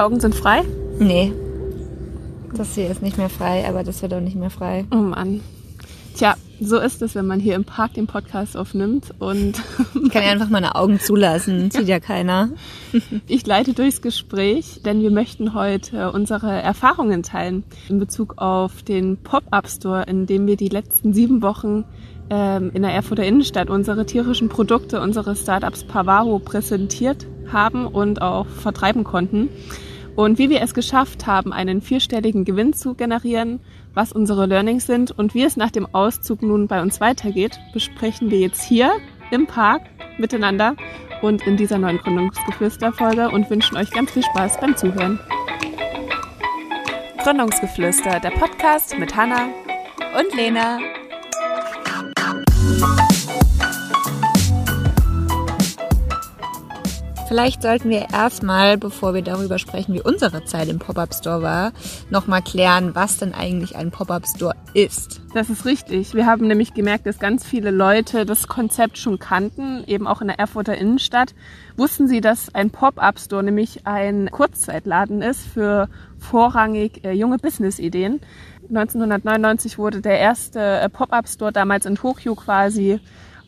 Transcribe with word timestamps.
Augen 0.00 0.18
sind 0.18 0.34
frei? 0.34 0.62
Nee. 0.98 1.32
Das 2.54 2.74
hier 2.74 2.90
ist 2.90 3.02
nicht 3.02 3.18
mehr 3.18 3.28
frei, 3.28 3.68
aber 3.68 3.84
das 3.84 4.02
wird 4.02 4.14
auch 4.14 4.20
nicht 4.20 4.36
mehr 4.36 4.50
frei. 4.50 4.86
Oh 4.90 4.96
Mann. 4.96 5.40
Tja, 6.16 6.34
so 6.60 6.78
ist 6.78 7.00
es, 7.02 7.14
wenn 7.14 7.26
man 7.26 7.40
hier 7.40 7.54
im 7.54 7.64
Park 7.64 7.94
den 7.94 8.06
Podcast 8.06 8.56
aufnimmt 8.56 9.14
und 9.18 9.62
Ich 10.02 10.10
kann 10.10 10.22
ja 10.22 10.30
einfach 10.32 10.48
meine 10.48 10.74
Augen 10.74 10.98
zulassen, 11.00 11.70
sieht 11.70 11.86
ja 11.86 12.00
keiner. 12.00 12.50
ich 13.26 13.46
leite 13.46 13.72
durchs 13.72 14.02
Gespräch, 14.02 14.80
denn 14.84 15.00
wir 15.00 15.10
möchten 15.10 15.54
heute 15.54 16.12
unsere 16.12 16.50
Erfahrungen 16.50 17.22
teilen 17.22 17.64
in 17.88 17.98
Bezug 17.98 18.38
auf 18.38 18.82
den 18.82 19.18
Pop-Up 19.18 19.68
Store, 19.68 20.02
in 20.02 20.26
dem 20.26 20.46
wir 20.46 20.56
die 20.56 20.68
letzten 20.68 21.14
sieben 21.14 21.42
Wochen 21.42 21.84
ähm, 22.28 22.70
in 22.74 22.82
der 22.82 22.92
Erfurter 22.92 23.24
Innenstadt 23.24 23.70
unsere 23.70 24.06
tierischen 24.06 24.48
Produkte, 24.48 25.00
unsere 25.00 25.36
Startups 25.36 25.84
Pavaro 25.84 26.38
präsentiert 26.38 27.26
haben 27.52 27.86
und 27.86 28.22
auch 28.22 28.46
vertreiben 28.46 29.04
konnten. 29.04 29.48
Und 30.16 30.38
wie 30.38 30.50
wir 30.50 30.60
es 30.60 30.74
geschafft 30.74 31.26
haben, 31.26 31.52
einen 31.52 31.80
vierstelligen 31.80 32.44
Gewinn 32.44 32.72
zu 32.72 32.94
generieren, 32.94 33.60
was 33.94 34.12
unsere 34.12 34.46
Learnings 34.46 34.86
sind 34.86 35.10
und 35.10 35.34
wie 35.34 35.44
es 35.44 35.56
nach 35.56 35.70
dem 35.70 35.86
Auszug 35.94 36.42
nun 36.42 36.68
bei 36.68 36.82
uns 36.82 37.00
weitergeht, 37.00 37.58
besprechen 37.72 38.30
wir 38.30 38.38
jetzt 38.38 38.62
hier 38.62 38.92
im 39.30 39.46
Park 39.46 39.82
miteinander 40.18 40.76
und 41.22 41.46
in 41.46 41.56
dieser 41.56 41.78
neuen 41.78 41.98
Gründungsgeflüster-Folge 41.98 43.30
und 43.30 43.50
wünschen 43.50 43.76
euch 43.76 43.90
ganz 43.90 44.10
viel 44.10 44.22
Spaß 44.22 44.60
beim 44.60 44.76
Zuhören. 44.76 45.18
Gründungsgeflüster, 47.22 48.20
der 48.20 48.30
Podcast 48.30 48.98
mit 48.98 49.14
Hanna 49.14 49.48
Und 50.18 50.34
Lena. 50.34 50.78
Vielleicht 57.30 57.62
sollten 57.62 57.90
wir 57.90 58.08
erstmal, 58.12 58.76
bevor 58.76 59.14
wir 59.14 59.22
darüber 59.22 59.60
sprechen, 59.60 59.94
wie 59.94 60.02
unsere 60.02 60.44
Zeit 60.46 60.68
im 60.68 60.80
Pop-Up 60.80 61.14
Store 61.14 61.42
war, 61.42 61.70
nochmal 62.10 62.42
klären, 62.42 62.96
was 62.96 63.18
denn 63.18 63.34
eigentlich 63.34 63.76
ein 63.76 63.92
Pop-Up 63.92 64.26
Store 64.26 64.56
ist. 64.74 65.20
Das 65.32 65.48
ist 65.48 65.64
richtig. 65.64 66.12
Wir 66.12 66.26
haben 66.26 66.48
nämlich 66.48 66.74
gemerkt, 66.74 67.06
dass 67.06 67.20
ganz 67.20 67.46
viele 67.46 67.70
Leute 67.70 68.26
das 68.26 68.48
Konzept 68.48 68.98
schon 68.98 69.20
kannten, 69.20 69.84
eben 69.86 70.08
auch 70.08 70.20
in 70.20 70.26
der 70.26 70.40
Erfurter 70.40 70.76
Innenstadt. 70.76 71.36
Wussten 71.76 72.08
Sie, 72.08 72.20
dass 72.20 72.52
ein 72.52 72.70
Pop-Up-Store 72.70 73.44
nämlich 73.44 73.86
ein 73.86 74.28
Kurzzeitladen 74.32 75.22
ist 75.22 75.46
für 75.46 75.88
vorrangig 76.18 77.04
äh, 77.04 77.12
junge 77.12 77.38
Business-Ideen? 77.38 78.18
1999 78.70 79.78
wurde 79.78 80.00
der 80.00 80.18
erste 80.18 80.58
äh, 80.58 80.88
Pop-Up-Store 80.88 81.52
damals 81.52 81.86
in 81.86 81.94
Tokio 81.94 82.34
quasi 82.34 82.98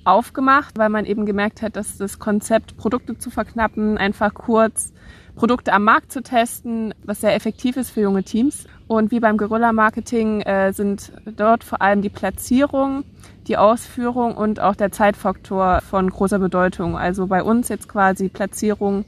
aufgemacht, 0.05 0.78
weil 0.78 0.89
man 0.89 1.05
eben 1.05 1.27
gemerkt 1.27 1.62
hat, 1.62 1.77
dass 1.77 1.97
das 1.97 2.19
Konzept, 2.19 2.77
Produkte 2.77 3.19
zu 3.19 3.31
verknappen, 3.31 3.98
einfach 3.98 4.34
kurz 4.34 4.92
Produkte 5.34 5.72
am 5.72 5.84
Markt 5.84 6.12
zu 6.12 6.22
testen, 6.22 6.95
was 7.05 7.20
sehr 7.20 7.34
effektiv 7.34 7.77
ist 7.77 7.91
für 7.91 8.03
junge 8.03 8.23
Teams. 8.23 8.67
Und 8.86 9.11
wie 9.11 9.20
beim 9.20 9.39
Guerilla-Marketing 9.39 10.42
äh, 10.42 10.73
sind 10.73 11.12
dort 11.36 11.64
vor 11.64 11.80
allem 11.80 12.03
die 12.03 12.11
Platzierung, 12.11 13.05
die 13.47 13.56
Ausführung 13.56 14.36
und 14.36 14.61
auch 14.61 14.75
der 14.75 14.92
Zeitfaktor 14.92 15.80
von 15.80 16.11
großer 16.11 16.39
Bedeutung. 16.39 16.98
Also 16.98 17.27
bei 17.27 17.42
uns 17.42 17.69
jetzt 17.69 17.89
quasi 17.89 18.28
Platzierung 18.28 19.05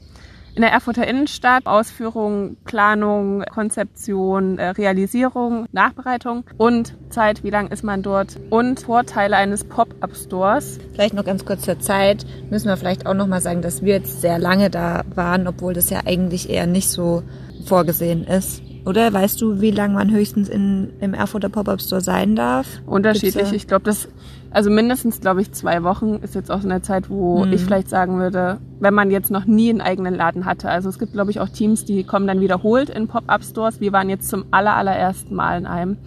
in 0.55 0.61
der 0.61 0.71
Erfurter 0.71 1.05
Innenstadt, 1.07 1.65
Ausführung, 1.65 2.55
Planung, 2.65 3.43
Konzeption, 3.53 4.57
äh, 4.57 4.69
Realisierung, 4.69 5.65
Nachbereitung 5.73 6.45
und 6.57 6.95
Zeit, 7.09 7.43
wie 7.43 7.49
lang 7.49 7.67
ist 7.67 7.83
man 7.83 8.01
dort 8.01 8.37
und 8.49 8.79
Vorteile 8.79 9.35
eines 9.35 9.63
Pop-up-Stores. 9.65 10.79
Vielleicht 10.93 11.13
noch 11.13 11.25
ganz 11.25 11.45
kurz 11.45 11.63
zur 11.63 11.79
Zeit 11.79 12.25
müssen 12.49 12.67
wir 12.67 12.77
vielleicht 12.77 13.05
auch 13.05 13.13
nochmal 13.13 13.41
sagen, 13.41 13.61
dass 13.61 13.81
wir 13.83 13.95
jetzt 13.95 14.21
sehr 14.21 14.39
lange 14.39 14.69
da 14.69 15.03
waren, 15.13 15.47
obwohl 15.47 15.73
das 15.73 15.89
ja 15.89 16.01
eigentlich 16.05 16.49
eher 16.49 16.67
nicht 16.67 16.89
so 16.89 17.23
vorgesehen 17.65 18.23
ist. 18.25 18.61
Oder 18.85 19.11
weißt 19.11 19.41
du, 19.41 19.61
wie 19.61 19.71
lange 19.71 19.95
man 19.95 20.11
höchstens 20.11 20.47
in, 20.47 20.93
im 21.01 21.13
Erfurter 21.15 21.49
Pop-Up 21.49 21.81
Store 21.81 22.01
sein 22.01 22.35
darf? 22.35 22.67
Unterschiedlich. 22.85 23.49
Da- 23.49 23.55
Ich 23.55 23.67
glaube, 23.67 23.83
das, 23.85 24.07
also 24.55 24.69
mindestens, 24.69 25.19
glaube 25.19 25.41
ich, 25.41 25.51
zwei 25.51 25.83
Wochen 25.83 26.15
ist 26.23 26.33
jetzt 26.33 26.49
auch 26.49 26.61
so 26.61 26.69
eine 26.69 26.81
Zeit, 26.81 27.09
wo 27.09 27.43
Mhm. 27.43 27.51
ich 27.51 27.61
vielleicht 27.61 27.89
sagen 27.89 28.19
würde, 28.19 28.57
wenn 28.79 28.93
man 28.93 29.11
jetzt 29.11 29.29
noch 29.29 29.43
nie 29.43 29.69
einen 29.69 29.81
eigenen 29.81 30.15
Laden 30.15 30.45
hatte. 30.45 30.69
Also 30.69 30.87
es 30.87 30.97
gibt, 30.97 31.11
glaube 31.11 31.29
ich, 31.29 31.41
auch 31.41 31.49
Teams, 31.49 31.83
die 31.83 32.05
kommen 32.05 32.25
dann 32.25 32.39
wiederholt 32.39 32.89
in 32.89 33.09
Pop-Up-Stores. 33.09 33.81
Wir 33.81 33.91
waren 33.91 34.07
jetzt 34.09 34.29
zum 34.29 34.45
aller, 34.51 34.73
allerersten 34.77 35.35
Mal 35.35 35.57
in 35.57 35.65
einem. 35.65 35.97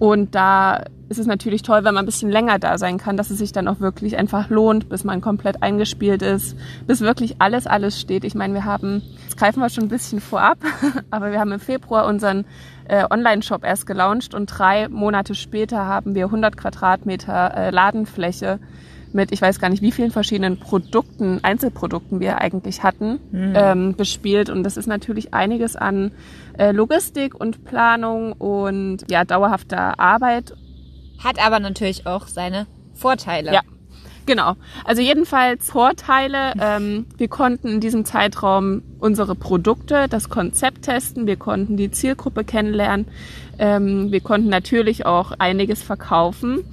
Und 0.00 0.34
da 0.34 0.82
ist 1.08 1.20
es 1.20 1.26
natürlich 1.28 1.62
toll, 1.62 1.84
wenn 1.84 1.94
man 1.94 2.02
ein 2.02 2.06
bisschen 2.06 2.30
länger 2.32 2.58
da 2.58 2.78
sein 2.78 2.98
kann, 2.98 3.16
dass 3.16 3.30
es 3.30 3.38
sich 3.38 3.52
dann 3.52 3.68
auch 3.68 3.78
wirklich 3.78 4.16
einfach 4.16 4.50
lohnt, 4.50 4.88
bis 4.88 5.04
man 5.04 5.20
komplett 5.20 5.62
eingespielt 5.62 6.22
ist, 6.22 6.56
bis 6.88 7.00
wirklich 7.00 7.36
alles, 7.38 7.68
alles 7.68 8.00
steht. 8.00 8.24
Ich 8.24 8.34
meine, 8.34 8.54
wir 8.54 8.64
haben, 8.64 9.02
jetzt 9.22 9.36
greifen 9.36 9.60
wir 9.60 9.68
schon 9.68 9.84
ein 9.84 9.88
bisschen 9.88 10.20
vorab, 10.20 10.58
aber 11.12 11.30
wir 11.30 11.38
haben 11.38 11.52
im 11.52 11.60
Februar 11.60 12.06
unseren 12.06 12.44
äh, 12.88 13.04
Online-Shop 13.08 13.64
erst 13.64 13.86
gelauncht 13.86 14.34
und 14.34 14.46
drei 14.46 14.88
Monate 14.88 15.34
später 15.34 15.86
haben 15.86 16.14
wir 16.14 16.26
100 16.26 16.56
Quadratmeter 16.56 17.56
äh, 17.56 17.70
Ladenfläche 17.70 18.58
mit, 19.14 19.30
ich 19.32 19.40
weiß 19.40 19.60
gar 19.60 19.70
nicht, 19.70 19.80
wie 19.80 19.92
vielen 19.92 20.10
verschiedenen 20.10 20.58
Produkten, 20.58 21.38
Einzelprodukten 21.42 22.18
wir 22.18 22.40
eigentlich 22.40 22.82
hatten, 22.82 23.20
ähm, 23.54 23.94
bespielt. 23.94 24.50
Und 24.50 24.64
das 24.64 24.76
ist 24.76 24.86
natürlich 24.86 25.32
einiges 25.32 25.76
an 25.76 26.10
äh, 26.58 26.72
Logistik 26.72 27.34
und 27.34 27.64
Planung 27.64 28.32
und 28.32 29.08
ja, 29.08 29.24
dauerhafter 29.24 30.00
Arbeit 30.00 30.54
Hat 31.22 31.38
aber 31.38 31.60
natürlich 31.60 32.06
auch 32.06 32.26
seine 32.26 32.66
Vorteile. 32.92 33.52
Ja. 33.52 33.60
Genau. 34.26 34.54
Also 34.84 35.02
jedenfalls 35.02 35.70
Vorteile. 35.70 36.54
Ähm, 36.60 37.06
wir 37.16 37.28
konnten 37.28 37.68
in 37.68 37.80
diesem 37.80 38.04
Zeitraum 38.04 38.82
unsere 38.98 39.34
Produkte, 39.34 40.06
das 40.08 40.28
Konzept 40.28 40.82
testen. 40.82 41.26
Wir 41.26 41.36
konnten 41.36 41.76
die 41.76 41.90
Zielgruppe 41.90 42.44
kennenlernen. 42.44 43.06
Ähm, 43.58 44.10
wir 44.12 44.20
konnten 44.20 44.48
natürlich 44.48 45.04
auch 45.04 45.32
einiges 45.38 45.82
verkaufen. 45.82 46.64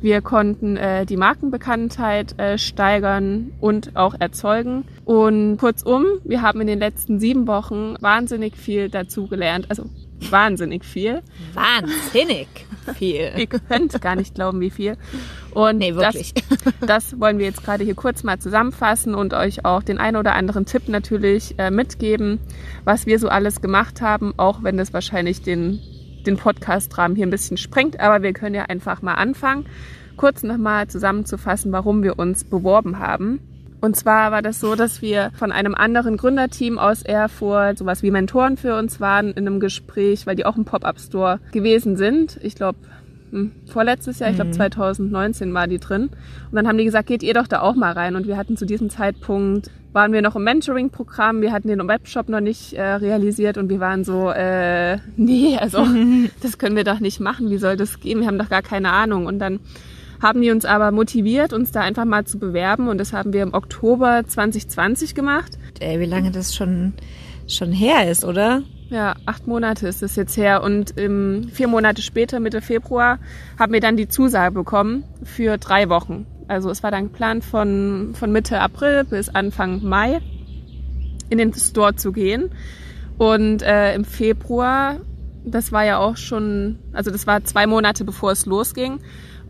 Wir 0.00 0.20
konnten 0.20 0.76
äh, 0.76 1.06
die 1.06 1.16
Markenbekanntheit 1.16 2.38
äh, 2.38 2.58
steigern 2.58 3.52
und 3.60 3.96
auch 3.96 4.14
erzeugen. 4.18 4.84
Und 5.04 5.56
kurzum, 5.56 6.04
wir 6.24 6.42
haben 6.42 6.60
in 6.60 6.66
den 6.66 6.78
letzten 6.78 7.18
sieben 7.18 7.46
Wochen 7.46 7.94
wahnsinnig 8.00 8.56
viel 8.56 8.90
dazugelernt. 8.90 9.66
Also 9.70 9.84
wahnsinnig 10.30 10.84
viel. 10.84 11.22
Wahnsinnig 11.54 12.48
viel. 12.94 13.32
Ihr 13.36 13.46
könnt 13.46 14.00
gar 14.00 14.16
nicht 14.16 14.34
glauben, 14.34 14.60
wie 14.60 14.70
viel. 14.70 14.96
Und 15.52 15.78
Nee, 15.78 15.94
wirklich. 15.94 16.34
Das, 16.34 16.74
das 16.80 17.20
wollen 17.20 17.38
wir 17.38 17.46
jetzt 17.46 17.64
gerade 17.64 17.84
hier 17.84 17.94
kurz 17.94 18.22
mal 18.22 18.38
zusammenfassen 18.38 19.14
und 19.14 19.34
euch 19.34 19.64
auch 19.64 19.82
den 19.82 19.98
einen 19.98 20.16
oder 20.16 20.34
anderen 20.34 20.66
Tipp 20.66 20.88
natürlich 20.88 21.58
äh, 21.58 21.70
mitgeben, 21.70 22.40
was 22.84 23.06
wir 23.06 23.18
so 23.18 23.28
alles 23.28 23.60
gemacht 23.60 24.00
haben, 24.00 24.34
auch 24.36 24.62
wenn 24.62 24.76
das 24.76 24.92
wahrscheinlich 24.92 25.42
den, 25.42 25.80
den 26.26 26.36
Podcast-Rahmen 26.36 27.16
hier 27.16 27.26
ein 27.26 27.30
bisschen 27.30 27.56
sprengt. 27.56 28.00
Aber 28.00 28.22
wir 28.22 28.32
können 28.32 28.54
ja 28.54 28.64
einfach 28.64 29.02
mal 29.02 29.14
anfangen, 29.14 29.66
kurz 30.16 30.42
nochmal 30.42 30.88
zusammenzufassen, 30.88 31.72
warum 31.72 32.02
wir 32.02 32.18
uns 32.18 32.44
beworben 32.44 32.98
haben. 32.98 33.40
Und 33.80 33.96
zwar 33.96 34.32
war 34.32 34.42
das 34.42 34.60
so, 34.60 34.74
dass 34.74 35.02
wir 35.02 35.30
von 35.34 35.52
einem 35.52 35.74
anderen 35.74 36.16
Gründerteam 36.16 36.78
aus 36.78 37.02
Erfurt 37.02 37.78
sowas 37.78 38.02
wie 38.02 38.10
Mentoren 38.10 38.56
für 38.56 38.76
uns 38.76 39.00
waren 39.00 39.32
in 39.32 39.46
einem 39.46 39.60
Gespräch, 39.60 40.26
weil 40.26 40.36
die 40.36 40.46
auch 40.46 40.56
im 40.56 40.64
Pop-Up-Store 40.64 41.40
gewesen 41.52 41.96
sind. 41.96 42.38
Ich 42.42 42.54
glaube, 42.54 42.78
vorletztes 43.66 44.18
Jahr, 44.18 44.30
ich 44.30 44.36
glaube 44.36 44.52
2019 44.52 45.52
war 45.52 45.66
die 45.66 45.78
drin. 45.78 46.10
Und 46.50 46.56
dann 46.56 46.66
haben 46.66 46.78
die 46.78 46.84
gesagt, 46.84 47.08
geht 47.08 47.22
ihr 47.22 47.34
doch 47.34 47.46
da 47.46 47.60
auch 47.60 47.74
mal 47.74 47.92
rein. 47.92 48.16
Und 48.16 48.26
wir 48.26 48.36
hatten 48.36 48.56
zu 48.56 48.64
diesem 48.64 48.90
Zeitpunkt, 48.90 49.70
waren 49.92 50.12
wir 50.12 50.22
noch 50.22 50.36
im 50.36 50.44
Mentoring-Programm, 50.44 51.40
wir 51.40 51.52
hatten 51.52 51.68
den 51.68 51.86
Webshop 51.88 52.28
noch 52.28 52.40
nicht 52.40 52.74
äh, 52.74 52.82
realisiert 52.82 53.56
und 53.56 53.70
wir 53.70 53.80
waren 53.80 54.04
so, 54.04 54.30
äh, 54.30 54.98
nee, 55.16 55.56
also 55.58 55.86
das 56.42 56.58
können 56.58 56.76
wir 56.76 56.84
doch 56.84 57.00
nicht 57.00 57.18
machen, 57.18 57.50
wie 57.50 57.56
soll 57.56 57.76
das 57.76 58.00
gehen? 58.00 58.20
Wir 58.20 58.26
haben 58.26 58.38
doch 58.38 58.50
gar 58.50 58.62
keine 58.62 58.90
Ahnung. 58.90 59.26
Und 59.26 59.38
dann 59.38 59.60
haben 60.26 60.42
die 60.42 60.50
uns 60.50 60.64
aber 60.64 60.90
motiviert, 60.90 61.52
uns 61.52 61.70
da 61.70 61.80
einfach 61.80 62.04
mal 62.04 62.24
zu 62.24 62.38
bewerben 62.38 62.88
und 62.88 62.98
das 62.98 63.12
haben 63.12 63.32
wir 63.32 63.42
im 63.42 63.54
Oktober 63.54 64.22
2020 64.26 65.14
gemacht. 65.14 65.58
Ey, 65.78 66.00
wie 66.00 66.06
lange 66.06 66.30
das 66.30 66.54
schon, 66.54 66.94
schon 67.46 67.72
her 67.72 68.10
ist, 68.10 68.24
oder? 68.24 68.62
Ja, 68.88 69.14
acht 69.24 69.46
Monate 69.46 69.88
ist 69.88 70.02
es 70.02 70.16
jetzt 70.16 70.36
her 70.36 70.62
und 70.62 70.94
ähm, 70.96 71.48
vier 71.52 71.68
Monate 71.68 72.02
später, 72.02 72.40
Mitte 72.40 72.60
Februar, 72.60 73.18
haben 73.58 73.72
wir 73.72 73.80
dann 73.80 73.96
die 73.96 74.08
Zusage 74.08 74.54
bekommen 74.54 75.04
für 75.22 75.58
drei 75.58 75.88
Wochen. 75.88 76.26
Also 76.48 76.70
es 76.70 76.82
war 76.82 76.90
dann 76.90 77.04
geplant 77.04 77.44
von, 77.44 78.14
von 78.14 78.30
Mitte 78.30 78.60
April 78.60 79.04
bis 79.04 79.28
Anfang 79.28 79.82
Mai 79.82 80.20
in 81.30 81.38
den 81.38 81.52
Store 81.52 81.96
zu 81.96 82.12
gehen. 82.12 82.50
Und 83.18 83.62
äh, 83.62 83.94
im 83.94 84.04
Februar, 84.04 85.00
das 85.44 85.72
war 85.72 85.84
ja 85.84 85.98
auch 85.98 86.16
schon, 86.16 86.78
also 86.92 87.10
das 87.10 87.26
war 87.26 87.42
zwei 87.44 87.66
Monate 87.66 88.04
bevor 88.04 88.32
es 88.32 88.46
losging. 88.46 89.00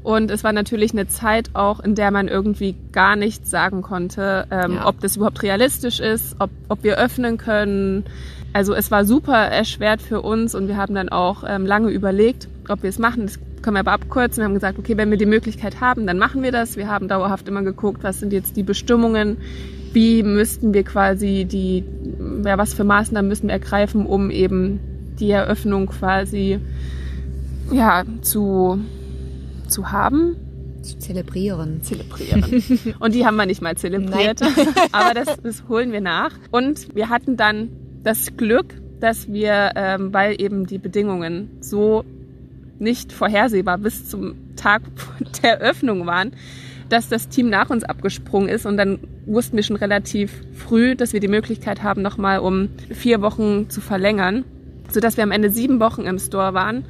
Und 0.07 0.31
es 0.31 0.45
war 0.45 0.53
natürlich 0.53 0.93
eine 0.93 1.09
Zeit 1.09 1.51
auch, 1.55 1.81
in 1.81 1.97
der 1.97 2.13
man 2.13 2.29
irgendwie 2.29 2.77
gar 2.93 3.17
nichts 3.17 3.51
sagen 3.51 3.83
konnte, 3.83 4.47
ähm, 4.53 4.75
Ja. 4.75 4.87
ob 4.87 5.01
das 5.01 5.17
überhaupt 5.17 5.43
realistisch 5.43 5.99
ist, 5.99 6.37
ob, 6.39 6.51
ob 6.69 6.85
wir 6.85 6.97
öffnen 6.97 7.39
können. 7.39 8.05
Also 8.53 8.73
es 8.73 8.93
war 8.93 9.05
super 9.05 9.35
erschwert 9.37 10.01
für 10.01 10.23
uns 10.23 10.55
und 10.55 10.69
wir 10.69 10.77
haben 10.77 10.95
dann 10.95 11.09
auch 11.09 11.43
ähm, 11.45 11.67
lange 11.67 11.91
überlegt, 11.91 12.47
ob 12.69 12.85
wir 12.85 12.91
es 12.91 13.01
machen. 13.01 13.23
Das 13.27 13.41
können 13.63 13.75
wir 13.75 13.81
aber 13.81 13.91
abkürzen. 13.95 14.37
Wir 14.43 14.45
haben 14.45 14.55
gesagt, 14.55 14.79
okay, 14.79 14.97
wenn 14.97 15.11
wir 15.11 15.19
die 15.19 15.27
Möglichkeit 15.27 15.81
haben, 15.81 16.07
dann 16.07 16.19
machen 16.19 16.41
wir 16.45 16.53
das. 16.53 16.77
Wir 16.77 16.87
haben 16.87 17.09
dauerhaft 17.09 17.49
immer 17.49 17.63
geguckt, 17.63 18.05
was 18.05 18.21
sind 18.21 18.33
jetzt 18.33 18.57
die 18.57 18.63
Bestimmungen, 18.63 19.39
wie 19.93 20.23
müssten 20.23 20.73
wir 20.73 20.85
quasi 20.85 21.47
die, 21.51 21.83
ja, 22.45 22.57
was 22.57 22.75
für 22.75 22.85
Maßnahmen 22.85 23.29
müssen 23.29 23.49
wir 23.49 23.55
ergreifen, 23.55 24.07
um 24.07 24.31
eben 24.31 24.79
die 25.19 25.33
Eröffnung 25.33 25.87
quasi 25.89 26.61
ja, 27.73 28.05
zu, 28.23 28.79
zu 29.69 29.93
haben. 29.93 30.37
Zu 30.83 30.99
zelebrieren. 30.99 31.83
Zelebrieren. 31.83 32.63
Und 33.01 33.15
die 33.15 33.27
haben 33.27 33.37
wir 33.37 33.47
nicht 33.47 33.63
mal 33.63 33.77
zelebriert. 33.77 34.41
Aber 34.93 35.15
das, 35.15 35.37
das 35.43 35.65
holen 35.69 35.93
wir 35.93 36.01
nach. 36.01 36.33
Und 36.51 36.95
wir 36.95 37.09
hatten 37.09 37.37
dann 37.37 37.71
das 38.03 38.37
Glück, 38.37 38.67
dass 39.01 39.29
wir, 39.33 39.73
ähm, 39.75 40.13
weil 40.13 40.41
eben 40.41 40.67
die 40.67 40.79
Bedingungen 40.79 41.51
so 41.61 42.05
nicht 42.79 43.13
vorhersehbar 43.13 43.79
bis 43.79 44.09
zum 44.09 44.35
Tag 44.57 44.83
der 45.43 45.61
Eröffnung 45.61 46.07
waren, 46.07 46.33
dass 46.89 47.09
das 47.09 47.29
Team 47.29 47.51
nach 47.51 47.71
uns 47.71 47.83
abgesprungen 47.85 48.49
ist 48.49 48.65
und 48.65 48.77
dann 48.77 49.01
wussten 49.27 49.57
wir 49.57 49.65
schon 49.65 49.77
relativ 49.77 50.33
früh, 50.55 50.95
dass 50.95 51.13
wir 51.13 51.21
die 51.21 51.29
Möglichkeit 51.29 51.83
haben, 51.83 52.01
nochmal 52.01 52.39
um 52.39 52.69
vier 52.93 53.21
Wochen 53.23 53.69
zu 53.71 53.81
verlängern, 53.81 54.45
sodass 54.91 55.17
wir 55.17 55.25
am 55.25 55.33
Ende 55.33 55.51
sieben 55.51 55.81
Wochen 55.81 56.03
im 56.03 56.19
Store 56.19 56.55
waren 56.55 56.85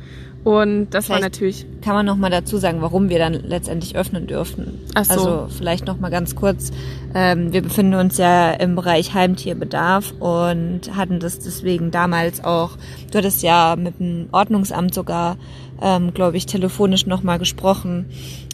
und 0.47 0.91
das 0.91 1.07
vielleicht 1.07 1.23
war 1.23 1.27
natürlich. 1.27 1.67
Kann 1.81 1.95
man 1.95 2.07
noch 2.07 2.15
mal 2.15 2.31
dazu 2.31 2.59
sagen, 2.59 2.81
warum 2.81 3.09
wir 3.09 3.19
dann 3.19 3.33
letztendlich 3.33 3.97
öffnen 3.97 4.29
dürfen? 4.29 4.79
Ach 4.95 5.05
so. 5.05 5.13
Also 5.13 5.49
vielleicht 5.49 5.87
noch 5.87 5.99
mal 5.99 6.09
ganz 6.09 6.37
kurz. 6.37 6.71
Ähm, 7.17 7.53
wir 7.53 7.63
befinden 7.63 7.95
uns 7.95 8.17
ja 8.17 8.53
im 8.53 8.77
Bereich 8.77 9.13
Heimtierbedarf 9.13 10.15
und 10.21 10.83
hatten 10.95 11.19
das 11.19 11.41
deswegen 11.41 11.91
damals 11.91 12.45
auch. 12.45 12.77
Du 13.11 13.19
hattest 13.19 13.43
ja 13.43 13.75
mit 13.75 13.99
dem 13.99 14.29
Ordnungsamt 14.31 14.95
sogar, 14.95 15.37
ähm, 15.83 16.15
glaube 16.15 16.37
ich, 16.37 16.47
telefonisch 16.47 17.07
noch 17.07 17.25
mal 17.25 17.41
gesprochen, 17.41 18.07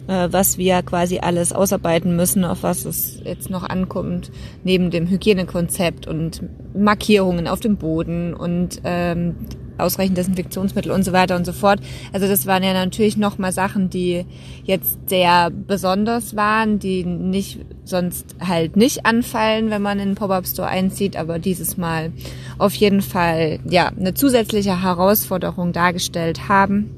äh, 0.07 0.29
was 0.31 0.57
wir 0.57 0.81
quasi 0.81 1.19
alles 1.19 1.53
ausarbeiten 1.53 2.15
müssen, 2.15 2.43
auf 2.43 2.63
was 2.63 2.85
es 2.85 3.19
jetzt 3.23 3.51
noch 3.51 3.69
ankommt, 3.69 4.31
neben 4.63 4.89
dem 4.89 5.07
Hygienekonzept 5.07 6.07
und 6.07 6.41
Markierungen 6.75 7.47
auf 7.47 7.59
dem 7.59 7.77
Boden 7.77 8.33
und 8.33 8.81
ähm, 8.83 9.35
ausreichend 9.77 10.17
Desinfektionsmittel 10.17 10.91
und 10.91 11.03
so 11.03 11.13
weiter 11.13 11.35
und 11.35 11.45
so 11.45 11.53
fort. 11.53 11.79
Also 12.11 12.27
das 12.27 12.45
waren 12.45 12.63
ja 12.63 12.73
natürlich 12.73 13.17
nochmal 13.17 13.51
Sachen, 13.51 13.89
die 13.89 14.25
jetzt 14.63 15.09
sehr 15.09 15.49
besonders 15.49 16.35
waren, 16.35 16.79
die 16.79 17.03
nicht 17.05 17.59
sonst 17.83 18.35
halt 18.39 18.75
nicht 18.75 19.05
anfallen, 19.05 19.69
wenn 19.69 19.81
man 19.81 19.99
in 19.99 20.09
den 20.09 20.15
Pop-up 20.15 20.47
Store 20.47 20.67
einzieht, 20.67 21.17
aber 21.17 21.39
dieses 21.39 21.77
Mal 21.77 22.11
auf 22.57 22.73
jeden 22.75 23.01
Fall 23.01 23.59
ja 23.67 23.87
eine 23.87 24.13
zusätzliche 24.13 24.81
Herausforderung 24.81 25.73
dargestellt 25.73 26.47
haben. 26.47 26.91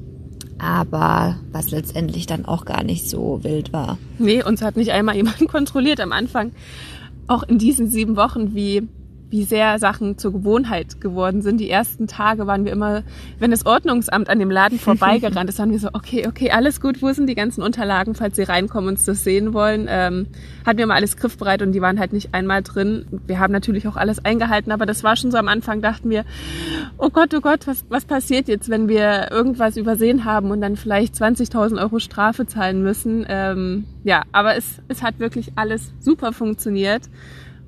Aber 0.58 1.36
was 1.52 1.70
letztendlich 1.70 2.26
dann 2.26 2.46
auch 2.46 2.64
gar 2.64 2.82
nicht 2.82 3.08
so 3.10 3.40
wild 3.42 3.72
war. 3.74 3.98
Nee, 4.18 4.42
uns 4.42 4.62
hat 4.62 4.76
nicht 4.76 4.90
einmal 4.90 5.16
jemand 5.16 5.46
kontrolliert 5.48 6.00
am 6.00 6.12
Anfang. 6.12 6.52
Auch 7.26 7.42
in 7.42 7.58
diesen 7.58 7.88
sieben 7.90 8.16
Wochen, 8.16 8.54
wie 8.54 8.88
wie 9.30 9.44
sehr 9.44 9.78
Sachen 9.78 10.18
zur 10.18 10.32
Gewohnheit 10.32 11.00
geworden 11.00 11.42
sind. 11.42 11.58
Die 11.58 11.68
ersten 11.68 12.06
Tage 12.06 12.46
waren 12.46 12.64
wir 12.64 12.72
immer, 12.72 13.02
wenn 13.38 13.50
das 13.50 13.66
Ordnungsamt 13.66 14.28
an 14.28 14.38
dem 14.38 14.50
Laden 14.50 14.78
vorbeigerannt 14.78 15.50
ist, 15.50 15.58
waren 15.58 15.70
wir 15.70 15.78
so, 15.78 15.88
okay, 15.92 16.26
okay, 16.28 16.50
alles 16.50 16.80
gut, 16.80 17.02
wo 17.02 17.12
sind 17.12 17.26
die 17.26 17.34
ganzen 17.34 17.62
Unterlagen, 17.62 18.14
falls 18.14 18.36
sie 18.36 18.44
reinkommen 18.44 18.88
und 18.88 18.94
uns 18.94 19.04
das 19.04 19.24
sehen 19.24 19.52
wollen. 19.52 19.86
Ähm, 19.88 20.26
hatten 20.64 20.78
wir 20.78 20.86
mal 20.86 20.94
alles 20.94 21.16
griffbereit 21.16 21.62
und 21.62 21.72
die 21.72 21.80
waren 21.80 21.98
halt 21.98 22.12
nicht 22.12 22.34
einmal 22.34 22.62
drin. 22.62 23.06
Wir 23.26 23.40
haben 23.40 23.52
natürlich 23.52 23.88
auch 23.88 23.96
alles 23.96 24.24
eingehalten, 24.24 24.70
aber 24.70 24.86
das 24.86 25.02
war 25.02 25.16
schon 25.16 25.30
so 25.30 25.38
am 25.38 25.48
Anfang, 25.48 25.82
dachten 25.82 26.08
wir, 26.08 26.24
oh 26.98 27.10
Gott, 27.10 27.34
oh 27.34 27.40
Gott, 27.40 27.66
was, 27.66 27.84
was 27.88 28.04
passiert 28.04 28.48
jetzt, 28.48 28.68
wenn 28.68 28.88
wir 28.88 29.30
irgendwas 29.32 29.76
übersehen 29.76 30.24
haben 30.24 30.50
und 30.50 30.60
dann 30.60 30.76
vielleicht 30.76 31.14
20.000 31.14 31.80
Euro 31.80 31.98
Strafe 31.98 32.46
zahlen 32.46 32.82
müssen. 32.82 33.26
Ähm, 33.28 33.84
ja, 34.04 34.22
aber 34.32 34.56
es, 34.56 34.80
es 34.88 35.02
hat 35.02 35.18
wirklich 35.18 35.52
alles 35.56 35.92
super 36.00 36.32
funktioniert. 36.32 37.02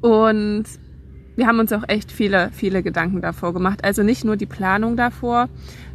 Und 0.00 0.64
wir 1.38 1.46
haben 1.46 1.60
uns 1.60 1.72
auch 1.72 1.84
echt 1.86 2.10
viele, 2.10 2.50
viele 2.52 2.82
Gedanken 2.82 3.20
davor 3.20 3.54
gemacht. 3.54 3.84
Also 3.84 4.02
nicht 4.02 4.24
nur 4.24 4.34
die 4.34 4.44
Planung 4.44 4.96
davor, 4.96 5.48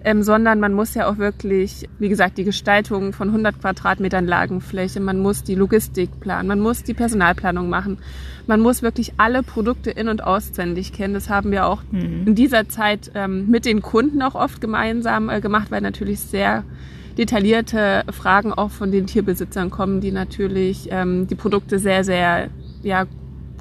ähm, 0.06 0.24
sondern 0.24 0.62
man 0.62 0.74
muss 0.74 0.94
ja 0.94 1.10
auch 1.10 1.18
wirklich, 1.18 1.90
wie 2.00 2.08
gesagt, 2.08 2.38
die 2.38 2.46
Gestaltung 2.46 3.12
von 3.12 3.28
100 3.28 3.60
Quadratmetern 3.60 4.26
Lagenfläche, 4.26 5.02
man 5.02 5.20
muss 5.20 5.44
die 5.44 5.56
Logistik 5.56 6.22
planen, 6.22 6.48
man 6.48 6.62
muss 6.62 6.84
die 6.84 6.94
Personalplanung 6.94 7.68
machen, 7.68 7.98
man 8.48 8.62
muss 8.62 8.84
wirklich 8.84 9.16
alle 9.18 9.44
Produkte 9.44 9.92
in- 9.92 10.08
und 10.08 10.24
auswendig 10.24 10.94
kennen. 10.94 11.14
Das 11.14 11.30
haben 11.30 11.52
wir 11.52 11.66
auch 11.66 11.84
mhm. 11.92 12.24
in 12.26 12.36
dieser 12.36 12.70
Zeit 12.70 13.12
ähm, 13.14 13.50
mit 13.52 13.66
den 13.66 13.82
Kunden 13.82 14.22
auch 14.22 14.36
oft 14.36 14.62
gemeinsam 14.62 15.30
äh, 15.30 15.42
gemacht, 15.42 15.72
weil 15.72 15.82
natürlich 15.82 16.22
sehr 16.22 16.64
detaillierte 17.18 18.06
Fragen 18.14 18.54
auch 18.54 18.72
von 18.72 18.94
den 18.94 19.08
Tierbesitzern 19.08 19.72
kommen, 19.72 20.00
die 20.00 20.14
natürlich 20.14 20.88
ähm, 20.90 21.28
die 21.28 21.36
Produkte 21.36 21.80
sehr, 21.80 22.06
sehr 22.06 22.48
ja, 22.82 23.08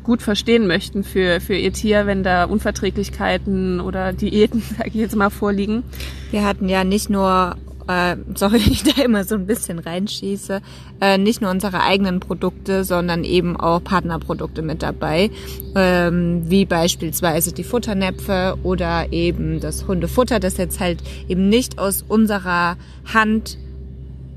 gut 0.03 0.23
verstehen 0.23 0.67
möchten 0.67 1.05
für, 1.05 1.41
für 1.41 1.55
ihr 1.55 1.73
Tier, 1.73 2.07
wenn 2.07 2.23
da 2.23 2.45
Unverträglichkeiten 2.45 3.81
oder 3.81 4.13
Diäten, 4.13 4.63
sage 4.77 4.91
ich 4.91 4.95
jetzt 4.97 5.17
mal, 5.17 5.31
vorliegen. 5.31 5.85
Wir 6.31 6.45
hatten 6.45 6.69
ja 6.69 6.85
nicht 6.85 7.11
nur 7.11 7.57
äh, 7.89 8.17
sorry, 8.35 8.59
ich 8.59 8.83
da 8.85 9.03
immer 9.03 9.25
so 9.25 9.35
ein 9.35 9.47
bisschen 9.47 9.79
reinschieße, 9.79 10.61
äh, 11.01 11.19
nicht 11.19 11.41
nur 11.41 11.51
unsere 11.51 11.83
eigenen 11.83 12.21
Produkte, 12.21 12.85
sondern 12.85 13.25
eben 13.25 13.57
auch 13.57 13.83
Partnerprodukte 13.83 14.63
mit 14.63 14.83
dabei, 14.83 15.31
ähm, 15.75 16.43
wie 16.47 16.65
beispielsweise 16.65 17.53
die 17.53 17.65
Futternäpfe 17.65 18.57
oder 18.63 19.13
eben 19.13 19.61
das 19.61 19.87
Hundefutter, 19.87 20.41
das 20.41 20.57
jetzt 20.57 20.81
halt 20.81 21.03
eben 21.29 21.49
nicht 21.49 21.79
aus 21.79 22.05
unserer 22.07 22.77
Hand 23.13 23.59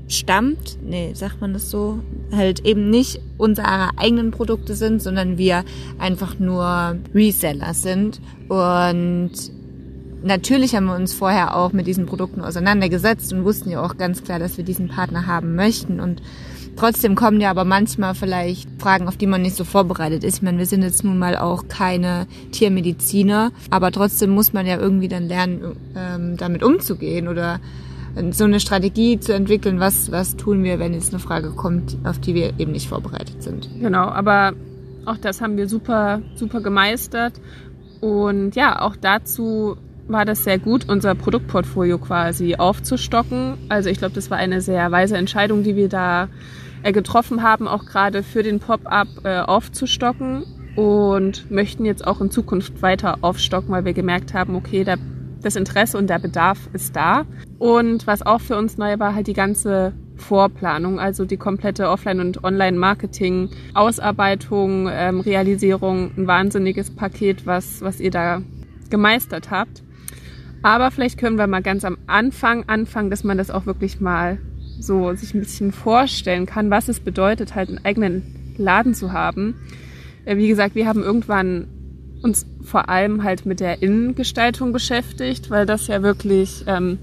stammt, 0.08 0.78
nee, 0.82 1.12
sagt 1.14 1.40
man 1.40 1.52
das 1.52 1.70
so, 1.70 2.00
halt 2.32 2.64
eben 2.64 2.90
nicht 2.90 3.20
unsere 3.38 3.98
eigenen 3.98 4.30
Produkte 4.30 4.74
sind, 4.74 5.02
sondern 5.02 5.38
wir 5.38 5.64
einfach 5.98 6.38
nur 6.38 6.96
Reseller 7.14 7.74
sind. 7.74 8.20
Und 8.48 9.32
natürlich 10.22 10.74
haben 10.74 10.86
wir 10.86 10.94
uns 10.94 11.12
vorher 11.12 11.56
auch 11.56 11.72
mit 11.72 11.86
diesen 11.86 12.06
Produkten 12.06 12.40
auseinandergesetzt 12.40 13.32
und 13.32 13.44
wussten 13.44 13.70
ja 13.70 13.82
auch 13.82 13.96
ganz 13.96 14.22
klar, 14.22 14.38
dass 14.38 14.56
wir 14.56 14.64
diesen 14.64 14.88
Partner 14.88 15.26
haben 15.26 15.56
möchten. 15.56 15.98
Und 15.98 16.22
trotzdem 16.76 17.16
kommen 17.16 17.40
ja 17.40 17.50
aber 17.50 17.64
manchmal 17.64 18.14
vielleicht 18.14 18.68
Fragen, 18.78 19.08
auf 19.08 19.16
die 19.16 19.26
man 19.26 19.42
nicht 19.42 19.56
so 19.56 19.64
vorbereitet 19.64 20.22
ist. 20.22 20.36
Ich 20.36 20.42
meine, 20.42 20.58
wir 20.58 20.66
sind 20.66 20.82
jetzt 20.82 21.02
nun 21.02 21.18
mal 21.18 21.36
auch 21.36 21.66
keine 21.66 22.28
Tiermediziner, 22.52 23.50
aber 23.70 23.90
trotzdem 23.90 24.30
muss 24.30 24.52
man 24.52 24.66
ja 24.66 24.78
irgendwie 24.78 25.08
dann 25.08 25.26
lernen, 25.26 25.76
ähm, 25.96 26.36
damit 26.36 26.62
umzugehen 26.62 27.26
oder 27.26 27.60
so 28.30 28.44
eine 28.44 28.60
Strategie 28.60 29.20
zu 29.20 29.34
entwickeln, 29.34 29.80
was, 29.80 30.10
was 30.10 30.36
tun 30.36 30.64
wir, 30.64 30.78
wenn 30.78 30.94
jetzt 30.94 31.12
eine 31.12 31.18
Frage 31.18 31.50
kommt, 31.50 31.96
auf 32.04 32.18
die 32.18 32.34
wir 32.34 32.58
eben 32.58 32.72
nicht 32.72 32.88
vorbereitet 32.88 33.42
sind. 33.42 33.68
Genau, 33.80 34.06
aber 34.06 34.54
auch 35.04 35.18
das 35.18 35.40
haben 35.40 35.56
wir 35.56 35.68
super, 35.68 36.22
super 36.34 36.60
gemeistert. 36.60 37.34
Und 38.00 38.56
ja, 38.56 38.80
auch 38.80 38.96
dazu 38.96 39.76
war 40.08 40.24
das 40.24 40.44
sehr 40.44 40.58
gut, 40.58 40.88
unser 40.88 41.14
Produktportfolio 41.14 41.98
quasi 41.98 42.56
aufzustocken. 42.56 43.58
Also 43.68 43.90
ich 43.90 43.98
glaube, 43.98 44.14
das 44.14 44.30
war 44.30 44.38
eine 44.38 44.60
sehr 44.60 44.90
weise 44.92 45.16
Entscheidung, 45.16 45.62
die 45.62 45.76
wir 45.76 45.88
da 45.88 46.28
äh, 46.82 46.92
getroffen 46.92 47.42
haben, 47.42 47.66
auch 47.68 47.84
gerade 47.84 48.22
für 48.22 48.42
den 48.42 48.60
Pop-up 48.60 49.08
äh, 49.24 49.40
aufzustocken 49.40 50.44
und 50.76 51.50
möchten 51.50 51.84
jetzt 51.84 52.06
auch 52.06 52.20
in 52.20 52.30
Zukunft 52.30 52.82
weiter 52.82 53.18
aufstocken, 53.22 53.70
weil 53.70 53.84
wir 53.84 53.94
gemerkt 53.94 54.34
haben, 54.34 54.54
okay, 54.54 54.84
da 54.84 54.96
das 55.46 55.56
Interesse 55.56 55.96
und 55.96 56.10
der 56.10 56.18
Bedarf 56.18 56.58
ist 56.72 56.96
da. 56.96 57.24
Und 57.58 58.06
was 58.06 58.22
auch 58.22 58.40
für 58.40 58.56
uns 58.56 58.76
neu 58.76 58.98
war, 58.98 59.14
halt 59.14 59.28
die 59.28 59.32
ganze 59.32 59.94
Vorplanung, 60.16 60.98
also 60.98 61.24
die 61.24 61.36
komplette 61.36 61.88
Offline- 61.88 62.20
und 62.20 62.42
Online-Marketing, 62.42 63.50
Ausarbeitung, 63.74 64.88
ähm, 64.90 65.20
Realisierung, 65.20 66.10
ein 66.16 66.26
wahnsinniges 66.26 66.90
Paket, 66.94 67.46
was, 67.46 67.80
was 67.80 68.00
ihr 68.00 68.10
da 68.10 68.42
gemeistert 68.90 69.50
habt. 69.50 69.82
Aber 70.62 70.90
vielleicht 70.90 71.18
können 71.18 71.38
wir 71.38 71.46
mal 71.46 71.62
ganz 71.62 71.84
am 71.84 71.96
Anfang 72.06 72.64
anfangen, 72.66 73.10
dass 73.10 73.24
man 73.24 73.38
das 73.38 73.50
auch 73.50 73.66
wirklich 73.66 74.00
mal 74.00 74.38
so 74.80 75.14
sich 75.14 75.34
ein 75.34 75.40
bisschen 75.40 75.72
vorstellen 75.72 76.46
kann, 76.46 76.70
was 76.70 76.88
es 76.88 77.00
bedeutet, 77.00 77.54
halt 77.54 77.68
einen 77.68 77.84
eigenen 77.84 78.54
Laden 78.58 78.94
zu 78.94 79.12
haben. 79.12 79.54
Äh, 80.24 80.36
wie 80.36 80.48
gesagt, 80.48 80.74
wir 80.74 80.88
haben 80.88 81.02
irgendwann 81.02 81.68
uns 82.26 82.44
vor 82.60 82.88
allem 82.88 83.22
halt 83.22 83.46
mit 83.46 83.60
der 83.60 83.82
Innengestaltung 83.82 84.72
beschäftigt, 84.72 85.48
weil 85.48 85.64
das 85.64 85.86
ja 85.86 86.02
wirklich 86.02 86.64
ähm, 86.66 86.98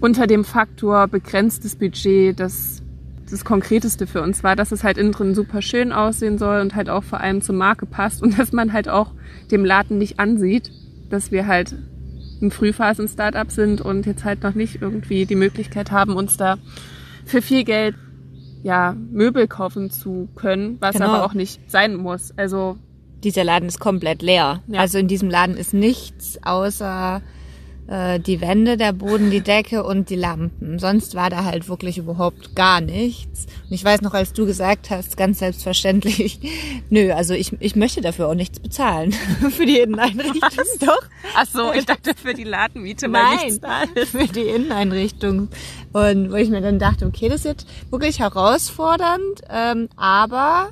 unter 0.00 0.28
dem 0.28 0.44
Faktor 0.44 1.08
begrenztes 1.08 1.74
Budget 1.74 2.38
das, 2.38 2.80
das 3.28 3.44
Konkreteste 3.44 4.06
für 4.06 4.22
uns 4.22 4.44
war, 4.44 4.54
dass 4.54 4.70
es 4.70 4.84
halt 4.84 4.98
innen 4.98 5.10
drin 5.10 5.34
super 5.34 5.62
schön 5.62 5.90
aussehen 5.90 6.38
soll 6.38 6.60
und 6.60 6.76
halt 6.76 6.88
auch 6.88 7.02
vor 7.02 7.20
allem 7.20 7.42
zur 7.42 7.56
Marke 7.56 7.86
passt 7.86 8.22
und 8.22 8.38
dass 8.38 8.52
man 8.52 8.72
halt 8.72 8.88
auch 8.88 9.10
dem 9.50 9.64
Laden 9.64 9.98
nicht 9.98 10.20
ansieht, 10.20 10.70
dass 11.10 11.32
wir 11.32 11.48
halt 11.48 11.74
ein 12.40 12.52
Frühphasen-Startup 12.52 13.50
sind 13.50 13.80
und 13.80 14.06
jetzt 14.06 14.24
halt 14.24 14.44
noch 14.44 14.54
nicht 14.54 14.80
irgendwie 14.80 15.26
die 15.26 15.34
Möglichkeit 15.34 15.90
haben, 15.90 16.14
uns 16.14 16.36
da 16.36 16.56
für 17.24 17.42
viel 17.42 17.64
Geld 17.64 17.96
ja, 18.62 18.94
Möbel 19.10 19.48
kaufen 19.48 19.90
zu 19.90 20.28
können, 20.36 20.76
was 20.78 20.94
genau. 20.94 21.08
aber 21.08 21.24
auch 21.24 21.34
nicht 21.34 21.68
sein 21.68 21.96
muss. 21.96 22.32
Also 22.36 22.78
dieser 23.24 23.44
Laden 23.44 23.68
ist 23.68 23.80
komplett 23.80 24.22
leer. 24.22 24.62
Ja. 24.66 24.80
Also 24.80 24.98
in 24.98 25.08
diesem 25.08 25.30
Laden 25.30 25.56
ist 25.56 25.74
nichts 25.74 26.38
außer 26.42 27.22
äh, 27.88 28.20
die 28.20 28.40
Wände, 28.40 28.76
der 28.76 28.92
Boden, 28.92 29.30
die 29.30 29.40
Decke 29.40 29.84
und 29.84 30.08
die 30.08 30.16
Lampen. 30.16 30.78
Sonst 30.78 31.14
war 31.14 31.30
da 31.30 31.44
halt 31.44 31.68
wirklich 31.68 31.98
überhaupt 31.98 32.54
gar 32.54 32.80
nichts. 32.80 33.46
Und 33.68 33.72
ich 33.72 33.84
weiß 33.84 34.02
noch, 34.02 34.14
als 34.14 34.32
du 34.32 34.46
gesagt 34.46 34.90
hast, 34.90 35.16
ganz 35.16 35.40
selbstverständlich, 35.40 36.38
nö, 36.90 37.12
also 37.12 37.34
ich, 37.34 37.52
ich 37.60 37.76
möchte 37.76 38.00
dafür 38.00 38.28
auch 38.28 38.34
nichts 38.34 38.60
bezahlen. 38.60 39.12
für 39.50 39.66
die 39.66 39.80
Inneneinrichtung. 39.80 40.40
Was? 40.40 40.78
Doch. 40.78 41.02
Ach 41.36 41.46
so, 41.46 41.72
ich 41.74 41.84
dachte 41.84 42.12
für 42.14 42.34
die 42.34 42.44
Ladenmiete, 42.44 43.08
Nein, 43.08 43.36
nichts 43.44 43.60
ist. 43.94 44.10
für 44.10 44.26
die 44.26 44.48
Inneneinrichtung. 44.48 45.48
Und 45.92 46.30
wo 46.30 46.36
ich 46.36 46.50
mir 46.50 46.60
dann 46.60 46.78
dachte, 46.78 47.06
okay, 47.06 47.28
das 47.28 47.40
ist 47.40 47.44
jetzt 47.44 47.66
wirklich 47.90 48.20
herausfordernd, 48.20 49.42
ähm, 49.50 49.88
aber 49.96 50.70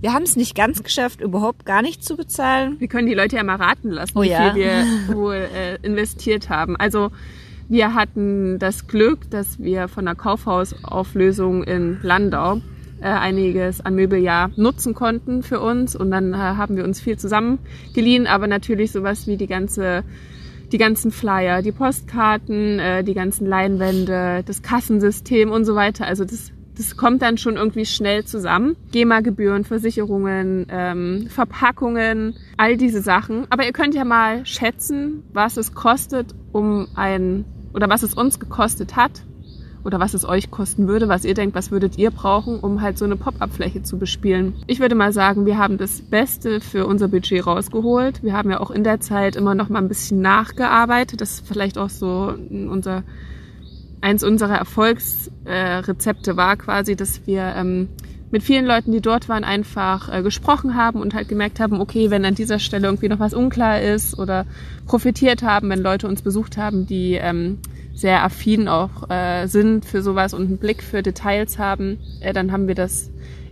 wir 0.00 0.12
haben 0.12 0.22
es 0.22 0.36
nicht 0.36 0.54
ganz 0.54 0.82
geschafft, 0.82 1.20
überhaupt 1.20 1.66
gar 1.66 1.82
nicht 1.82 2.04
zu 2.04 2.16
bezahlen. 2.16 2.76
Wir 2.78 2.88
können 2.88 3.06
die 3.06 3.14
Leute 3.14 3.36
ja 3.36 3.44
mal 3.44 3.56
raten 3.56 3.90
lassen, 3.90 4.16
Oh 4.16 4.22
wie 4.22 4.30
ja. 4.30 4.52
viel 4.52 4.62
wir 4.62 4.84
wohl 5.14 5.48
äh, 5.54 5.76
investiert 5.82 6.48
haben. 6.48 6.76
Also 6.76 7.10
wir 7.68 7.94
hatten 7.94 8.58
das 8.58 8.88
Glück, 8.88 9.30
dass 9.30 9.58
wir 9.58 9.88
von 9.88 10.04
der 10.06 10.14
Kaufhausauflösung 10.14 11.62
in 11.62 11.98
Landau 12.02 12.60
äh, 13.00 13.04
einiges 13.04 13.80
an 13.80 13.94
Möbeljahr 13.94 14.50
nutzen 14.56 14.94
konnten 14.94 15.42
für 15.42 15.60
uns 15.60 15.94
und 15.94 16.10
dann 16.10 16.34
äh, 16.34 16.36
haben 16.36 16.76
wir 16.76 16.84
uns 16.84 17.00
viel 17.00 17.18
zusammengeliehen, 17.18 18.26
aber 18.26 18.46
natürlich 18.46 18.92
sowas 18.92 19.26
wie 19.26 19.36
die 19.36 19.46
ganze 19.46 20.04
die 20.72 20.78
ganzen 20.78 21.10
Flyer, 21.10 21.62
die 21.62 21.72
Postkarten, 21.72 22.78
äh, 22.78 23.02
die 23.02 23.14
ganzen 23.14 23.46
Leinwände, 23.46 24.42
das 24.46 24.62
Kassensystem 24.62 25.50
und 25.50 25.64
so 25.64 25.74
weiter. 25.74 26.06
Also 26.06 26.24
das, 26.24 26.52
das 26.80 26.96
kommt 26.96 27.20
dann 27.20 27.36
schon 27.36 27.56
irgendwie 27.56 27.84
schnell 27.84 28.24
zusammen. 28.24 28.74
GEMA-Gebühren, 28.90 29.64
Versicherungen, 29.64 30.66
ähm, 30.70 31.26
Verpackungen, 31.28 32.34
all 32.56 32.78
diese 32.78 33.02
Sachen. 33.02 33.46
Aber 33.50 33.66
ihr 33.66 33.72
könnt 33.72 33.94
ja 33.94 34.04
mal 34.04 34.46
schätzen, 34.46 35.22
was 35.34 35.58
es 35.58 35.74
kostet, 35.74 36.34
um 36.52 36.88
ein 36.94 37.44
oder 37.74 37.90
was 37.90 38.02
es 38.02 38.14
uns 38.14 38.40
gekostet 38.40 38.96
hat 38.96 39.22
oder 39.84 40.00
was 40.00 40.14
es 40.14 40.24
euch 40.24 40.50
kosten 40.50 40.88
würde, 40.88 41.08
was 41.08 41.26
ihr 41.26 41.34
denkt, 41.34 41.54
was 41.54 41.70
würdet 41.70 41.98
ihr 41.98 42.10
brauchen, 42.10 42.58
um 42.58 42.80
halt 42.80 42.96
so 42.96 43.04
eine 43.04 43.16
Pop-up-Fläche 43.16 43.82
zu 43.82 43.98
bespielen. 43.98 44.54
Ich 44.66 44.80
würde 44.80 44.94
mal 44.94 45.12
sagen, 45.12 45.44
wir 45.44 45.58
haben 45.58 45.76
das 45.76 46.00
Beste 46.00 46.62
für 46.62 46.86
unser 46.86 47.08
Budget 47.08 47.46
rausgeholt. 47.46 48.22
Wir 48.22 48.32
haben 48.32 48.50
ja 48.50 48.58
auch 48.60 48.70
in 48.70 48.84
der 48.84 49.00
Zeit 49.00 49.36
immer 49.36 49.54
noch 49.54 49.68
mal 49.68 49.80
ein 49.80 49.88
bisschen 49.88 50.22
nachgearbeitet. 50.22 51.20
Das 51.20 51.32
ist 51.32 51.46
vielleicht 51.46 51.76
auch 51.76 51.90
so 51.90 52.34
unser 52.48 53.02
eins 54.00 54.24
unserer 54.24 54.56
Erfolgsrezepte 54.56 56.30
äh, 56.32 56.36
war 56.36 56.56
quasi, 56.56 56.96
dass 56.96 57.26
wir 57.26 57.54
ähm, 57.56 57.88
mit 58.30 58.42
vielen 58.42 58.64
Leuten, 58.64 58.92
die 58.92 59.00
dort 59.00 59.28
waren, 59.28 59.44
einfach 59.44 60.12
äh, 60.12 60.22
gesprochen 60.22 60.76
haben 60.76 61.00
und 61.00 61.14
halt 61.14 61.28
gemerkt 61.28 61.60
haben, 61.60 61.80
okay, 61.80 62.10
wenn 62.10 62.24
an 62.24 62.34
dieser 62.34 62.58
Stelle 62.58 62.86
irgendwie 62.86 63.08
noch 63.08 63.18
was 63.18 63.34
unklar 63.34 63.80
ist 63.80 64.18
oder 64.18 64.46
profitiert 64.86 65.42
haben, 65.42 65.68
wenn 65.68 65.80
Leute 65.80 66.06
uns 66.06 66.22
besucht 66.22 66.56
haben, 66.56 66.86
die 66.86 67.14
ähm, 67.14 67.58
sehr 67.92 68.24
affin 68.24 68.68
auch 68.68 69.10
äh, 69.10 69.46
sind 69.46 69.84
für 69.84 70.02
sowas 70.02 70.32
und 70.32 70.46
einen 70.46 70.58
Blick 70.58 70.82
für 70.82 71.02
Details 71.02 71.58
haben, 71.58 71.98
äh, 72.20 72.32
dann 72.32 72.52
haben 72.52 72.68
wir 72.68 72.76
das 72.76 73.10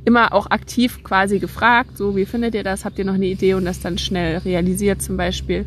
immer 0.09 0.33
auch 0.33 0.50
aktiv 0.50 1.05
quasi 1.05 1.38
gefragt, 1.38 1.97
so 1.97 2.17
wie 2.17 2.25
findet 2.25 2.55
ihr 2.55 2.65
das, 2.65 2.85
habt 2.85 2.99
ihr 2.99 3.05
noch 3.05 3.15
eine 3.15 3.27
Idee 3.27 3.55
und 3.55 3.65
das 3.65 3.81
dann 3.81 3.99
schnell 3.99 4.38
realisiert. 4.38 5.03
Zum 5.03 5.17
Beispiel 5.17 5.67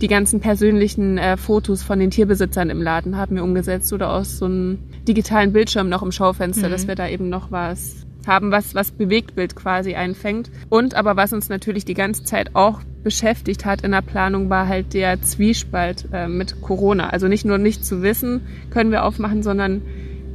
die 0.00 0.08
ganzen 0.08 0.40
persönlichen 0.40 1.18
äh, 1.18 1.36
Fotos 1.36 1.82
von 1.82 1.98
den 1.98 2.10
Tierbesitzern 2.10 2.70
im 2.70 2.80
Laden 2.80 3.16
haben 3.16 3.36
wir 3.36 3.44
umgesetzt 3.44 3.92
oder 3.92 4.10
aus 4.10 4.38
so 4.38 4.46
einem 4.46 4.78
digitalen 5.06 5.52
Bildschirm 5.52 5.88
noch 5.88 6.02
im 6.02 6.12
Schaufenster, 6.12 6.68
Mhm. 6.68 6.72
dass 6.72 6.88
wir 6.88 6.94
da 6.94 7.08
eben 7.08 7.28
noch 7.28 7.50
was 7.50 8.06
haben, 8.26 8.50
was, 8.52 8.74
was 8.74 8.90
Bewegtbild 8.92 9.56
quasi 9.56 9.94
einfängt. 9.94 10.50
Und 10.68 10.94
aber 10.94 11.16
was 11.16 11.32
uns 11.32 11.48
natürlich 11.48 11.84
die 11.84 11.94
ganze 11.94 12.22
Zeit 12.22 12.54
auch 12.54 12.80
beschäftigt 13.02 13.64
hat 13.64 13.80
in 13.82 13.92
der 13.92 14.02
Planung, 14.02 14.50
war 14.50 14.68
halt 14.68 14.92
der 14.92 15.20
Zwiespalt 15.22 16.06
äh, 16.12 16.28
mit 16.28 16.60
Corona. 16.60 17.08
Also 17.08 17.28
nicht 17.28 17.44
nur 17.44 17.58
nicht 17.58 17.84
zu 17.84 18.02
wissen, 18.02 18.42
können 18.70 18.90
wir 18.90 19.04
aufmachen, 19.04 19.42
sondern 19.42 19.82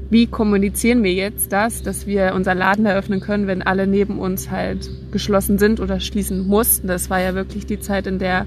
wie 0.09 0.27
kommunizieren 0.27 1.03
wir 1.03 1.13
jetzt 1.13 1.51
das, 1.51 1.81
dass 1.81 2.05
wir 2.05 2.33
unser 2.35 2.53
Laden 2.53 2.85
eröffnen 2.85 3.19
können, 3.19 3.47
wenn 3.47 3.61
alle 3.61 3.87
neben 3.87 4.19
uns 4.19 4.51
halt 4.51 4.89
geschlossen 5.11 5.57
sind 5.57 5.79
oder 5.79 5.99
schließen 5.99 6.47
mussten. 6.47 6.87
Das 6.87 7.09
war 7.09 7.19
ja 7.19 7.33
wirklich 7.33 7.65
die 7.65 7.79
Zeit, 7.79 8.05
in 8.05 8.19
der 8.19 8.45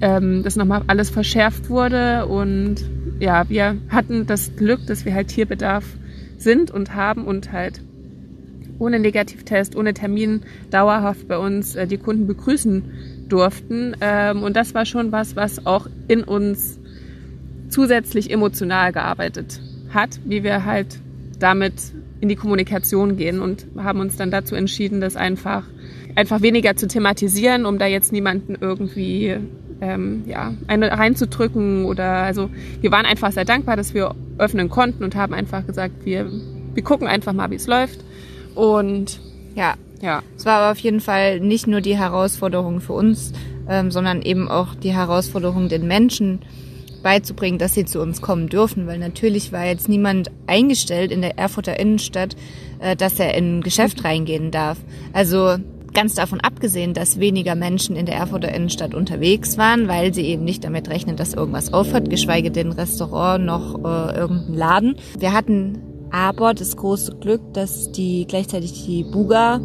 ähm, 0.00 0.42
das 0.42 0.56
nochmal 0.56 0.82
alles 0.88 1.08
verschärft 1.08 1.70
wurde. 1.70 2.26
Und 2.26 2.84
ja, 3.20 3.48
wir 3.48 3.78
hatten 3.88 4.26
das 4.26 4.54
Glück, 4.56 4.86
dass 4.86 5.04
wir 5.04 5.14
halt 5.14 5.28
Tierbedarf 5.28 5.84
sind 6.36 6.70
und 6.70 6.94
haben 6.94 7.24
und 7.24 7.52
halt 7.52 7.80
ohne 8.78 8.98
Negativtest, 8.98 9.76
ohne 9.76 9.94
Termin 9.94 10.42
dauerhaft 10.70 11.26
bei 11.28 11.38
uns 11.38 11.74
äh, 11.74 11.86
die 11.86 11.98
Kunden 11.98 12.26
begrüßen 12.26 12.82
durften. 13.28 13.96
Ähm, 14.02 14.42
und 14.42 14.56
das 14.56 14.74
war 14.74 14.84
schon 14.84 15.10
was, 15.10 15.36
was 15.36 15.64
auch 15.64 15.86
in 16.08 16.22
uns 16.22 16.78
zusätzlich 17.70 18.30
emotional 18.30 18.92
gearbeitet 18.92 19.60
hat, 19.94 20.20
wie 20.24 20.42
wir 20.42 20.64
halt 20.64 20.98
damit 21.38 21.74
in 22.20 22.28
die 22.28 22.36
Kommunikation 22.36 23.16
gehen 23.16 23.40
und 23.40 23.66
haben 23.76 24.00
uns 24.00 24.16
dann 24.16 24.30
dazu 24.30 24.54
entschieden, 24.54 25.00
das 25.00 25.16
einfach 25.16 25.64
einfach 26.14 26.42
weniger 26.42 26.76
zu 26.76 26.86
thematisieren, 26.86 27.66
um 27.66 27.78
da 27.78 27.86
jetzt 27.86 28.12
niemanden 28.12 28.56
irgendwie 28.60 29.36
ähm, 29.80 30.22
ja, 30.26 30.54
eine 30.66 30.90
reinzudrücken 30.92 31.84
oder 31.84 32.04
also 32.04 32.50
wir 32.80 32.92
waren 32.92 33.06
einfach 33.06 33.32
sehr 33.32 33.44
dankbar, 33.44 33.76
dass 33.76 33.94
wir 33.94 34.14
öffnen 34.38 34.68
konnten 34.68 35.04
und 35.04 35.16
haben 35.16 35.34
einfach 35.34 35.66
gesagt, 35.66 36.04
wir, 36.04 36.30
wir 36.74 36.82
gucken 36.82 37.08
einfach 37.08 37.32
mal, 37.32 37.50
wie 37.50 37.56
es 37.56 37.66
läuft. 37.66 38.00
Und 38.54 39.20
Ja, 39.54 39.74
ja, 40.00 40.22
es 40.36 40.46
war 40.46 40.58
aber 40.58 40.72
auf 40.72 40.78
jeden 40.78 41.00
Fall 41.00 41.40
nicht 41.40 41.66
nur 41.66 41.80
die 41.80 41.96
Herausforderung 41.96 42.80
für 42.80 42.92
uns, 42.92 43.32
ähm, 43.68 43.90
sondern 43.90 44.22
eben 44.22 44.48
auch 44.48 44.74
die 44.74 44.92
Herausforderung 44.92 45.68
den 45.68 45.86
Menschen 45.86 46.40
beizubringen, 47.02 47.58
dass 47.58 47.74
sie 47.74 47.84
zu 47.84 48.00
uns 48.00 48.22
kommen 48.22 48.48
dürfen, 48.48 48.86
weil 48.86 48.98
natürlich 48.98 49.52
war 49.52 49.66
jetzt 49.66 49.88
niemand 49.88 50.30
eingestellt 50.46 51.10
in 51.10 51.22
der 51.22 51.38
Erfurter 51.38 51.78
Innenstadt, 51.78 52.36
äh, 52.80 52.96
dass 52.96 53.18
er 53.18 53.34
in 53.34 53.58
ein 53.58 53.60
Geschäft 53.62 54.04
reingehen 54.04 54.50
darf. 54.50 54.78
Also 55.12 55.56
ganz 55.94 56.14
davon 56.14 56.40
abgesehen, 56.40 56.94
dass 56.94 57.20
weniger 57.20 57.54
Menschen 57.54 57.96
in 57.96 58.06
der 58.06 58.16
Erfurter 58.16 58.52
Innenstadt 58.52 58.94
unterwegs 58.94 59.58
waren, 59.58 59.88
weil 59.88 60.14
sie 60.14 60.22
eben 60.22 60.44
nicht 60.44 60.64
damit 60.64 60.88
rechnen, 60.88 61.16
dass 61.16 61.34
irgendwas 61.34 61.72
aufhört, 61.72 62.10
geschweige 62.10 62.50
denn 62.50 62.72
Restaurant 62.72 63.44
noch 63.44 63.74
äh, 63.84 64.16
irgendein 64.16 64.54
Laden. 64.54 64.96
Wir 65.18 65.32
hatten 65.32 65.78
aber 66.10 66.52
das 66.52 66.76
große 66.76 67.16
Glück, 67.20 67.40
dass 67.54 67.90
die 67.90 68.26
gleichzeitig 68.26 68.84
die 68.84 69.02
Buga 69.02 69.60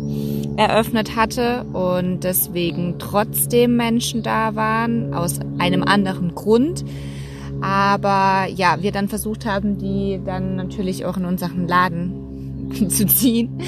eröffnet 0.55 1.15
hatte 1.15 1.65
und 1.73 2.21
deswegen 2.23 2.95
trotzdem 2.99 3.75
Menschen 3.75 4.23
da 4.23 4.55
waren, 4.55 5.13
aus 5.13 5.39
einem 5.59 5.83
anderen 5.83 6.35
Grund. 6.35 6.85
Aber 7.61 8.47
ja, 8.53 8.77
wir 8.81 8.91
dann 8.91 9.07
versucht 9.07 9.45
haben, 9.45 9.77
die 9.77 10.19
dann 10.23 10.55
natürlich 10.55 11.05
auch 11.05 11.17
in 11.17 11.25
unseren 11.25 11.67
Laden 11.67 12.71
zu 12.89 13.05
ziehen, 13.05 13.61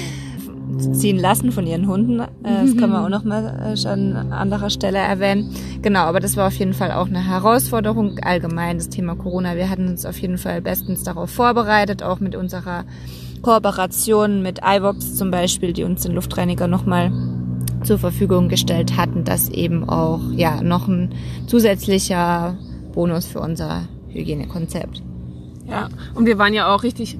zu 0.78 0.92
ziehen 0.92 1.18
lassen 1.18 1.52
von 1.52 1.66
ihren 1.66 1.88
Hunden. 1.88 2.20
Äh, 2.20 2.26
Das 2.42 2.76
können 2.76 2.92
wir 2.92 3.04
auch 3.04 3.08
noch 3.08 3.24
mal 3.24 3.74
äh, 3.74 3.88
an 3.88 4.32
anderer 4.32 4.70
Stelle 4.70 4.98
erwähnen. 4.98 5.52
Genau, 5.82 6.00
aber 6.00 6.20
das 6.20 6.36
war 6.36 6.46
auf 6.46 6.54
jeden 6.54 6.74
Fall 6.74 6.92
auch 6.92 7.08
eine 7.08 7.26
Herausforderung 7.26 8.18
allgemein, 8.22 8.78
das 8.78 8.88
Thema 8.88 9.16
Corona. 9.16 9.56
Wir 9.56 9.68
hatten 9.70 9.88
uns 9.88 10.06
auf 10.06 10.18
jeden 10.18 10.38
Fall 10.38 10.60
bestens 10.62 11.02
darauf 11.02 11.30
vorbereitet, 11.30 12.02
auch 12.02 12.20
mit 12.20 12.36
unserer 12.36 12.84
Kooperation 13.42 14.42
mit 14.42 14.60
iVox 14.62 15.16
zum 15.16 15.30
Beispiel, 15.30 15.72
die 15.72 15.84
uns 15.84 16.02
den 16.02 16.12
Luftreiniger 16.12 16.68
nochmal 16.68 17.10
zur 17.84 17.98
Verfügung 17.98 18.48
gestellt 18.48 18.98
hatten, 18.98 19.24
dass 19.24 19.48
eben 19.48 19.88
auch 19.88 20.20
ja 20.32 20.62
noch 20.62 20.86
ein 20.88 21.14
zusätzlicher 21.46 22.58
Bonus 22.92 23.26
für 23.26 23.40
unser 23.40 23.88
Hygienekonzept. 24.08 25.02
Ja, 25.68 25.88
und 26.14 26.26
wir 26.26 26.38
waren 26.38 26.52
ja 26.52 26.74
auch 26.74 26.82
richtig 26.82 27.18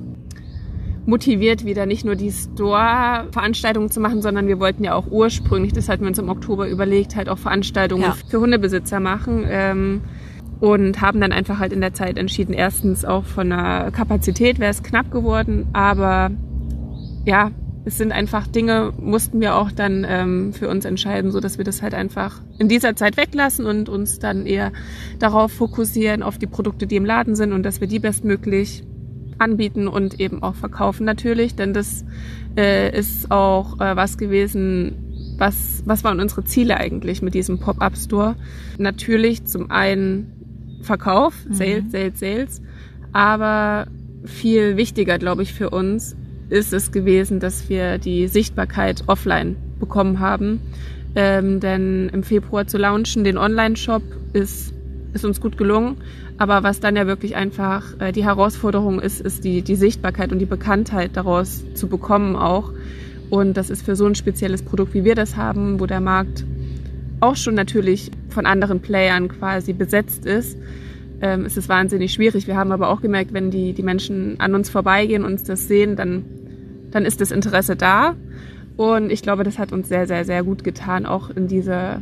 motiviert, 1.07 1.65
wieder 1.65 1.87
nicht 1.87 2.05
nur 2.05 2.15
die 2.15 2.31
Store-Veranstaltungen 2.31 3.91
zu 3.91 4.01
machen, 4.01 4.23
sondern 4.23 4.47
wir 4.47 4.61
wollten 4.61 4.85
ja 4.85 4.95
auch 4.95 5.07
ursprünglich, 5.11 5.73
das 5.73 5.89
hatten 5.89 6.03
wir 6.03 6.09
uns 6.09 6.19
im 6.19 6.29
Oktober 6.29 6.69
überlegt, 6.69 7.17
halt 7.17 7.29
auch 7.29 7.39
Veranstaltungen 7.39 8.03
Ja. 8.03 8.17
für 8.29 8.41
Hundebesitzer 8.41 9.01
machen. 9.01 9.45
Ähm, 9.49 10.01
und 10.61 11.01
haben 11.01 11.23
dann 11.23 11.33
einfach 11.33 11.59
halt 11.59 11.73
in 11.73 11.81
der 11.81 11.95
Zeit 11.95 12.19
entschieden, 12.19 12.53
erstens 12.53 13.07
auch 13.07 13.25
von 13.25 13.49
der 13.49 13.91
Kapazität 13.93 14.59
wäre 14.59 14.71
es 14.71 14.83
knapp 14.83 15.11
geworden, 15.11 15.69
aber 15.73 16.31
ja, 17.25 17.51
es 17.91 17.99
sind 17.99 18.13
einfach 18.13 18.47
Dinge, 18.47 18.93
mussten 19.01 19.41
wir 19.41 19.57
auch 19.57 19.73
dann 19.73 20.07
ähm, 20.09 20.53
für 20.53 20.69
uns 20.69 20.85
entscheiden, 20.85 21.33
so 21.33 21.41
dass 21.41 21.59
wir 21.59 21.65
das 21.65 21.83
halt 21.83 21.93
einfach 21.93 22.41
in 22.57 22.69
dieser 22.69 22.95
Zeit 22.95 23.17
weglassen 23.17 23.67
und 23.67 23.89
uns 23.89 24.21
dann 24.21 24.47
eher 24.47 24.71
darauf 25.19 25.51
fokussieren, 25.51 26.23
auf 26.23 26.39
die 26.39 26.47
Produkte, 26.47 26.87
die 26.87 26.95
im 26.95 27.05
Laden 27.05 27.35
sind 27.35 27.53
und 27.53 27.65
dass 27.65 27.81
wir 27.81 27.89
die 27.89 27.99
bestmöglich 27.99 28.85
anbieten 29.39 29.89
und 29.89 30.21
eben 30.21 30.41
auch 30.41 30.55
verkaufen 30.55 31.05
natürlich, 31.05 31.57
denn 31.57 31.75
das 31.75 32.05
äh, 32.57 32.97
ist 32.97 33.33
auch 33.33 33.81
äh, 33.81 33.97
was 33.97 34.19
gewesen, 34.19 35.35
was, 35.37 35.83
was 35.85 36.05
waren 36.05 36.21
unsere 36.21 36.45
Ziele 36.45 36.77
eigentlich 36.77 37.23
mit 37.23 37.35
diesem 37.35 37.59
Pop-up-Store? 37.59 38.37
Natürlich 38.79 39.47
zum 39.47 39.69
einen 39.73 40.79
Verkauf, 40.83 41.35
Sales, 41.51 41.91
Sales, 41.91 42.21
Sales, 42.21 42.63
aber 43.13 43.89
viel 44.25 44.77
wichtiger, 44.77 45.19
glaube 45.19 45.43
ich, 45.43 45.55
für 45.55 45.71
uns 45.71 46.15
ist 46.51 46.73
es 46.73 46.93
gewesen, 46.93 47.41
dass 47.41 47.69
wir 47.69 47.99
die 47.99 48.29
Sichtbarkeit 48.29 49.05
offline 49.07 49.57
bekommen 49.79 50.21
haben. 50.21 50.61
Ähm, 51.15 51.59
denn 51.61 52.09
im 52.13 52.23
Februar 52.23 52.67
zu 52.67 52.79
launchen, 52.79 53.25
den 53.25 53.39
Online-Shop, 53.39 54.03
ist 54.33 54.75
ist 55.13 55.25
uns 55.25 55.41
gut 55.41 55.57
gelungen. 55.57 55.97
Aber 56.39 56.63
was 56.63 56.81
dann 56.81 56.97
ja 56.97 57.07
wirklich 57.07 57.37
einfach 57.37 57.85
äh, 58.01 58.13
die 58.13 58.25
Herausforderung 58.25 59.01
ist, 59.01 59.21
ist 59.21 59.45
die, 59.45 59.63
die 59.63 59.77
Sichtbarkeit 59.77 60.33
und 60.33 60.39
die 60.39 60.47
Bekanntheit 60.47 61.11
daraus 61.15 61.65
zu 61.75 61.89
bekommen 61.89 62.37
auch. 62.37 62.73
Und 63.29 63.57
das 63.57 63.71
ist 63.71 63.85
für 63.85 63.95
so 63.95 64.07
ein 64.07 64.15
spezielles 64.15 64.63
Produkt, 64.63 64.95
wie 64.95 65.05
wir 65.05 65.15
das 65.15 65.37
haben, 65.37 65.81
wo 65.81 65.87
der 65.87 66.01
Markt 66.01 66.45
auch 67.21 67.37
schon 67.37 67.55
natürlich 67.55 68.11
von 68.31 68.47
anderen 68.47 68.81
Playern 68.81 69.29
quasi 69.29 69.73
besetzt 69.73 70.25
ist, 70.25 70.57
ähm, 71.21 71.45
ist 71.45 71.59
es 71.59 71.69
wahnsinnig 71.69 72.13
schwierig. 72.13 72.47
Wir 72.47 72.57
haben 72.57 72.73
aber 72.73 72.89
auch 72.89 73.03
gemerkt, 73.03 73.35
wenn 73.35 73.51
die, 73.51 73.75
die 73.75 73.83
Menschen 73.83 74.41
an 74.41 74.55
uns 74.55 74.71
vorbeigehen 74.71 75.25
und 75.25 75.33
uns 75.33 75.43
das 75.43 75.69
sehen, 75.69 75.97
dann, 75.97 76.25
dann 76.91 77.05
ist 77.05 77.21
das 77.21 77.31
Interesse 77.31 77.77
da. 77.77 78.15
Und 78.77 79.11
ich 79.13 79.23
glaube, 79.23 79.45
das 79.45 79.59
hat 79.59 79.73
uns 79.73 79.89
sehr, 79.89 80.07
sehr, 80.07 80.25
sehr 80.25 80.43
gut 80.43 80.65
getan, 80.65 81.07
auch 81.07 81.31
in 81.31 81.49
diese 81.49 82.01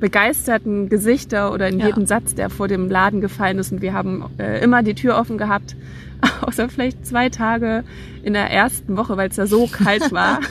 begeisterten 0.00 0.88
Gesichter 0.88 1.52
oder 1.52 1.68
in 1.68 1.78
Ja. 1.78 1.86
jedem 1.86 2.06
Satz, 2.06 2.34
der 2.34 2.50
vor 2.50 2.68
dem 2.68 2.90
Laden 2.90 3.20
gefallen 3.20 3.58
ist. 3.58 3.72
Und 3.72 3.82
wir 3.82 3.92
haben 3.94 4.24
äh, 4.38 4.62
immer 4.62 4.82
die 4.82 4.94
Tür 4.94 5.16
offen 5.16 5.38
gehabt, 5.38 5.76
außer 6.42 6.68
vielleicht 6.68 7.06
zwei 7.06 7.28
Tage 7.28 7.84
in 8.22 8.32
der 8.32 8.50
ersten 8.50 8.96
Woche, 8.96 9.16
weil 9.16 9.30
es 9.30 9.36
da 9.36 9.46
so 9.46 9.66
kalt 9.66 10.12
war. 10.12 10.40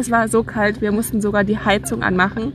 Es 0.00 0.10
war 0.10 0.28
so 0.28 0.42
kalt, 0.42 0.80
wir 0.80 0.92
mussten 0.92 1.20
sogar 1.20 1.44
die 1.44 1.58
Heizung 1.58 2.02
anmachen. 2.02 2.54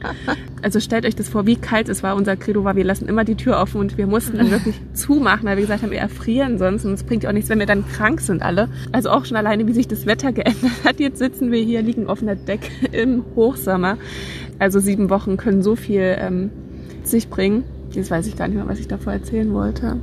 Also 0.64 0.80
stellt 0.80 1.06
euch 1.06 1.16
das 1.16 1.30
vor, 1.30 1.46
wie 1.46 1.58
kalt 1.58 1.90
es 1.90 2.02
war. 2.02 2.16
Unser 2.16 2.36
Credo 2.36 2.64
war, 2.64 2.76
wir 2.76 2.84
lassen 2.84 3.08
immer 3.08 3.24
die 3.24 3.36
Tür 3.36 3.60
offen 3.60 3.80
und 3.82 4.00
wir 4.00 4.08
mussten 4.08 4.38
dann 4.38 4.50
wirklich 4.50 4.82
zumachen, 4.96 5.46
weil 5.46 5.56
wir 5.58 5.62
gesagt 5.62 5.84
haben, 5.84 5.92
wir 5.92 6.00
erfrieren 6.00 6.58
sonst 6.58 6.86
und 6.86 6.94
es 6.94 7.04
bringt 7.04 7.22
ja 7.22 7.30
auch 7.30 7.34
nichts, 7.36 7.48
wenn 7.52 7.60
wir 7.60 7.68
dann 7.68 7.88
krank 7.88 8.20
sind 8.20 8.42
alle. 8.42 8.68
Also 8.92 9.12
auch 9.12 9.26
schon 9.26 9.38
alleine, 9.38 9.68
wie 9.68 9.74
sich 9.74 9.88
das 9.88 10.08
Wetter 10.08 10.32
geändert 10.34 10.72
hat. 10.84 11.00
Jetzt 11.00 11.20
sitzen 11.20 11.52
wir 11.52 11.62
hier, 11.62 11.84
liegen 11.84 12.08
auf 12.08 12.24
einer 12.24 12.36
Decke 12.36 12.72
im 12.92 13.24
Hochsommer. 13.36 14.00
Also 14.58 14.80
sieben 14.80 15.12
Wochen 15.12 15.38
können 15.38 15.62
so 15.62 15.76
viel 15.76 16.16
ähm, 16.18 16.50
sich 17.04 17.30
bringen. 17.30 17.64
Jetzt 17.92 18.10
weiß 18.10 18.26
ich 18.26 18.36
gar 18.36 18.48
nicht 18.48 18.58
mehr, 18.58 18.68
was 18.68 18.80
ich 18.80 18.88
davor 18.88 19.14
erzählen 19.14 19.54
wollte. 19.54 19.98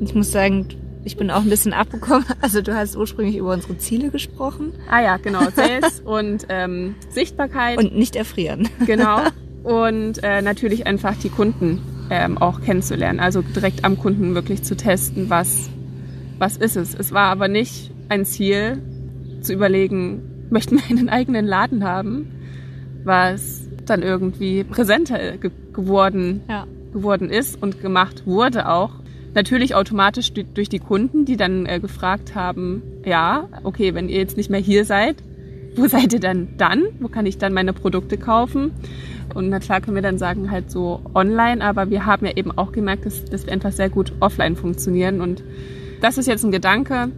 Ich 0.00 0.14
muss 0.14 0.30
sagen, 0.30 0.68
ich 1.06 1.16
bin 1.16 1.30
auch 1.30 1.42
ein 1.42 1.48
bisschen 1.48 1.72
abgekommen. 1.72 2.26
Also 2.42 2.60
du 2.60 2.74
hast 2.76 2.96
ursprünglich 2.96 3.36
über 3.36 3.52
unsere 3.54 3.78
Ziele 3.78 4.10
gesprochen 4.10 4.72
Ah 4.90 5.00
ja, 5.00 5.16
genau, 5.16 5.40
Sales 5.54 6.00
und 6.04 6.46
ähm, 6.50 6.94
Sichtbarkeit. 7.08 7.78
und 7.78 7.96
nicht 7.96 8.16
erfrieren. 8.16 8.68
Genau. 8.86 9.20
Und 9.62 10.22
äh, 10.22 10.42
natürlich 10.42 10.86
einfach 10.86 11.16
die 11.16 11.28
Kunden 11.30 11.80
ähm, 12.10 12.38
auch 12.38 12.60
kennenzulernen. 12.60 13.18
Also 13.18 13.42
direkt 13.42 13.84
am 13.84 13.98
Kunden 13.98 14.34
wirklich 14.34 14.62
zu 14.62 14.76
testen, 14.76 15.28
was, 15.30 15.68
was 16.38 16.56
ist 16.56 16.76
es. 16.76 16.94
Es 16.94 17.12
war 17.12 17.30
aber 17.30 17.48
nicht 17.48 17.90
ein 18.08 18.24
Ziel, 18.24 18.78
zu 19.42 19.52
überlegen, 19.52 20.46
möchten 20.50 20.76
wir 20.76 20.84
einen 20.88 21.08
eigenen 21.08 21.46
Laden 21.46 21.82
haben, 21.84 22.28
was 23.04 23.62
dann 23.86 24.02
irgendwie 24.02 24.64
präsenter 24.64 25.36
ge 25.38 25.50
geworden, 25.72 26.42
Ja. 26.48 26.66
geworden 26.92 27.28
ist 27.30 27.60
und 27.62 27.80
gemacht 27.82 28.26
wurde 28.26 28.68
auch. 28.68 28.90
Natürlich 29.36 29.74
automatisch 29.74 30.32
du- 30.32 30.44
durch 30.44 30.70
die 30.70 30.78
Kunden, 30.78 31.26
die 31.26 31.36
dann 31.36 31.66
äh, 31.66 31.78
gefragt 31.78 32.34
haben, 32.34 32.82
ja, 33.04 33.48
okay, 33.64 33.92
wenn 33.94 34.08
ihr 34.08 34.16
jetzt 34.18 34.36
nicht 34.38 34.48
mehr 34.48 34.60
hier 34.60 34.84
seid, 34.86 35.16
wo 35.76 35.86
seid 35.94 36.14
ihr 36.14 36.20
dann 36.20 36.48
dann? 36.56 36.84
Wo 37.00 37.08
kann 37.08 37.26
ich 37.26 37.36
dann 37.36 37.52
meine 37.52 37.74
Produkte 37.74 38.16
kaufen? 38.16 38.72
Und 39.34 39.50
na 39.50 39.58
klar 39.58 39.82
können 39.82 39.94
wir 39.94 40.02
dann 40.02 40.16
sagen, 40.16 40.50
halt 40.50 40.70
so 40.70 41.02
online, 41.14 41.62
aber 41.62 41.90
wir 41.90 42.06
haben 42.06 42.24
ja 42.24 42.32
eben 42.34 42.50
auch 42.56 42.72
gemerkt, 42.72 43.04
dass, 43.04 43.24
dass 43.26 43.44
wir 43.44 43.52
einfach 43.52 43.72
sehr 43.72 43.90
gut 43.90 44.12
offline 44.20 44.56
funktionieren. 44.56 45.20
Und 45.20 45.44
das 46.00 46.16
ist 46.16 46.26
jetzt 46.26 46.42
ein 46.44 46.50
Gedanke, 46.50 47.10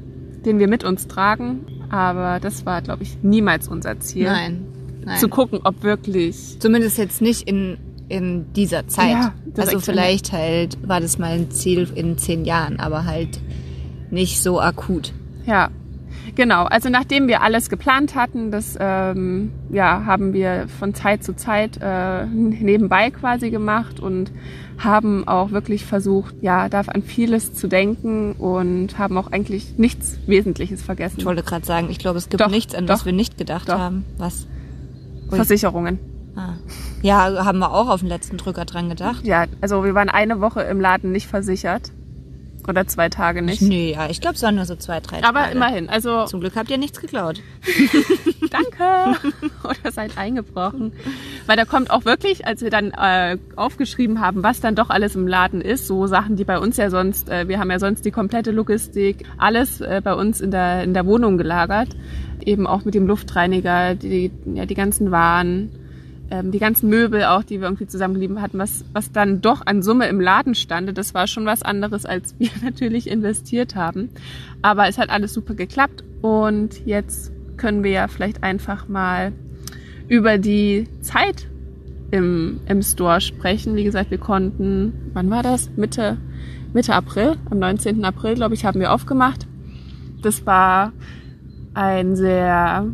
den 0.44 0.58
wir 0.58 0.66
mit 0.66 0.82
uns 0.82 1.06
tragen, 1.06 1.60
aber 1.88 2.40
das 2.40 2.66
war, 2.66 2.82
glaube 2.82 3.04
ich, 3.04 3.18
niemals 3.22 3.68
unser 3.68 4.00
Ziel. 4.00 4.24
Nein. 4.24 4.64
Nein. 5.04 5.18
Zu 5.18 5.28
gucken, 5.28 5.60
ob 5.62 5.84
wirklich 5.84 6.58
Zumindest 6.58 6.98
jetzt 6.98 7.22
nicht 7.22 7.48
in, 7.48 7.78
in 8.08 8.52
dieser 8.54 8.88
Zeit. 8.88 9.10
Ja, 9.10 9.32
also 9.56 9.80
vielleicht 9.80 10.32
halt 10.32 10.78
war 10.86 11.00
das 11.00 11.18
mal 11.18 11.32
ein 11.32 11.50
Ziel 11.50 11.88
in 11.94 12.18
zehn 12.18 12.44
Jahren, 12.44 12.80
aber 12.80 13.04
halt 13.04 13.40
nicht 14.10 14.42
so 14.42 14.60
akut. 14.60 15.12
Ja, 15.46 15.70
genau. 16.34 16.64
Also 16.64 16.88
nachdem 16.88 17.28
wir 17.28 17.42
alles 17.42 17.68
geplant 17.68 18.14
hatten, 18.14 18.50
das 18.50 18.76
ähm, 18.80 19.52
ja, 19.70 20.04
haben 20.04 20.32
wir 20.32 20.66
von 20.78 20.94
Zeit 20.94 21.22
zu 21.24 21.36
Zeit 21.36 21.78
äh, 21.82 22.24
nebenbei 22.26 23.10
quasi 23.10 23.50
gemacht 23.50 24.00
und 24.00 24.32
haben 24.78 25.26
auch 25.26 25.50
wirklich 25.50 25.84
versucht, 25.84 26.36
ja, 26.40 26.68
da 26.68 26.80
an 26.82 27.02
vieles 27.02 27.52
zu 27.52 27.66
denken 27.66 28.32
und 28.32 28.96
haben 28.98 29.18
auch 29.18 29.32
eigentlich 29.32 29.76
nichts 29.76 30.18
Wesentliches 30.26 30.82
vergessen. 30.82 31.16
Ich 31.18 31.26
wollte 31.26 31.42
gerade 31.42 31.66
sagen, 31.66 31.88
ich 31.90 31.98
glaube, 31.98 32.18
es 32.18 32.28
gibt 32.28 32.40
Doch, 32.40 32.50
nichts, 32.50 32.74
an 32.74 32.86
doch, 32.86 32.94
was 32.94 33.04
wir 33.04 33.12
nicht 33.12 33.36
gedacht 33.36 33.68
doch. 33.68 33.78
haben. 33.78 34.04
Was? 34.18 34.46
Ui. 35.30 35.36
Versicherungen. 35.36 35.98
Ah. 36.36 36.54
Ja, 37.02 37.44
haben 37.44 37.58
wir 37.58 37.72
auch 37.72 37.88
auf 37.88 38.00
den 38.00 38.08
letzten 38.08 38.36
Drücker 38.36 38.64
dran 38.64 38.88
gedacht. 38.88 39.24
Ja, 39.24 39.44
also 39.60 39.84
wir 39.84 39.94
waren 39.94 40.08
eine 40.08 40.40
Woche 40.40 40.62
im 40.62 40.80
Laden 40.80 41.12
nicht 41.12 41.26
versichert. 41.26 41.92
Oder 42.68 42.86
zwei 42.86 43.08
Tage 43.08 43.40
nicht. 43.40 43.62
Nee, 43.62 43.92
ja, 43.92 44.10
ich 44.10 44.20
glaube, 44.20 44.36
es 44.36 44.42
waren 44.42 44.56
nur 44.56 44.66
so 44.66 44.76
zwei, 44.76 45.00
drei 45.00 45.24
Aber 45.24 45.40
Tage. 45.40 45.52
immerhin, 45.52 45.88
also 45.88 46.26
Zum 46.26 46.40
Glück 46.40 46.54
habt 46.54 46.70
ihr 46.70 46.76
nichts 46.76 47.00
geklaut. 47.00 47.40
danke 48.50 49.18
oder 49.64 49.90
seid 49.90 50.18
eingebrochen. 50.18 50.92
Weil 51.46 51.56
da 51.56 51.64
kommt 51.64 51.90
auch 51.90 52.04
wirklich, 52.04 52.46
als 52.46 52.60
wir 52.60 52.68
dann 52.68 52.90
äh, 52.90 53.38
aufgeschrieben 53.56 54.20
haben, 54.20 54.42
was 54.42 54.60
dann 54.60 54.74
doch 54.74 54.90
alles 54.90 55.16
im 55.16 55.26
Laden 55.26 55.62
ist, 55.62 55.86
so 55.86 56.06
Sachen, 56.06 56.36
die 56.36 56.44
bei 56.44 56.58
uns 56.58 56.76
ja 56.76 56.90
sonst, 56.90 57.30
äh, 57.30 57.48
wir 57.48 57.58
haben 57.58 57.70
ja 57.70 57.78
sonst 57.78 58.04
die 58.04 58.10
komplette 58.10 58.50
Logistik, 58.50 59.24
alles 59.38 59.80
äh, 59.80 60.02
bei 60.04 60.12
uns 60.12 60.42
in 60.42 60.50
der, 60.50 60.82
in 60.84 60.92
der 60.92 61.06
Wohnung 61.06 61.38
gelagert. 61.38 61.88
Eben 62.44 62.66
auch 62.66 62.84
mit 62.84 62.94
dem 62.94 63.06
Luftreiniger, 63.06 63.94
die, 63.94 64.30
ja, 64.44 64.66
die 64.66 64.74
ganzen 64.74 65.10
Waren, 65.10 65.70
ähm, 66.30 66.50
die 66.50 66.58
ganzen 66.58 66.88
Möbel 66.88 67.24
auch, 67.24 67.42
die 67.42 67.60
wir 67.60 67.66
irgendwie 67.66 67.86
zusammengelieben 67.86 68.42
hatten, 68.42 68.58
was, 68.58 68.84
was 68.92 69.12
dann 69.12 69.40
doch 69.40 69.66
an 69.66 69.82
Summe 69.82 70.08
im 70.08 70.20
Laden 70.20 70.54
stande, 70.54 70.92
das 70.92 71.14
war 71.14 71.26
schon 71.26 71.46
was 71.46 71.62
anderes, 71.62 72.04
als 72.04 72.34
wir 72.38 72.50
natürlich 72.62 73.08
investiert 73.08 73.76
haben. 73.76 74.10
Aber 74.62 74.88
es 74.88 74.98
hat 74.98 75.10
alles 75.10 75.32
super 75.34 75.54
geklappt 75.54 76.04
und 76.22 76.84
jetzt 76.86 77.32
können 77.56 77.82
wir 77.82 77.90
ja 77.90 78.08
vielleicht 78.08 78.42
einfach 78.42 78.88
mal 78.88 79.32
über 80.08 80.38
die 80.38 80.86
Zeit 81.00 81.48
im, 82.10 82.60
im 82.66 82.82
Store 82.82 83.20
sprechen. 83.20 83.76
Wie 83.76 83.84
gesagt, 83.84 84.10
wir 84.10 84.18
konnten, 84.18 85.10
wann 85.12 85.30
war 85.30 85.42
das? 85.42 85.70
Mitte, 85.76 86.18
Mitte 86.72 86.94
April, 86.94 87.36
am 87.50 87.58
19. 87.58 88.04
April, 88.04 88.34
glaube 88.34 88.54
ich, 88.54 88.64
haben 88.64 88.80
wir 88.80 88.92
aufgemacht. 88.92 89.46
Das 90.22 90.46
war 90.46 90.92
ein 91.74 92.16
sehr 92.16 92.86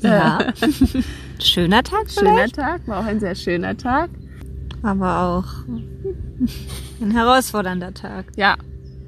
Ja. 0.00 0.52
Schöner 1.42 1.82
Tag 1.82 2.10
schöner 2.10 2.34
vielleicht, 2.34 2.56
Tag, 2.56 2.86
war 2.88 3.00
auch 3.00 3.04
ein 3.04 3.20
sehr 3.20 3.34
schöner 3.34 3.76
Tag. 3.76 4.10
aber 4.82 5.20
auch 5.22 5.44
ein 7.00 7.10
herausfordernder 7.10 7.94
Tag. 7.94 8.26
Ja, 8.36 8.56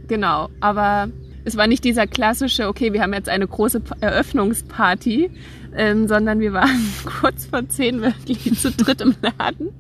genau. 0.08 0.48
Aber 0.60 1.08
es 1.44 1.56
war 1.56 1.66
nicht 1.66 1.84
dieser 1.84 2.06
klassische, 2.06 2.68
okay, 2.68 2.92
wir 2.92 3.02
haben 3.02 3.12
jetzt 3.12 3.28
eine 3.28 3.46
große 3.46 3.80
Pa- 3.80 3.96
Eröffnungsparty, 4.00 5.30
ähm, 5.76 6.08
sondern 6.08 6.40
wir 6.40 6.52
waren 6.52 6.92
kurz 7.20 7.46
vor 7.46 7.68
zehn 7.68 8.00
wirklich 8.02 8.58
zu 8.60 8.70
dritt 8.70 9.00
im 9.00 9.14
Laden. 9.22 9.68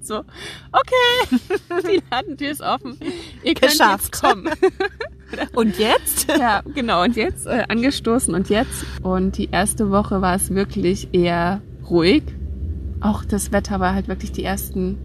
So, 0.00 0.20
okay, 0.72 1.38
die 1.86 2.00
Ladentür 2.10 2.50
ist 2.50 2.62
offen. 2.62 2.96
Ihr 3.42 3.52
könnt 3.54 3.72
Geschafft. 3.72 4.04
jetzt 4.04 4.22
kommen. 4.22 4.48
Und 5.54 5.78
jetzt? 5.78 6.26
Ja, 6.38 6.62
genau. 6.74 7.02
Und 7.02 7.16
jetzt 7.16 7.46
äh, 7.46 7.64
angestoßen 7.68 8.34
und 8.34 8.48
jetzt. 8.50 8.84
Und 9.02 9.38
die 9.38 9.48
erste 9.50 9.90
Woche 9.90 10.20
war 10.20 10.34
es 10.34 10.50
wirklich 10.54 11.08
eher 11.12 11.62
ruhig. 11.88 12.22
Auch 13.00 13.24
das 13.24 13.52
Wetter 13.52 13.80
war 13.80 13.94
halt 13.94 14.08
wirklich 14.08 14.32
die 14.32 14.44
ersten, 14.44 14.98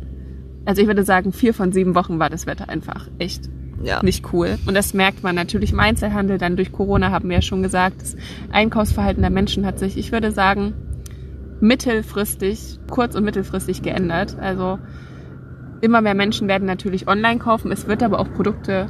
also 0.66 0.82
ich 0.82 0.88
würde 0.88 1.04
sagen, 1.04 1.32
vier 1.32 1.54
von 1.54 1.72
sieben 1.72 1.96
Wochen 1.96 2.20
war 2.20 2.30
das 2.30 2.46
Wetter 2.48 2.70
einfach 2.70 3.08
echt 3.20 3.50
Ja. 3.84 4.02
nicht 4.04 4.34
cool. 4.34 4.58
Und 4.68 4.74
das 4.76 4.94
merkt 4.94 5.24
man 5.24 5.36
natürlich 5.36 5.72
im 5.72 5.80
Einzelhandel. 5.80 6.38
Dann 6.38 6.56
durch 6.56 6.72
Corona 6.72 7.12
haben 7.12 7.30
wir 7.30 7.38
ja 7.38 7.42
schon 7.42 7.64
gesagt, 7.64 8.02
das 8.02 8.16
Einkaufsverhalten 8.52 9.22
der 9.22 9.32
Menschen 9.32 9.66
hat 9.66 9.80
sich, 9.80 9.98
ich 9.98 10.12
würde 10.12 10.32
sagen, 10.32 10.74
mittelfristig, 11.62 12.80
kurz- 12.90 13.16
und 13.16 13.24
mittelfristig 13.24 13.82
geändert. 13.82 14.38
Also 14.40 14.80
immer 15.82 16.02
mehr 16.02 16.16
Menschen 16.16 16.48
werden 16.48 16.66
natürlich 16.68 17.08
online 17.08 17.40
kaufen. 17.40 17.72
Es 17.72 17.88
wird 17.88 18.04
aber 18.04 18.20
auch 18.20 18.32
Produkte 18.34 18.88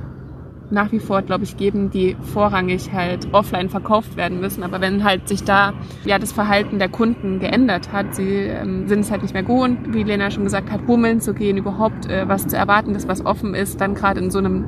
nach 0.71 0.91
wie 0.91 0.99
vor, 0.99 1.21
glaube 1.21 1.43
ich, 1.43 1.57
geben, 1.57 1.89
die 1.89 2.15
vorrangig 2.34 2.91
halt 2.93 3.27
offline 3.34 3.69
verkauft 3.69 4.15
werden 4.15 4.39
müssen. 4.39 4.63
Aber 4.63 4.81
wenn 4.81 5.03
halt 5.03 5.27
sich 5.27 5.43
da 5.43 5.73
ja 6.05 6.19
das 6.19 6.31
Verhalten 6.31 6.79
der 6.79 6.89
Kunden 6.89 7.39
geändert 7.39 7.91
hat, 7.91 8.15
sie 8.15 8.29
ähm, 8.29 8.88
sind 8.88 9.01
es 9.01 9.12
halt 9.12 9.21
nicht 9.21 9.34
mehr 9.34 9.43
gewohnt, 9.43 9.93
wie 9.93 10.03
Lena 10.03 10.31
schon 10.31 10.43
gesagt 10.43 10.71
hat, 10.71 10.86
bummeln 10.86 11.21
zu 11.21 11.34
gehen, 11.34 11.57
überhaupt 11.57 12.10
äh, 12.10 12.27
was 12.27 12.47
zu 12.47 12.57
erwarten, 12.57 12.93
das 12.93 13.07
was 13.07 13.25
offen 13.25 13.53
ist, 13.53 13.81
dann 13.81 13.95
gerade 13.95 14.19
in 14.19 14.31
so 14.31 14.39
einem 14.39 14.65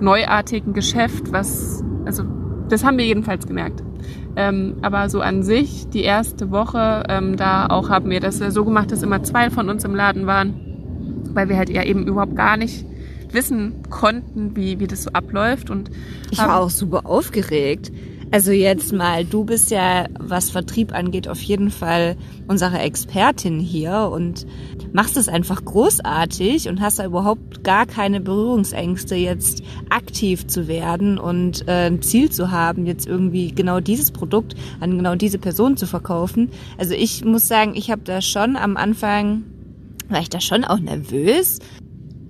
neuartigen 0.00 0.72
Geschäft, 0.72 1.32
was 1.32 1.84
also 2.04 2.24
das 2.68 2.84
haben 2.84 2.98
wir 2.98 3.04
jedenfalls 3.04 3.46
gemerkt. 3.46 3.82
Ähm, 4.36 4.76
aber 4.82 5.08
so 5.08 5.20
an 5.20 5.42
sich, 5.42 5.88
die 5.88 6.02
erste 6.02 6.50
Woche, 6.50 7.02
ähm, 7.08 7.36
da 7.36 7.66
auch 7.66 7.90
haben 7.90 8.10
wir 8.10 8.20
das 8.20 8.40
äh, 8.40 8.50
so 8.50 8.64
gemacht, 8.64 8.92
dass 8.92 9.02
immer 9.02 9.22
zwei 9.22 9.50
von 9.50 9.68
uns 9.68 9.84
im 9.84 9.94
Laden 9.94 10.26
waren, 10.26 10.54
weil 11.34 11.48
wir 11.48 11.56
halt 11.56 11.68
ja 11.68 11.82
eben 11.82 12.06
überhaupt 12.06 12.36
gar 12.36 12.56
nicht 12.56 12.86
wissen 13.32 13.82
konnten, 13.90 14.56
wie, 14.56 14.80
wie 14.80 14.86
das 14.86 15.04
so 15.04 15.10
abläuft. 15.12 15.70
Und 15.70 15.90
Ich 16.30 16.38
war 16.38 16.60
auch 16.60 16.70
super 16.70 17.06
aufgeregt. 17.06 17.92
Also 18.32 18.52
jetzt 18.52 18.92
mal, 18.92 19.24
du 19.24 19.44
bist 19.44 19.72
ja, 19.72 20.06
was 20.20 20.50
Vertrieb 20.50 20.94
angeht, 20.94 21.26
auf 21.26 21.40
jeden 21.40 21.70
Fall 21.70 22.16
unsere 22.46 22.78
Expertin 22.78 23.58
hier 23.58 24.08
und 24.12 24.46
machst 24.92 25.16
es 25.16 25.28
einfach 25.28 25.64
großartig 25.64 26.68
und 26.68 26.80
hast 26.80 27.00
da 27.00 27.06
überhaupt 27.06 27.64
gar 27.64 27.86
keine 27.86 28.20
Berührungsängste, 28.20 29.16
jetzt 29.16 29.64
aktiv 29.88 30.46
zu 30.46 30.68
werden 30.68 31.18
und 31.18 31.66
äh, 31.66 31.88
ein 31.88 32.02
Ziel 32.02 32.30
zu 32.30 32.52
haben, 32.52 32.86
jetzt 32.86 33.08
irgendwie 33.08 33.52
genau 33.52 33.80
dieses 33.80 34.12
Produkt 34.12 34.54
an 34.78 34.96
genau 34.96 35.16
diese 35.16 35.38
Person 35.38 35.76
zu 35.76 35.86
verkaufen. 35.86 36.50
Also 36.78 36.94
ich 36.94 37.24
muss 37.24 37.48
sagen, 37.48 37.74
ich 37.74 37.90
habe 37.90 38.02
da 38.04 38.22
schon 38.22 38.54
am 38.56 38.76
Anfang, 38.76 39.42
war 40.08 40.20
ich 40.20 40.30
da 40.30 40.40
schon 40.40 40.64
auch 40.64 40.78
nervös, 40.78 41.58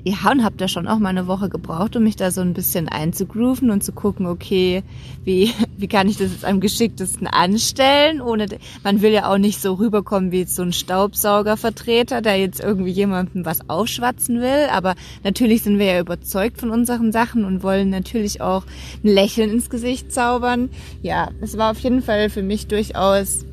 ja, 0.05 0.31
und 0.31 0.45
habe 0.45 0.57
da 0.57 0.69
schon 0.69 0.87
auch 0.87 0.99
mal 0.99 1.11
eine 1.11 1.27
Woche 1.27 1.49
gebraucht, 1.49 1.97
um 1.97 2.05
mich 2.05 2.17
da 2.17 2.31
so 2.31 2.41
ein 2.41 2.55
bisschen 2.55 2.89
einzugrooven 2.89 3.71
und 3.71 3.85
zu 3.85 3.93
gucken, 3.93 4.27
okay, 4.27 4.83
wie, 5.25 5.53
wie 5.77 5.89
kann 5.89 6.09
ich 6.09 6.17
das 6.17 6.33
jetzt 6.33 6.45
am 6.45 6.61
geschicktesten 6.61 7.27
anstellen, 7.27 8.21
ohne, 8.21 8.47
man 8.83 9.03
will 9.03 9.13
ja 9.13 9.31
auch 9.31 9.39
nicht 9.39 9.61
so 9.61 9.75
rüberkommen 9.75 10.33
wie 10.33 10.45
so 10.45 10.63
ein 10.63 10.73
Staubsaugervertreter, 10.73 12.23
der 12.23 12.39
jetzt 12.39 12.61
irgendwie 12.61 12.91
jemandem 12.91 13.45
was 13.45 13.69
aufschwatzen 13.69 14.41
will, 14.41 14.69
aber 14.73 14.95
natürlich 15.25 15.63
sind 15.63 15.79
wir 15.79 15.87
ja 15.87 16.01
überzeugt 16.01 16.59
von 16.59 16.71
unseren 16.71 17.13
Sachen 17.13 17.45
und 17.45 17.63
wollen 17.63 17.91
natürlich 17.91 18.41
auch 18.41 18.65
ein 19.05 19.09
Lächeln 19.09 19.51
ins 19.51 19.71
Gesicht 19.71 20.13
zaubern. 20.13 20.71
Ja, 21.03 21.31
es 21.41 21.59
war 21.59 21.73
auf 21.73 21.81
jeden 21.81 22.03
Fall 22.03 22.31
für 22.31 22.43
mich 22.43 22.67
durchaus 22.67 23.45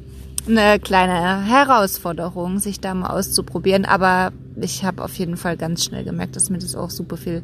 eine 0.48 0.80
kleine 0.80 1.46
Herausforderung, 1.46 2.60
sich 2.60 2.80
da 2.80 2.94
mal 2.94 3.10
auszuprobieren, 3.10 3.86
aber 3.86 4.32
ich 4.60 4.84
habe 4.84 5.04
auf 5.04 5.14
jeden 5.16 5.38
Fall 5.38 5.58
ganz 5.58 5.84
schnell 5.84 6.04
gemerkt, 6.04 6.36
dass 6.36 6.50
mir 6.50 6.58
das 6.58 6.76
auch 6.76 6.90
super 6.90 7.18
viel 7.18 7.44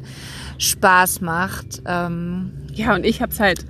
Spaß 0.58 1.20
macht. 1.20 1.82
Ähm 1.86 2.52
ja, 2.72 2.94
und 2.94 3.04
ich 3.06 3.22
habe 3.22 3.32
es 3.32 3.40
halt 3.40 3.64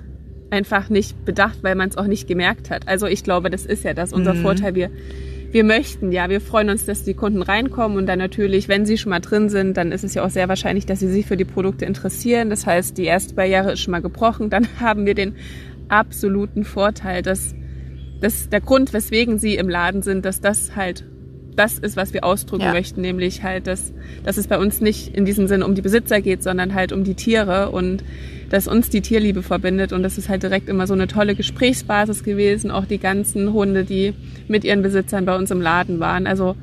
einfach 0.49 0.89
nicht 0.89 1.25
bedacht, 1.25 1.59
weil 1.61 1.75
man 1.75 1.89
es 1.89 1.97
auch 1.97 2.07
nicht 2.07 2.27
gemerkt 2.27 2.69
hat. 2.69 2.87
Also 2.87 3.07
ich 3.07 3.23
glaube, 3.23 3.49
das 3.49 3.65
ist 3.65 3.83
ja 3.83 3.93
das 3.93 4.13
unser 4.13 4.33
mhm. 4.33 4.41
Vorteil. 4.41 4.75
Wir 4.75 4.89
wir 5.55 5.63
möchten, 5.63 6.11
ja, 6.11 6.29
wir 6.29 6.41
freuen 6.41 6.69
uns, 6.69 6.83
dass 6.83 7.03
die 7.03 7.13
Kunden 7.13 7.41
reinkommen 7.41 7.97
und 7.97 8.07
dann 8.07 8.19
natürlich, 8.19 8.67
wenn 8.67 8.85
sie 8.85 8.97
schon 8.97 9.11
mal 9.11 9.21
drin 9.21 9.47
sind, 9.47 9.77
dann 9.77 9.93
ist 9.93 10.03
es 10.03 10.13
ja 10.13 10.25
auch 10.25 10.29
sehr 10.29 10.49
wahrscheinlich, 10.49 10.85
dass 10.85 10.99
sie 10.99 11.07
sich 11.07 11.25
für 11.25 11.37
die 11.37 11.45
Produkte 11.45 11.85
interessieren. 11.85 12.49
Das 12.49 12.65
heißt, 12.65 12.97
die 12.97 13.05
erste 13.05 13.35
Barriere 13.35 13.71
ist 13.71 13.79
schon 13.79 13.91
mal 13.91 14.01
gebrochen. 14.01 14.49
Dann 14.49 14.67
haben 14.81 15.05
wir 15.05 15.15
den 15.15 15.35
absoluten 15.87 16.65
Vorteil, 16.65 17.21
dass, 17.21 17.55
dass 18.21 18.49
der 18.49 18.61
Grund, 18.61 18.93
weswegen 18.93 19.39
sie 19.39 19.55
im 19.55 19.69
Laden 19.69 20.01
sind, 20.01 20.25
dass 20.25 20.41
das 20.41 20.75
halt 20.75 21.05
das 21.55 21.79
ist, 21.79 21.95
was 21.95 22.13
wir 22.13 22.23
ausdrücken 22.23 22.65
ja. 22.65 22.73
möchten, 22.73 23.01
nämlich 23.01 23.43
halt, 23.43 23.67
dass, 23.67 23.93
dass 24.23 24.37
es 24.37 24.47
bei 24.47 24.57
uns 24.57 24.81
nicht 24.81 25.15
in 25.15 25.25
diesem 25.25 25.47
Sinne 25.47 25.65
um 25.65 25.75
die 25.75 25.81
Besitzer 25.81 26.21
geht, 26.21 26.43
sondern 26.43 26.73
halt 26.73 26.91
um 26.91 27.03
die 27.03 27.15
Tiere 27.15 27.71
und 27.71 28.03
dass 28.49 28.67
uns 28.67 28.89
die 28.89 29.01
Tierliebe 29.01 29.41
verbindet 29.41 29.91
und 29.91 30.03
das 30.03 30.17
ist 30.17 30.29
halt 30.29 30.43
direkt 30.43 30.69
immer 30.69 30.85
so 30.85 30.93
eine 30.93 31.07
tolle 31.07 31.35
Gesprächsbasis 31.35 32.23
gewesen, 32.23 32.71
auch 32.71 32.85
die 32.85 32.99
ganzen 32.99 33.53
Hunde, 33.53 33.85
die 33.85 34.13
mit 34.47 34.63
ihren 34.63 34.81
Besitzern 34.81 35.25
bei 35.25 35.35
uns 35.35 35.49
im 35.49 35.61
Laden 35.61 35.99
waren. 35.99 36.27
Also 36.27 36.55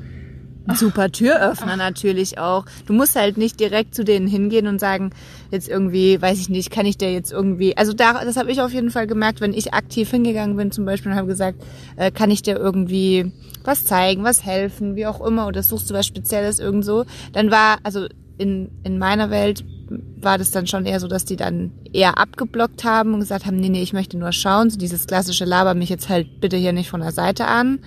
super 0.75 1.11
Türöffner 1.11 1.75
natürlich 1.77 2.37
auch. 2.37 2.65
Du 2.85 2.93
musst 2.93 3.15
halt 3.15 3.37
nicht 3.37 3.59
direkt 3.59 3.95
zu 3.95 4.03
denen 4.03 4.27
hingehen 4.27 4.67
und 4.67 4.79
sagen, 4.79 5.11
jetzt 5.51 5.67
irgendwie, 5.67 6.21
weiß 6.21 6.39
ich 6.39 6.49
nicht, 6.49 6.71
kann 6.71 6.85
ich 6.85 6.97
dir 6.97 7.11
jetzt 7.11 7.31
irgendwie, 7.31 7.75
also 7.77 7.93
da, 7.93 8.23
das 8.23 8.37
habe 8.37 8.51
ich 8.51 8.61
auf 8.61 8.71
jeden 8.73 8.91
Fall 8.91 9.07
gemerkt, 9.07 9.41
wenn 9.41 9.53
ich 9.53 9.73
aktiv 9.73 10.09
hingegangen 10.09 10.55
bin 10.55 10.71
zum 10.71 10.85
Beispiel 10.85 11.11
und 11.11 11.17
habe 11.17 11.27
gesagt, 11.27 11.61
äh, 11.97 12.11
kann 12.11 12.31
ich 12.31 12.41
dir 12.41 12.57
irgendwie 12.57 13.31
was 13.63 13.85
zeigen, 13.85 14.23
was 14.23 14.45
helfen, 14.45 14.95
wie 14.95 15.05
auch 15.05 15.25
immer, 15.25 15.47
oder 15.47 15.63
suchst 15.63 15.89
du 15.89 15.93
was 15.93 16.07
Spezielles 16.07 16.59
irgendwo, 16.59 17.05
dann 17.33 17.51
war, 17.51 17.77
also 17.83 18.07
in, 18.37 18.71
in 18.83 18.97
meiner 18.97 19.29
Welt 19.29 19.63
war 19.89 20.37
das 20.37 20.51
dann 20.51 20.67
schon 20.67 20.85
eher 20.85 20.99
so, 20.99 21.07
dass 21.07 21.25
die 21.25 21.35
dann 21.35 21.71
eher 21.91 22.17
abgeblockt 22.17 22.83
haben 22.83 23.13
und 23.13 23.19
gesagt 23.19 23.45
haben, 23.45 23.57
nee, 23.57 23.69
nee, 23.69 23.83
ich 23.83 23.93
möchte 23.93 24.17
nur 24.17 24.31
schauen, 24.31 24.69
so 24.69 24.77
dieses 24.77 25.07
klassische 25.07 25.45
Laber 25.45 25.73
mich 25.75 25.89
jetzt 25.89 26.09
halt 26.09 26.39
bitte 26.39 26.57
hier 26.57 26.73
nicht 26.73 26.89
von 26.89 27.01
der 27.01 27.11
Seite 27.11 27.45
an. 27.45 27.79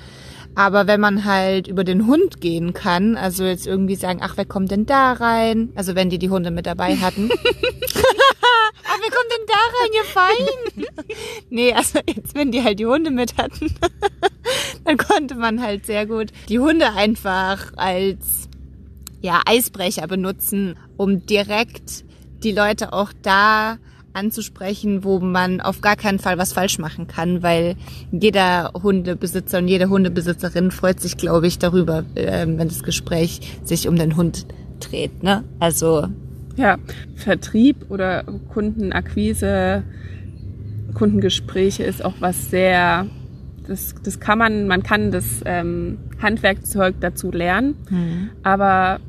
Aber 0.57 0.87
wenn 0.87 1.01
man 1.01 1.27
halt 1.27 1.69
über 1.69 1.85
den 1.85 2.07
Hund 2.07 2.41
gehen 2.41 2.73
kann, 2.73 3.17
also 3.17 3.45
jetzt 3.45 3.67
irgendwie 3.67 3.95
sagen, 3.95 4.21
ach, 4.23 4.39
wer 4.39 4.47
kommt 4.47 4.71
denn 4.71 4.87
da 4.87 5.13
rein? 5.13 5.71
Also 5.75 5.95
wenn 5.95 6.09
die 6.09 6.19
die 6.19 6.31
Hunde 6.31 6.51
mit 6.51 6.65
dabei 6.65 6.97
hatten. 6.97 7.29
ach, 8.89 8.99
wer 9.01 9.11
kommt 9.11 9.31
denn 9.33 9.47
da 9.47 9.55
rein, 9.77 9.91
ihr 9.95 10.05
Fein? 10.05 11.07
nee, 11.51 11.73
also 11.75 11.99
jetzt, 12.07 12.35
wenn 12.35 12.53
die 12.53 12.65
halt 12.65 12.79
die 12.79 12.87
Hunde 12.87 13.11
mit 13.11 13.37
hatten, 13.37 13.71
dann 14.85 14.97
konnte 14.97 15.35
man 15.35 15.61
halt 15.61 15.85
sehr 15.85 16.07
gut 16.07 16.33
die 16.49 16.59
Hunde 16.59 16.95
einfach 16.95 17.73
als 17.77 18.49
ja, 19.21 19.43
Eisbrecher 19.45 20.07
benutzen, 20.07 20.79
um 20.97 21.27
direkt 21.27 22.05
die 22.43 22.53
Leute 22.53 22.95
auch 22.95 23.13
da 23.23 23.77
anzusprechen, 24.17 25.05
wo 25.05 25.21
man 25.21 25.61
auf 25.61 25.81
gar 25.81 25.97
keinen 25.97 26.19
Fall 26.19 26.39
was 26.39 26.53
falsch 26.53 26.79
machen 26.79 27.07
kann, 27.07 27.43
weil 27.43 27.77
jeder 28.11 28.73
Hundebesitzer 28.75 29.59
und 29.59 29.69
jede 29.69 29.89
Hundebesitzerin 29.89 30.71
freut 30.71 31.01
sich, 31.01 31.17
glaube 31.17 31.47
ich, 31.47 31.59
darüber, 31.59 32.05
ähm, 32.17 32.59
wenn 32.59 32.69
das 32.69 32.83
Gespräch 32.83 33.59
sich 33.63 33.87
um 33.87 33.97
den 33.97 34.17
Hund 34.17 34.47
dreht. 34.81 35.23
Ne? 35.23 35.45
Also 35.61 36.09
ja, 36.57 36.79
Vertrieb 37.15 37.91
oder 37.91 38.25
Kundenakquise, 38.53 39.83
Kundengespräche 40.95 41.85
ist 41.85 42.05
auch 42.05 42.15
was 42.21 42.51
sehr, 42.51 43.07
das, 43.67 43.95
das 44.03 44.21
kann 44.21 44.39
man, 44.39 44.67
man 44.67 44.83
kann 44.83 45.11
das 45.11 45.43
ähm, 45.45 45.99
Handwerkzeug 46.21 46.97
dazu 47.01 47.31
lernen, 47.31 47.77
mhm. 47.91 48.31
aber 48.43 49.01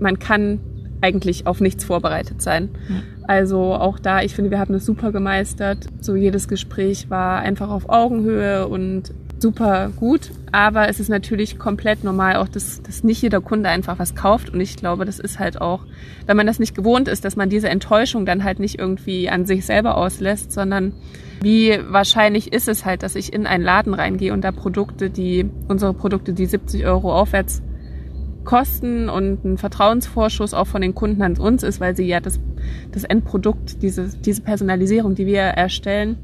man 0.00 0.18
kann 0.18 0.58
eigentlich 1.00 1.46
auf 1.46 1.60
nichts 1.60 1.84
vorbereitet 1.84 2.42
sein. 2.42 2.70
Mhm. 2.88 3.02
Also 3.26 3.74
auch 3.74 3.98
da, 3.98 4.22
ich 4.22 4.34
finde, 4.34 4.50
wir 4.50 4.58
haben 4.58 4.72
das 4.72 4.86
super 4.86 5.12
gemeistert. 5.12 5.86
So 6.00 6.16
jedes 6.16 6.48
Gespräch 6.48 7.10
war 7.10 7.40
einfach 7.40 7.70
auf 7.70 7.88
Augenhöhe 7.88 8.68
und 8.68 9.12
super 9.38 9.90
gut. 9.96 10.30
Aber 10.52 10.88
es 10.88 11.00
ist 11.00 11.08
natürlich 11.08 11.58
komplett 11.58 12.04
normal 12.04 12.36
auch, 12.36 12.48
dass, 12.48 12.82
dass 12.82 13.04
nicht 13.04 13.22
jeder 13.22 13.40
Kunde 13.40 13.68
einfach 13.68 13.98
was 13.98 14.14
kauft. 14.14 14.50
Und 14.50 14.60
ich 14.60 14.76
glaube, 14.76 15.04
das 15.04 15.18
ist 15.18 15.38
halt 15.38 15.60
auch, 15.60 15.80
wenn 16.26 16.36
man 16.36 16.46
das 16.46 16.58
nicht 16.58 16.74
gewohnt 16.74 17.08
ist, 17.08 17.24
dass 17.24 17.36
man 17.36 17.50
diese 17.50 17.68
Enttäuschung 17.68 18.26
dann 18.26 18.44
halt 18.44 18.58
nicht 18.58 18.78
irgendwie 18.78 19.28
an 19.28 19.44
sich 19.44 19.66
selber 19.66 19.96
auslässt, 19.96 20.52
sondern 20.52 20.92
wie 21.42 21.78
wahrscheinlich 21.88 22.52
ist 22.52 22.68
es 22.68 22.84
halt, 22.84 23.02
dass 23.02 23.14
ich 23.14 23.32
in 23.32 23.46
einen 23.46 23.62
Laden 23.62 23.92
reingehe 23.92 24.32
und 24.32 24.42
da 24.42 24.52
Produkte, 24.52 25.10
die, 25.10 25.48
unsere 25.68 25.92
Produkte, 25.92 26.32
die 26.32 26.46
70 26.46 26.86
Euro 26.86 27.14
aufwärts 27.14 27.62
kosten 28.46 29.10
und 29.10 29.44
ein 29.44 29.58
Vertrauensvorschuss 29.58 30.54
auch 30.54 30.66
von 30.66 30.80
den 30.80 30.94
Kunden 30.94 31.20
an 31.20 31.36
uns 31.36 31.62
ist, 31.62 31.80
weil 31.80 31.94
sie 31.94 32.04
ja 32.04 32.20
das, 32.20 32.40
das 32.92 33.04
Endprodukt, 33.04 33.82
diese, 33.82 34.08
diese 34.08 34.40
Personalisierung, 34.40 35.14
die 35.14 35.26
wir 35.26 35.40
erstellen, 35.40 36.16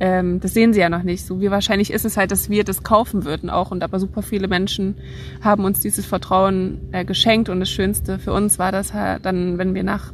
ähm, 0.00 0.40
das 0.40 0.54
sehen 0.54 0.72
sie 0.72 0.80
ja 0.80 0.88
noch 0.88 1.02
nicht. 1.02 1.26
So 1.26 1.40
wie 1.40 1.50
wahrscheinlich 1.50 1.92
ist 1.92 2.04
es 2.04 2.16
halt, 2.16 2.30
dass 2.30 2.50
wir 2.50 2.64
das 2.64 2.82
kaufen 2.82 3.24
würden 3.24 3.50
auch. 3.50 3.70
Und 3.70 3.82
aber 3.82 3.98
super 3.98 4.22
viele 4.22 4.48
Menschen 4.48 4.96
haben 5.40 5.64
uns 5.64 5.80
dieses 5.80 6.06
Vertrauen 6.06 6.78
äh, 6.92 7.04
geschenkt. 7.04 7.48
Und 7.48 7.60
das 7.60 7.70
Schönste 7.70 8.18
für 8.18 8.32
uns 8.32 8.58
war 8.58 8.72
das 8.72 8.94
halt 8.94 9.26
dann, 9.26 9.58
wenn 9.58 9.74
wir 9.74 9.82
nach 9.82 10.12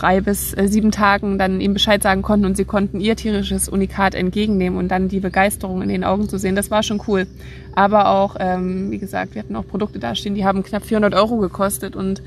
drei 0.00 0.20
bis 0.20 0.54
äh, 0.54 0.66
sieben 0.68 0.90
Tagen 0.90 1.38
dann 1.38 1.60
ihm 1.60 1.74
Bescheid 1.74 2.02
sagen 2.02 2.22
konnten 2.22 2.46
und 2.46 2.56
sie 2.56 2.64
konnten 2.64 3.00
ihr 3.00 3.16
tierisches 3.16 3.68
Unikat 3.68 4.14
entgegennehmen 4.14 4.78
und 4.78 4.88
dann 4.88 5.08
die 5.08 5.20
Begeisterung 5.20 5.82
in 5.82 5.88
den 5.88 6.04
Augen 6.04 6.28
zu 6.28 6.38
sehen, 6.38 6.56
das 6.56 6.70
war 6.70 6.82
schon 6.82 7.02
cool. 7.06 7.26
Aber 7.74 8.08
auch, 8.08 8.36
ähm, 8.38 8.90
wie 8.90 8.98
gesagt, 8.98 9.34
wir 9.34 9.42
hatten 9.42 9.56
auch 9.56 9.66
Produkte 9.66 9.98
dastehen, 9.98 10.34
die 10.34 10.44
haben 10.44 10.62
knapp 10.62 10.84
400 10.84 11.14
Euro 11.14 11.36
gekostet 11.38 11.96
und 11.96 12.22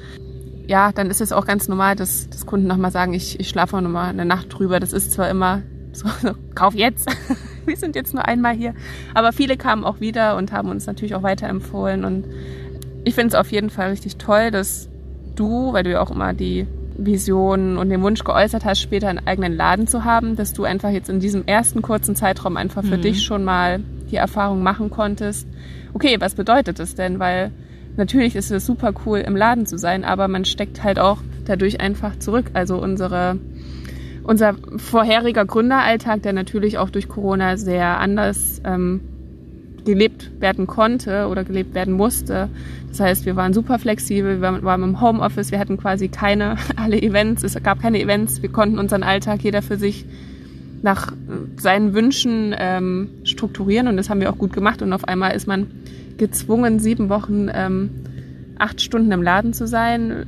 ja, 0.67 0.91
dann 0.91 1.09
ist 1.09 1.21
es 1.21 1.31
auch 1.31 1.45
ganz 1.45 1.67
normal, 1.67 1.95
dass, 1.95 2.29
dass 2.29 2.45
Kunden 2.45 2.67
nochmal 2.67 2.91
sagen, 2.91 3.13
ich, 3.13 3.39
ich 3.39 3.49
schlafe 3.49 3.81
nochmal 3.81 4.09
eine 4.09 4.25
Nacht 4.25 4.47
drüber. 4.49 4.79
Das 4.79 4.93
ist 4.93 5.11
zwar 5.11 5.29
immer 5.29 5.61
so, 5.91 6.07
so 6.21 6.31
kauf 6.55 6.73
jetzt. 6.73 7.09
wir 7.65 7.75
sind 7.75 7.95
jetzt 7.95 8.13
nur 8.13 8.25
einmal 8.27 8.55
hier. 8.55 8.73
Aber 9.13 9.33
viele 9.33 9.57
kamen 9.57 9.83
auch 9.83 9.99
wieder 9.99 10.37
und 10.37 10.51
haben 10.51 10.69
uns 10.69 10.85
natürlich 10.85 11.15
auch 11.15 11.23
weiterempfohlen. 11.23 12.05
Und 12.05 12.25
ich 13.03 13.15
finde 13.15 13.29
es 13.29 13.35
auf 13.35 13.51
jeden 13.51 13.69
Fall 13.69 13.89
richtig 13.89 14.17
toll, 14.17 14.51
dass 14.51 14.89
du, 15.35 15.73
weil 15.73 15.83
du 15.83 15.91
ja 15.91 16.01
auch 16.01 16.11
immer 16.11 16.33
die 16.33 16.65
Vision 16.97 17.77
und 17.77 17.89
den 17.89 18.01
Wunsch 18.01 18.23
geäußert 18.23 18.65
hast, 18.65 18.81
später 18.81 19.07
einen 19.07 19.25
eigenen 19.25 19.55
Laden 19.55 19.87
zu 19.87 20.03
haben, 20.03 20.35
dass 20.35 20.53
du 20.53 20.63
einfach 20.63 20.89
jetzt 20.89 21.09
in 21.09 21.19
diesem 21.19 21.45
ersten 21.45 21.81
kurzen 21.81 22.15
Zeitraum 22.15 22.57
einfach 22.57 22.83
für 22.83 22.97
mhm. 22.97 23.01
dich 23.01 23.23
schon 23.23 23.43
mal 23.43 23.81
die 24.11 24.15
Erfahrung 24.15 24.63
machen 24.63 24.89
konntest. 24.89 25.47
Okay, 25.93 26.17
was 26.19 26.35
bedeutet 26.35 26.79
das 26.79 26.95
denn? 26.95 27.19
Weil 27.19 27.51
natürlich 27.97 28.35
ist 28.35 28.51
es 28.51 28.65
super 28.65 28.93
cool, 29.05 29.19
im 29.19 29.35
Laden 29.35 29.65
zu 29.65 29.77
sein, 29.77 30.03
aber 30.03 30.27
man 30.27 30.45
steckt 30.45 30.83
halt 30.83 30.99
auch 30.99 31.19
dadurch 31.45 31.81
einfach 31.81 32.17
zurück. 32.19 32.45
Also 32.53 32.77
unsere, 32.77 33.37
unser 34.23 34.55
vorheriger 34.77 35.45
Gründeralltag, 35.45 36.21
der 36.23 36.33
natürlich 36.33 36.77
auch 36.77 36.89
durch 36.89 37.07
Corona 37.07 37.57
sehr 37.57 37.99
anders 37.99 38.61
ähm, 38.65 39.01
gelebt 39.85 40.29
werden 40.39 40.67
konnte 40.67 41.27
oder 41.27 41.43
gelebt 41.43 41.73
werden 41.73 41.93
musste. 41.93 42.49
Das 42.89 42.99
heißt, 42.99 43.25
wir 43.25 43.35
waren 43.35 43.53
super 43.53 43.79
flexibel, 43.79 44.41
wir 44.41 44.63
waren 44.63 44.83
im 44.83 45.01
Homeoffice, 45.01 45.51
wir 45.51 45.59
hatten 45.59 45.77
quasi 45.77 46.09
keine, 46.09 46.57
alle 46.75 47.01
Events, 47.01 47.43
es 47.43 47.61
gab 47.61 47.81
keine 47.81 48.01
Events, 48.01 48.41
wir 48.41 48.49
konnten 48.49 48.79
unseren 48.79 49.03
Alltag 49.03 49.43
jeder 49.43 49.61
für 49.61 49.77
sich 49.77 50.05
nach 50.81 51.13
seinen 51.57 51.93
Wünschen 51.93 52.53
ähm, 52.57 53.09
strukturieren 53.23 53.87
und 53.87 53.97
das 53.97 54.09
haben 54.09 54.19
wir 54.19 54.29
auch 54.29 54.37
gut 54.37 54.53
gemacht 54.53 54.81
und 54.81 54.91
auf 54.91 55.07
einmal 55.07 55.33
ist 55.33 55.47
man 55.47 55.67
gezwungen, 56.17 56.79
sieben 56.79 57.09
Wochen, 57.09 57.49
ähm, 57.53 57.89
acht 58.59 58.81
Stunden 58.81 59.11
im 59.11 59.23
Laden 59.23 59.53
zu 59.53 59.65
sein. 59.65 60.25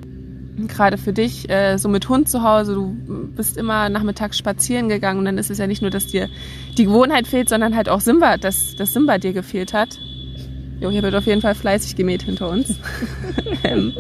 Gerade 0.68 0.98
für 0.98 1.14
dich, 1.14 1.50
äh, 1.50 1.78
so 1.78 1.90
mit 1.90 2.08
Hund 2.10 2.30
zu 2.30 2.44
Hause, 2.44 2.74
du 2.76 2.96
bist 3.36 3.58
immer 3.58 3.90
nachmittags 3.90 4.38
spazieren 4.38 4.90
gegangen 4.90 5.20
und 5.20 5.26
dann 5.26 5.38
ist 5.38 5.50
es 5.52 5.58
ja 5.58 5.68
nicht 5.68 5.82
nur, 5.82 5.92
dass 5.92 6.08
dir 6.08 6.30
die 6.78 6.86
Gewohnheit 6.86 7.28
fehlt, 7.28 7.50
sondern 7.50 7.76
halt 7.76 7.90
auch 7.90 8.00
Simba, 8.02 8.38
dass, 8.38 8.76
dass 8.76 8.94
Simba 8.94 9.18
dir 9.18 9.34
gefehlt 9.34 9.74
hat. 9.74 10.00
Jo, 10.80 10.90
hier 10.90 11.04
wird 11.04 11.16
auf 11.16 11.26
jeden 11.26 11.42
Fall 11.42 11.56
fleißig 11.56 11.96
gemäht 11.96 12.24
hinter 12.24 12.50
uns. 12.50 12.76
Ähm, 13.64 13.94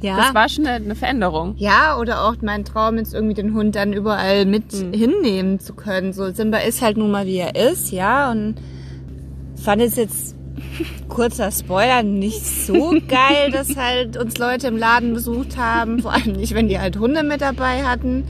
Ja. 0.00 0.16
Das 0.18 0.34
war 0.34 0.48
schon 0.48 0.66
eine, 0.66 0.84
eine 0.84 0.94
Veränderung. 0.94 1.54
Ja, 1.56 1.98
oder 1.98 2.22
auch 2.24 2.36
mein 2.42 2.64
Traum 2.64 2.98
ist 2.98 3.14
irgendwie 3.14 3.34
den 3.34 3.52
Hund 3.54 3.74
dann 3.74 3.92
überall 3.92 4.44
mit 4.44 4.72
Mhm. 4.72 4.92
hinnehmen 4.92 5.58
zu 5.58 5.74
können. 5.74 6.12
So 6.12 6.30
Simba 6.30 6.58
ist 6.58 6.82
halt 6.82 6.96
nun 6.96 7.10
mal 7.10 7.26
wie 7.26 7.38
er 7.38 7.56
ist, 7.56 7.90
ja, 7.90 8.30
und 8.30 8.56
fand 9.56 9.82
es 9.82 9.96
jetzt 9.96 10.35
kurzer 11.08 11.50
Spoiler 11.50 12.02
nicht 12.02 12.44
so 12.44 12.94
geil, 13.08 13.50
dass 13.50 13.76
halt 13.76 14.16
uns 14.16 14.38
Leute 14.38 14.68
im 14.68 14.76
Laden 14.76 15.14
besucht 15.14 15.56
haben, 15.56 16.00
vor 16.00 16.12
allem 16.12 16.32
nicht, 16.32 16.54
wenn 16.54 16.68
die 16.68 16.78
halt 16.78 16.98
Hunde 16.98 17.22
mit 17.22 17.40
dabei 17.40 17.84
hatten. 17.84 18.24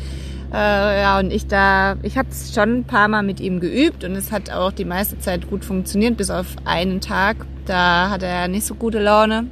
Äh, 0.53 1.03
ja, 1.03 1.19
und 1.19 1.33
ich 1.33 1.47
da, 1.47 1.97
ich 2.03 2.17
habe 2.17 2.29
es 2.31 2.55
schon 2.55 2.79
ein 2.79 2.85
paar 2.85 3.09
Mal 3.09 3.23
mit 3.23 3.41
ihm 3.41 3.61
geübt 3.61 4.05
und 4.05 4.13
es 4.13 4.31
hat 4.31 4.51
auch 4.51 4.73
die 4.73 4.85
meiste 4.85 5.19
Zeit 5.19 5.49
gut 5.51 5.65
funktioniert, 5.65 6.17
bis 6.17 6.31
auf 6.31 6.47
einen 6.65 7.01
Tag. 7.01 7.37
Da 7.67 8.11
hatte 8.11 8.27
er 8.27 8.49
nicht 8.49 8.65
so 8.65 8.75
gute 8.75 9.01
Laune. 9.01 9.49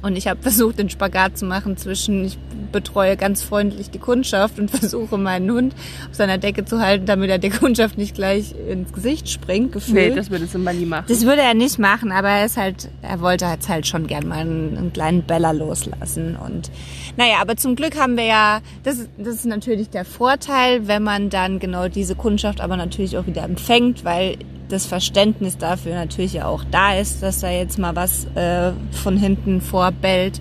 Und 0.00 0.16
ich 0.16 0.26
habe 0.26 0.42
versucht, 0.42 0.78
den 0.78 0.90
Spagat 0.90 1.38
zu 1.38 1.44
machen 1.44 1.76
zwischen, 1.76 2.24
ich 2.24 2.38
betreue 2.72 3.16
ganz 3.16 3.42
freundlich 3.42 3.90
die 3.90 3.98
Kundschaft 3.98 4.58
und 4.58 4.70
versuche 4.76 5.18
meinen 5.18 5.50
Hund 5.50 5.74
auf 6.10 6.16
seiner 6.16 6.38
Decke 6.38 6.64
zu 6.64 6.80
halten, 6.80 7.06
damit 7.06 7.30
er 7.30 7.38
der 7.38 7.50
Kundschaft 7.50 7.98
nicht 7.98 8.14
gleich 8.14 8.54
ins 8.68 8.92
Gesicht 8.92 9.28
springt, 9.28 9.68
Nee, 9.68 9.72
gefühlt. 9.72 10.16
das 10.16 10.30
würde 10.30 10.46
Simba 10.46 10.72
nie 10.72 10.86
machen. 10.86 11.04
Das 11.08 11.24
würde 11.24 11.42
er 11.42 11.54
nicht 11.54 11.78
machen, 11.78 12.10
aber 12.12 12.28
er 12.28 12.46
ist 12.46 12.56
halt, 12.56 12.88
er 13.02 13.20
wollte 13.20 13.44
jetzt 13.46 13.68
halt 13.68 13.86
schon 13.86 14.06
gern 14.06 14.26
mal 14.26 14.38
einen, 14.38 14.76
einen 14.76 14.92
kleinen 14.92 15.22
Bella 15.22 15.50
loslassen. 15.52 16.36
Und 16.36 16.70
naja, 17.16 17.36
aber 17.40 17.56
zum 17.56 17.76
Glück 17.76 17.98
haben 17.98 18.16
wir 18.16 18.24
ja, 18.24 18.60
das, 18.82 19.08
das 19.18 19.36
ist 19.36 19.46
natürlich 19.46 19.90
der 19.90 20.04
Vorteil, 20.04 20.88
wenn 20.88 21.02
man 21.02 21.30
dann 21.30 21.58
genau 21.58 21.88
diese 21.88 22.14
Kundschaft 22.14 22.60
aber 22.60 22.76
natürlich 22.76 23.16
auch 23.18 23.26
wieder 23.26 23.42
empfängt, 23.42 24.04
weil 24.04 24.38
das 24.68 24.86
Verständnis 24.86 25.58
dafür 25.58 25.94
natürlich 25.94 26.32
ja 26.32 26.46
auch 26.46 26.64
da 26.70 26.94
ist, 26.96 27.22
dass 27.22 27.40
da 27.40 27.50
jetzt 27.50 27.78
mal 27.78 27.94
was 27.94 28.26
äh, 28.34 28.72
von 28.90 29.18
hinten 29.18 29.60
vorbellt, 29.60 30.40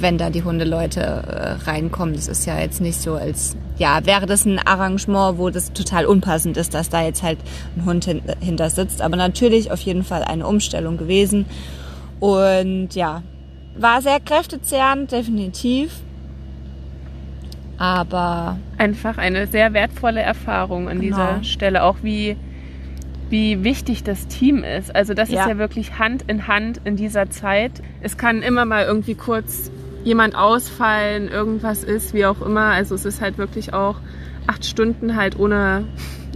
wenn 0.00 0.18
da 0.18 0.30
die 0.30 0.42
Hundeleute 0.44 1.00
äh, 1.00 1.70
reinkommen. 1.70 2.14
Das 2.14 2.28
ist 2.28 2.46
ja 2.46 2.58
jetzt 2.58 2.80
nicht 2.80 3.00
so 3.00 3.14
als, 3.14 3.56
ja, 3.78 4.04
wäre 4.06 4.26
das 4.26 4.44
ein 4.44 4.58
Arrangement, 4.58 5.38
wo 5.38 5.50
das 5.50 5.72
total 5.72 6.06
unpassend 6.06 6.56
ist, 6.56 6.74
dass 6.74 6.88
da 6.88 7.02
jetzt 7.02 7.22
halt 7.22 7.38
ein 7.76 7.84
Hund 7.84 8.04
hin, 8.04 8.22
hinter 8.40 8.70
sitzt. 8.70 9.02
Aber 9.02 9.16
natürlich 9.16 9.70
auf 9.70 9.80
jeden 9.80 10.04
Fall 10.04 10.22
eine 10.24 10.46
Umstellung 10.46 10.96
gewesen. 10.96 11.46
Und 12.20 12.94
ja, 12.94 13.22
war 13.76 14.00
sehr 14.02 14.20
kräftezehrend, 14.20 15.10
definitiv. 15.12 15.90
Aber 17.78 18.58
Einfach 18.78 19.18
eine 19.18 19.46
sehr 19.46 19.72
wertvolle 19.72 20.20
Erfahrung 20.20 20.88
an 20.88 21.00
Genau. 21.00 21.16
dieser 21.16 21.44
Stelle. 21.44 21.82
Auch 21.82 21.96
wie, 22.02 22.36
wie 23.30 23.64
wichtig 23.64 24.04
das 24.04 24.26
Team 24.28 24.62
ist. 24.62 24.94
Also 24.94 25.12
das 25.14 25.28
Ja. 25.30 25.42
ist 25.42 25.48
ja 25.48 25.58
wirklich 25.58 25.98
Hand 25.98 26.22
in 26.28 26.46
Hand 26.46 26.80
in 26.84 26.96
dieser 26.96 27.30
Zeit. 27.30 27.72
Es 28.00 28.16
kann 28.16 28.42
immer 28.42 28.64
mal 28.64 28.84
irgendwie 28.84 29.14
kurz 29.14 29.70
jemand 30.04 30.36
ausfallen, 30.36 31.28
irgendwas 31.28 31.82
ist, 31.82 32.14
wie 32.14 32.26
auch 32.26 32.40
immer. 32.42 32.66
Also 32.66 32.94
es 32.94 33.04
ist 33.04 33.20
halt 33.20 33.38
wirklich 33.38 33.72
auch 33.74 33.96
acht 34.46 34.64
Stunden 34.64 35.16
halt 35.16 35.38
ohne, 35.38 35.84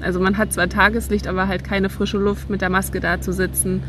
also 0.03 0.19
man 0.19 0.39
hat 0.39 0.53
zwar 0.53 0.69
Tageslicht, 0.69 1.29
aber 1.29 1.47
halt 1.47 1.65
keine 1.65 1.91
frische 1.91 2.19
Luft 2.19 2.51
mit 2.51 2.63
der 2.63 2.71
Maske 2.71 3.01
da 3.01 3.21
zu 3.21 3.33
sitzen. 3.33 3.83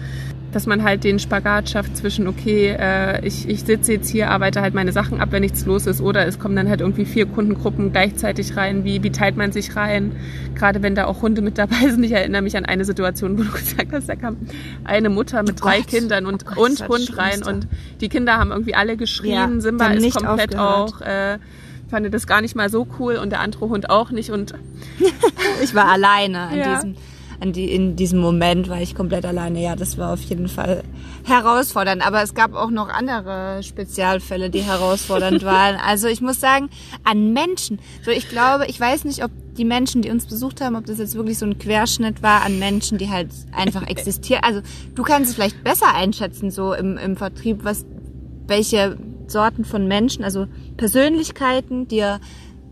Dass 0.51 0.65
man 0.65 0.83
halt 0.83 1.03
den 1.03 1.19
Spagat 1.19 1.69
schafft 1.69 1.95
zwischen, 1.95 2.27
okay, 2.27 2.69
äh, 2.79 3.23
ich, 3.23 3.47
ich 3.47 3.63
sitze 3.65 3.93
jetzt 3.93 4.09
hier, 4.09 4.31
arbeite 4.31 4.61
halt 4.61 4.73
meine 4.73 4.91
Sachen 4.91 5.21
ab, 5.21 5.27
wenn 5.31 5.41
nichts 5.41 5.63
los 5.67 5.85
ist, 5.85 6.01
oder 6.01 6.25
es 6.25 6.39
kommen 6.39 6.55
dann 6.55 6.67
halt 6.69 6.81
irgendwie 6.81 7.05
vier 7.05 7.27
Kundengruppen 7.27 7.91
gleichzeitig 7.91 8.57
rein. 8.57 8.83
Wie, 8.83 9.03
wie 9.03 9.11
teilt 9.11 9.37
man 9.37 9.51
sich 9.51 9.75
rein? 9.75 10.11
Gerade 10.55 10.81
wenn 10.81 10.95
da 10.95 11.05
auch 11.05 11.21
Hunde 11.21 11.43
mit 11.43 11.59
dabei 11.59 11.89
sind. 11.89 12.03
Ich 12.03 12.13
erinnere 12.13 12.41
mich 12.41 12.57
an 12.57 12.65
eine 12.65 12.83
Situation, 12.83 13.37
wo 13.37 13.43
du 13.43 13.51
gesagt 13.53 13.91
hast, 13.91 14.09
da 14.09 14.15
kam 14.15 14.37
eine 14.85 15.09
Mutter 15.09 15.43
mit 15.43 15.57
Oh 15.61 15.65
drei 15.65 15.77
Gott. 15.81 15.87
Kindern 15.87 16.25
und, 16.25 16.43
Oh 16.47 16.55
Gott, 16.55 16.57
und 16.57 16.87
Hund 16.89 17.17
rein 17.17 17.43
und 17.43 17.67
die 18.01 18.09
Kinder 18.09 18.37
haben 18.37 18.49
irgendwie 18.49 18.73
alle 18.73 18.97
geschrien. 18.97 19.33
Ja, 19.33 19.59
Simba 19.61 19.87
ist 19.91 20.15
komplett 20.15 20.55
aufgehört. 20.55 20.93
auch, 20.95 21.01
äh, 21.01 21.37
fand 21.91 22.11
das 22.11 22.25
gar 22.25 22.41
nicht 22.41 22.55
mal 22.55 22.69
so 22.71 22.87
cool 22.97 23.17
und 23.17 23.29
der 23.31 23.41
andere 23.41 23.69
Hund 23.69 23.91
auch 23.91 24.09
nicht 24.09 24.31
und 24.31 24.55
ich 25.63 25.75
war 25.75 25.85
alleine 25.91 26.39
an 26.39 26.57
Ja. 26.57 26.73
diesem, 26.75 26.95
an 27.39 27.53
die, 27.53 27.71
in 27.71 27.95
diesem 27.95 28.19
Moment 28.19 28.69
war 28.69 28.81
ich 28.81 28.95
komplett 28.95 29.25
alleine. 29.25 29.61
Ja, 29.61 29.75
das 29.75 29.97
war 29.97 30.13
auf 30.13 30.21
jeden 30.21 30.47
Fall 30.47 30.83
herausfordernd. 31.25 32.05
Aber 32.05 32.21
es 32.21 32.33
gab 32.33 32.53
auch 32.53 32.69
noch 32.69 32.89
andere 32.89 33.61
Spezialfälle, 33.63 34.49
die 34.49 34.61
herausfordernd 34.61 35.43
waren. 35.45 35.75
Also 35.75 36.07
ich 36.07 36.21
muss 36.21 36.39
sagen, 36.39 36.69
an 37.03 37.33
Menschen. 37.33 37.79
So, 38.03 38.11
ich 38.11 38.29
glaube, 38.29 38.65
ich 38.67 38.79
weiß 38.79 39.05
nicht, 39.05 39.23
ob 39.23 39.31
die 39.57 39.65
Menschen, 39.65 40.01
die 40.01 40.09
uns 40.09 40.25
besucht 40.25 40.61
haben, 40.61 40.75
ob 40.75 40.85
das 40.85 40.99
jetzt 40.99 41.15
wirklich 41.15 41.37
so 41.37 41.45
ein 41.45 41.59
Querschnitt 41.59 42.21
war 42.23 42.43
an 42.43 42.59
Menschen, 42.59 42.97
die 42.97 43.09
halt 43.09 43.29
einfach 43.51 43.85
existieren. 43.87 44.43
Also 44.43 44.61
du 44.95 45.03
kannst 45.03 45.29
es 45.29 45.35
vielleicht 45.35 45.63
besser 45.63 45.93
einschätzen, 45.93 46.51
so 46.51 46.73
im, 46.73 46.97
im 46.97 47.17
Vertrieb, 47.17 47.63
was, 47.63 47.85
welche 48.47 48.97
Sorten 49.27 49.65
von 49.65 49.87
Menschen, 49.87 50.23
also 50.23 50.47
Persönlichkeiten 50.77 51.87
dir 51.87 52.19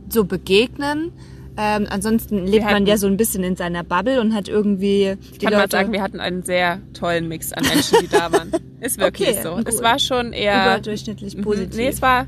so 0.10 0.24
begegnen. 0.24 1.12
Ähm, 1.60 1.88
ansonsten 1.90 2.46
lebt 2.46 2.64
man 2.66 2.74
hatten- 2.76 2.86
ja 2.86 2.98
so 2.98 3.08
ein 3.08 3.18
bisschen 3.18 3.44
in 3.44 3.56
seiner 3.56 3.84
Bubble 3.84 4.22
und 4.22 4.36
hat 4.36 4.48
irgendwie 4.48 5.18
ich 5.32 5.40
kann 5.40 5.52
mal 5.54 5.62
Leute 5.62 5.72
sagen, 5.72 5.92
wir 5.92 6.02
hatten 6.04 6.20
einen 6.20 6.44
sehr 6.44 6.80
tollen 6.94 7.28
Mix 7.28 7.52
an 7.54 7.66
Menschen, 7.68 7.98
die 8.02 8.08
da 8.08 8.32
waren. 8.32 8.52
Ist 8.80 9.00
wirklich 9.00 9.30
Okay, 9.30 9.40
so. 9.42 9.56
gut. 9.56 9.68
Es 9.68 9.82
war 9.82 9.98
schon 9.98 10.34
eher 10.34 10.64
überdurchschnittlich 10.76 11.36
Mhm. 11.36 11.42
positiv. 11.42 11.76
Nee, 11.76 11.88
es 11.88 12.02
war 12.02 12.28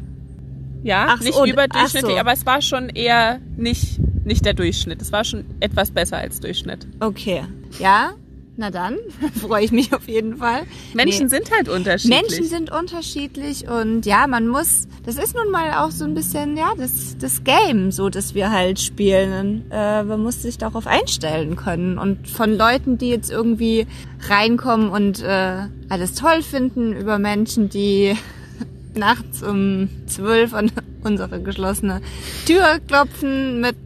ja 0.84 1.08
Ach 1.10 1.18
so, 1.20 1.24
nicht 1.26 1.38
und- 1.38 1.50
überdurchschnittlich, 1.50 2.14
so. 2.16 2.20
aber 2.20 2.34
es 2.34 2.46
war 2.46 2.62
schon 2.62 2.90
eher 2.90 3.40
nicht 3.56 4.00
nicht 4.26 4.46
der 4.46 4.54
Durchschnitt. 4.54 5.02
Es 5.02 5.12
war 5.12 5.24
schon 5.24 5.46
etwas 5.60 5.92
besser 5.92 6.18
als 6.18 6.40
Durchschnitt. 6.40 6.88
okay. 7.00 7.44
Ja, 7.80 8.12
na 8.60 8.70
dann 8.72 8.98
freue 9.42 9.64
ich 9.64 9.72
mich 9.72 9.94
auf 9.94 10.08
jeden 10.08 10.38
Fall. 10.38 10.64
Menschen 10.94 11.24
Nee. 11.28 11.30
sind 11.30 11.50
halt 11.50 11.70
unterschiedlich. 11.70 12.22
Menschen 12.22 12.46
sind 12.46 12.72
unterschiedlich 12.72 13.68
und 13.70 14.06
ja, 14.06 14.28
man 14.28 14.48
muss, 14.48 14.88
das 15.06 15.16
ist 15.18 15.34
nun 15.34 15.50
mal 15.50 15.72
auch 15.76 15.92
so 15.92 16.04
ein 16.04 16.14
bisschen, 16.14 16.58
ja, 16.58 16.74
das, 16.78 17.18
das 17.18 17.46
Game, 17.46 17.92
so 17.92 18.10
dass 18.10 18.36
wir 18.36 18.52
halt 18.52 18.80
spielen. 18.80 19.64
Und, 19.64 19.72
äh, 19.72 20.04
man 20.04 20.22
muss 20.22 20.42
sich 20.42 20.58
darauf 20.58 20.88
einstellen 20.88 21.56
können. 21.56 21.98
Und 21.98 22.28
von 22.28 22.54
Leuten, 22.58 22.98
die 22.98 23.10
jetzt 23.10 23.32
irgendwie 23.32 23.88
reinkommen 24.28 24.90
und 24.90 25.24
äh, 25.24 25.68
alles 25.88 26.16
toll 26.16 26.42
finden, 26.42 26.92
über 26.94 27.18
Menschen, 27.18 27.70
die 27.70 28.14
nachts 28.94 29.42
um 29.42 29.88
zwölf 30.06 30.54
an 30.54 30.70
unsere 31.02 31.42
geschlossene 31.42 32.02
Tür 32.46 32.80
klopfen 32.86 33.62
mit 33.62 33.78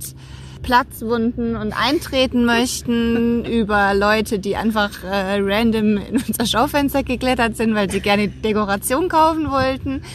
Platzwunden 0.63 1.55
und 1.55 1.73
eintreten 1.73 2.45
möchten, 2.45 3.45
über 3.59 3.93
Leute, 3.93 4.39
die 4.39 4.55
einfach 4.55 5.03
äh, 5.03 5.37
random 5.39 5.97
in 5.97 6.23
unser 6.27 6.45
Schaufenster 6.45 7.03
geklettert 7.03 7.55
sind, 7.55 7.75
weil 7.75 7.91
sie 7.91 7.99
gerne 7.99 8.29
Dekoration 8.29 9.09
kaufen 9.09 9.51
wollten. 9.51 10.01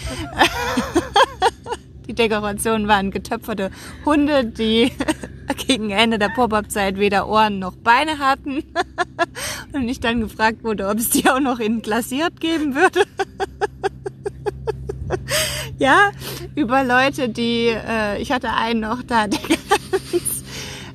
Die 2.08 2.14
Dekoration 2.14 2.88
waren 2.88 3.10
getöpferte 3.10 3.70
Hunde, 4.06 4.42
die 4.42 4.90
gegen 5.66 5.90
Ende 5.90 6.18
der 6.18 6.30
Pop-Up-Zeit 6.30 6.98
weder 6.98 7.28
Ohren 7.28 7.58
noch 7.58 7.76
Beine 7.76 8.18
hatten. 8.18 8.64
Und 9.74 9.86
ich 9.86 10.00
dann 10.00 10.20
gefragt 10.20 10.64
wurde, 10.64 10.88
ob 10.88 10.96
es 10.96 11.10
die 11.10 11.28
auch 11.28 11.38
noch 11.38 11.60
in 11.60 11.82
glasiert 11.82 12.40
geben 12.40 12.74
würde. 12.74 13.02
Ja, 15.78 16.10
über 16.56 16.82
Leute, 16.82 17.28
die, 17.28 17.68
äh, 17.68 18.20
ich 18.20 18.32
hatte 18.32 18.52
einen 18.52 18.80
noch 18.80 19.02
da, 19.02 19.28
der 19.28 19.38
ganz 19.38 20.37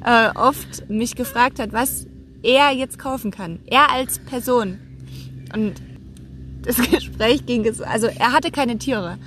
äh, 0.06 0.30
oft 0.36 0.90
mich 0.90 1.16
gefragt 1.16 1.60
hat, 1.60 1.74
was 1.74 2.06
er 2.42 2.72
jetzt 2.72 3.00
kaufen 3.00 3.32
kann. 3.32 3.60
Er 3.66 3.92
als 3.92 4.20
Person. 4.20 4.80
Und 5.56 5.74
das 6.64 6.78
Gespräch 6.92 7.46
ging, 7.46 7.66
es- 7.66 7.82
also 7.82 8.08
er 8.08 8.34
hatte 8.34 8.52
keine 8.52 8.78
Tiere. 8.78 9.18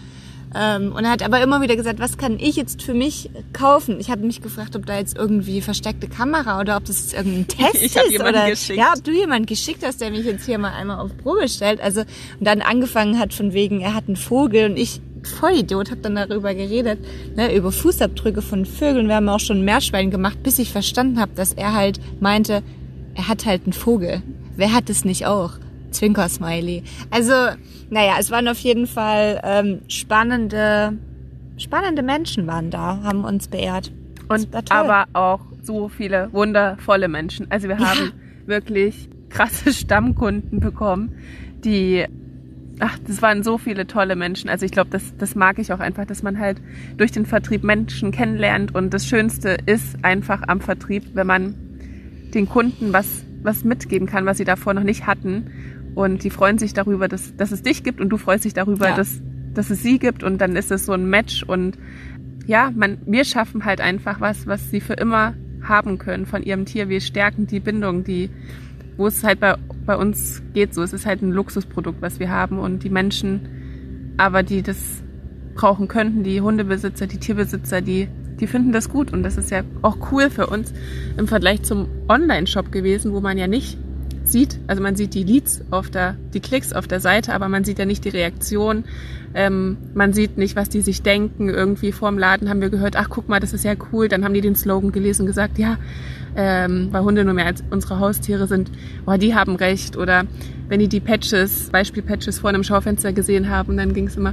Ähm, 0.55 0.93
und 0.93 1.05
er 1.05 1.11
hat 1.11 1.23
aber 1.23 1.43
immer 1.43 1.61
wieder 1.61 1.77
gesagt, 1.77 1.99
was 1.99 2.17
kann 2.19 2.39
ich 2.39 2.57
jetzt 2.57 2.81
für 2.81 2.95
mich 2.95 3.31
kaufen? 3.53 3.99
Ich 4.01 4.11
habe 4.11 4.23
mich 4.25 4.41
gefragt, 4.41 4.77
ob 4.77 4.87
da 4.87 4.97
jetzt 4.97 5.17
irgendwie 5.17 5.61
versteckte 5.61 6.09
Kamera 6.09 6.61
oder 6.61 6.77
ob 6.77 6.85
das 6.85 7.01
jetzt 7.03 7.15
irgendein 7.15 7.49
Test 7.73 7.83
Ich 7.83 7.97
ist. 7.97 8.21
oder, 8.21 8.49
geschickt. 8.49 8.79
Ja, 8.79 8.93
ob 8.97 9.03
du 9.05 9.11
jemanden 9.11 9.47
geschickt 9.47 9.85
hast, 9.85 10.01
der 10.01 10.11
mich 10.11 10.25
jetzt 10.25 10.47
hier 10.47 10.57
mal 10.59 10.73
einmal 10.73 11.01
auf 11.01 11.11
Probe 11.19 11.49
stellt. 11.49 11.81
Also 11.81 12.01
und 12.03 12.07
dann 12.41 12.63
angefangen 12.63 13.19
hat 13.19 13.35
von 13.35 13.53
wegen, 13.53 13.81
er 13.81 13.93
hat 13.95 14.05
einen 14.07 14.17
Vogel 14.17 14.71
und 14.71 14.77
ich 14.79 15.01
Vollidiot 15.27 15.91
habe 15.91 16.01
dann 16.01 16.15
darüber 16.15 16.55
geredet, 16.55 16.99
ne, 17.37 17.55
über 17.55 17.73
Fußabdrücke 17.73 18.43
von 18.43 18.65
Vögeln. 18.65 19.09
Wir 19.09 19.17
haben 19.17 19.29
auch 19.29 19.41
schon 19.41 19.65
Meerschwein 19.65 20.11
gemacht, 20.11 20.43
bis 20.43 20.59
ich 20.59 20.73
verstanden 20.73 21.21
habe, 21.21 21.33
dass 21.35 21.53
er 21.53 21.75
halt 21.75 22.01
meinte, 22.21 22.63
er 23.15 23.29
hat 23.29 23.47
halt 23.47 23.65
einen 23.65 23.73
Vogel. 23.73 24.23
Wer 24.57 24.73
hat 24.73 24.89
es 24.91 25.05
nicht 25.05 25.27
auch? 25.27 25.53
Zwinker-Smiley. 25.91 26.83
Also, 27.11 27.33
naja, 27.91 28.15
es 28.19 28.31
waren 28.31 28.49
auf 28.49 28.59
jeden 28.59 28.87
Fall 28.87 29.41
ähm, 29.45 29.81
spannende, 29.89 30.97
spannende 31.57 32.03
Menschen 32.03 32.47
waren 32.47 32.71
da, 32.71 33.03
haben 33.03 33.25
uns 33.25 33.49
beehrt. 33.49 33.93
Und 34.29 34.49
aber 34.71 35.07
auch 35.13 35.41
so 35.63 35.89
viele 35.89 36.33
wundervolle 36.33 37.09
Menschen. 37.09 37.47
Also 37.51 37.69
wir 37.69 37.79
haben 37.79 38.13
wirklich 38.47 39.09
krasse 39.29 39.73
Stammkunden 39.73 40.61
bekommen, 40.61 41.17
die 41.65 42.07
ach, 42.81 42.99
das 43.07 43.23
waren 43.23 43.43
so 43.43 43.59
viele 43.59 43.87
tolle 43.87 44.17
Menschen. 44.17 44.51
Also 44.51 44.67
ich 44.67 44.73
glaube, 44.73 44.91
das, 44.91 45.15
das 45.17 45.35
mag 45.35 45.59
ich 45.59 45.73
auch 45.73 45.81
einfach, 45.81 46.05
dass 46.05 46.23
man 46.23 46.39
halt 46.39 46.61
durch 46.97 47.13
den 47.13 47.27
Vertrieb 47.27 47.65
Menschen 47.65 48.11
kennenlernt. 48.11 48.75
Und 48.75 48.93
das 48.93 49.07
Schönste 49.07 49.57
ist 49.67 49.97
einfach 50.03 50.43
am 50.47 50.61
Vertrieb, 50.61 51.05
wenn 51.15 51.27
man 51.27 51.55
den 52.35 52.49
Kunden 52.49 52.93
was, 52.93 53.25
was 53.43 53.65
mitgeben 53.65 54.07
kann, 54.07 54.27
was 54.27 54.37
sie 54.39 54.45
davor 54.45 54.75
noch 54.75 54.83
nicht 54.83 55.07
hatten. 55.07 55.51
Und 55.95 56.25
die 56.25 56.31
freuen 56.31 56.59
sich 56.59 56.75
darüber, 56.75 57.09
dass, 57.09 57.35
dass 57.37 57.53
es 57.53 57.63
dich 57.63 57.83
gibt 57.83 58.01
und 58.01 58.11
du 58.11 58.19
freust 58.19 58.45
dich 58.45 58.53
darüber, 58.55 58.89
Ja. 58.91 58.97
dass, 58.97 59.21
dass 59.55 59.71
es 59.71 59.83
sie 59.83 59.99
gibt. 59.99 60.23
Und 60.23 60.39
dann 60.41 60.55
ist 60.57 60.71
es 60.71 60.85
so 60.85 60.93
ein 60.93 61.09
Match. 61.09 61.43
Und 61.43 61.79
ja, 62.47 62.71
man, 62.75 62.99
wir 63.07 63.25
schaffen 63.25 63.65
halt 63.65 63.81
einfach 63.81 64.21
was, 64.21 64.47
was 64.47 64.71
sie 64.71 64.81
für 64.81 64.95
immer 64.95 65.35
haben 65.63 65.99
können 65.99 66.27
von 66.27 66.43
ihrem 66.43 66.67
Tier. 66.67 66.89
Wir 66.89 67.01
stärken 67.01 67.47
die 67.47 67.61
Bindung, 67.61 68.05
die, 68.05 68.29
wo 68.99 69.07
es 69.07 69.25
halt 69.25 69.41
bei, 69.41 69.55
bei 69.87 69.97
uns 69.97 70.43
geht 70.53 70.75
so. 70.75 70.83
Es 70.83 70.93
ist 70.93 71.07
halt 71.07 71.23
ein 71.23 71.33
Luxusprodukt, 71.33 72.03
was 72.03 72.21
wir 72.21 72.31
haben 72.31 72.59
und 72.59 72.83
die 72.83 72.91
Menschen, 72.91 74.15
aber 74.17 74.43
die 74.43 74.63
das 74.63 75.03
brauchen 75.55 75.89
könnten, 75.89 76.23
die 76.23 76.41
Hundebesitzer, 76.41 77.07
die 77.07 77.19
Tierbesitzer, 77.19 77.81
die, 77.81 78.09
die 78.39 78.47
finden 78.47 78.73
das 78.73 78.91
gut 78.91 79.13
und 79.13 79.23
das 79.23 79.39
ist 79.39 79.51
ja 79.51 79.63
auch 79.83 80.13
cool 80.13 80.29
für 80.29 80.49
uns 80.49 80.73
im 81.17 81.27
Vergleich 81.27 81.63
zum 81.63 81.89
Online-Shop 82.09 82.71
gewesen, 82.71 83.13
wo 83.13 83.21
man 83.21 83.39
ja 83.39 83.47
nicht 83.47 83.79
sieht, 84.27 84.59
also 84.67 84.83
man 84.83 84.97
sieht 84.97 85.15
die 85.15 85.25
Leads 85.25 85.63
auf 85.71 85.91
der, 85.91 86.17
die 86.35 86.41
Klicks 86.41 86.73
auf 86.73 86.87
der 86.87 87.01
Seite, 87.01 87.33
aber 87.33 87.49
man 87.49 87.65
sieht 87.65 87.79
ja 87.79 87.85
nicht 87.85 88.05
die 88.05 88.11
Reaktion, 88.11 88.85
ähm, 89.37 89.77
man 89.93 90.15
sieht 90.15 90.39
nicht, 90.39 90.57
was 90.57 90.71
die 90.71 90.81
sich 90.81 91.03
denken. 91.03 91.51
Irgendwie 91.51 91.93
vorm 91.93 92.17
Laden 92.17 92.49
haben 92.49 92.63
wir 92.63 92.71
gehört, 92.71 92.97
ach 92.97 93.09
guck 93.11 93.29
mal, 93.29 93.39
das 93.39 93.53
ist 93.53 93.65
ja 93.65 93.75
cool. 93.93 94.09
Dann 94.09 94.25
haben 94.25 94.33
die 94.33 94.41
den 94.41 94.57
Slogan 94.57 94.93
gelesen 94.93 95.23
und 95.23 95.27
gesagt, 95.27 95.59
ja, 95.59 95.77
ähm, 96.37 96.89
weil 96.91 97.03
Hunde 97.03 97.23
nur 97.23 97.35
mehr 97.35 97.45
als 97.45 97.63
unsere 97.71 98.01
Haustiere 98.01 98.47
sind, 98.47 98.71
boah, 99.05 99.19
die 99.19 99.35
haben 99.35 99.57
recht. 99.57 99.99
Oder 99.99 100.25
wenn 100.69 100.81
die 100.81 100.89
die 100.89 101.01
Patches, 101.01 101.69
Beispielpatches 101.71 102.39
vor 102.39 102.49
einem 102.49 102.65
Schaufenster 102.65 103.13
gesehen 103.13 103.51
haben, 103.51 103.77
dann 103.77 103.93
ging 103.93 104.07
es 104.07 104.17
immer, 104.17 104.33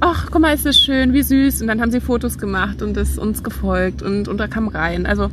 ach, 0.00 0.28
guck 0.30 0.42
mal, 0.42 0.54
ist 0.54 0.66
das 0.66 0.76
schön, 0.76 1.14
wie 1.14 1.22
süß. 1.22 1.62
Und 1.62 1.68
dann 1.68 1.80
haben 1.80 1.90
sie 1.90 2.00
Fotos 2.00 2.36
gemacht 2.36 2.82
und 2.82 2.94
es 2.98 3.18
uns 3.18 3.42
gefolgt 3.42 4.02
und, 4.02 4.28
und 4.28 4.36
da 4.36 4.48
kam 4.48 4.68
rein. 4.68 5.06
Also 5.06 5.30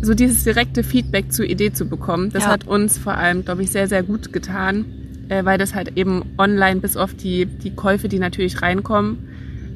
so 0.00 0.14
dieses 0.14 0.44
direkte 0.44 0.82
Feedback 0.84 1.32
zur 1.32 1.44
Idee 1.46 1.72
zu 1.72 1.86
bekommen, 1.86 2.30
das 2.30 2.44
Ja. 2.44 2.50
hat 2.50 2.66
uns 2.66 2.98
vor 2.98 3.14
allem, 3.16 3.44
glaube 3.44 3.62
ich, 3.62 3.70
sehr, 3.70 3.88
sehr 3.88 4.02
gut 4.02 4.32
getan, 4.32 4.84
äh, 5.28 5.44
weil 5.44 5.58
das 5.58 5.74
halt 5.74 5.96
eben 5.96 6.22
online 6.38 6.80
bis 6.80 6.96
auf 6.96 7.14
die, 7.14 7.46
die 7.46 7.74
Käufe, 7.74 8.08
die 8.08 8.18
natürlich 8.18 8.62
reinkommen, 8.62 9.18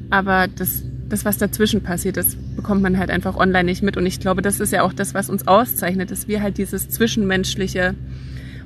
aber 0.09 0.47
das, 0.47 0.83
das, 1.09 1.25
was 1.25 1.37
dazwischen 1.37 1.81
passiert, 1.81 2.17
das 2.17 2.35
bekommt 2.55 2.81
man 2.81 2.97
halt 2.97 3.09
einfach 3.11 3.35
online 3.35 3.65
nicht 3.65 3.83
mit. 3.83 3.97
Und 3.97 4.05
ich 4.05 4.19
glaube, 4.19 4.41
das 4.41 4.59
ist 4.59 4.71
ja 4.71 4.81
auch 4.83 4.93
das, 4.93 5.13
was 5.13 5.29
uns 5.29 5.47
auszeichnet, 5.47 6.09
dass 6.11 6.27
wir 6.27 6.41
halt 6.41 6.57
dieses 6.57 6.89
Zwischenmenschliche 6.89 7.95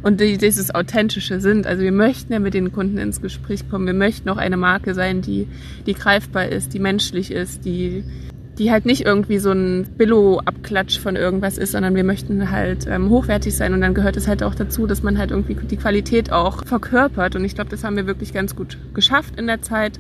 und 0.04 0.22
die, 0.22 0.38
dieses 0.38 0.74
Authentische 0.74 1.41
sind. 1.41 1.65
Also 1.67 1.84
wir 1.84 1.91
möchten 1.91 2.32
ja 2.32 2.39
mit 2.39 2.54
den 2.54 2.72
Kunden 2.72 2.98
ins 3.00 3.22
Gespräch 3.22 3.67
kommen. 3.70 3.86
Wir 3.88 3.93
möchten 3.93 4.30
auch 4.30 4.38
eine 4.38 4.56
Marke 4.58 4.93
sein, 4.93 5.22
die, 5.22 5.48
die 5.86 5.93
greifbar 5.93 6.48
ist, 6.48 6.74
die 6.74 6.80
menschlich 6.80 7.32
ist, 7.32 7.65
die, 7.65 8.04
die 8.58 8.72
halt 8.72 8.86
nicht 8.86 9.06
irgendwie 9.06 9.38
so 9.38 9.52
ein 9.52 9.88
Billo-Abklatsch 9.98 11.00
von 11.00 11.15
irgendwas 11.15 11.58
ist, 11.58 11.74
sondern 11.74 11.96
wir 11.96 12.04
möchten 12.04 12.50
halt 12.52 12.88
ähm, 12.88 13.10
hochwertig 13.10 13.56
sein 13.56 13.74
und 13.74 13.82
dann 13.82 13.93
gehört 13.93 14.17
es 14.17 14.28
halt 14.28 14.43
auch 14.43 14.56
dazu, 14.56 14.88
dass 14.88 15.04
man 15.04 15.17
halt 15.17 15.32
irgendwie 15.32 15.56
die 15.56 15.78
Qualität 15.78 16.32
auch 16.32 16.65
verkörpert 16.65 17.36
und 17.36 17.46
ich 17.46 17.56
glaube, 17.56 17.70
das 17.70 17.84
haben 17.84 17.96
wir 17.96 18.08
wirklich 18.08 18.34
ganz 18.34 18.56
gut 18.56 18.78
geschafft 18.93 19.39
in 19.39 19.48
der 19.48 19.62
Zeit 19.62 20.00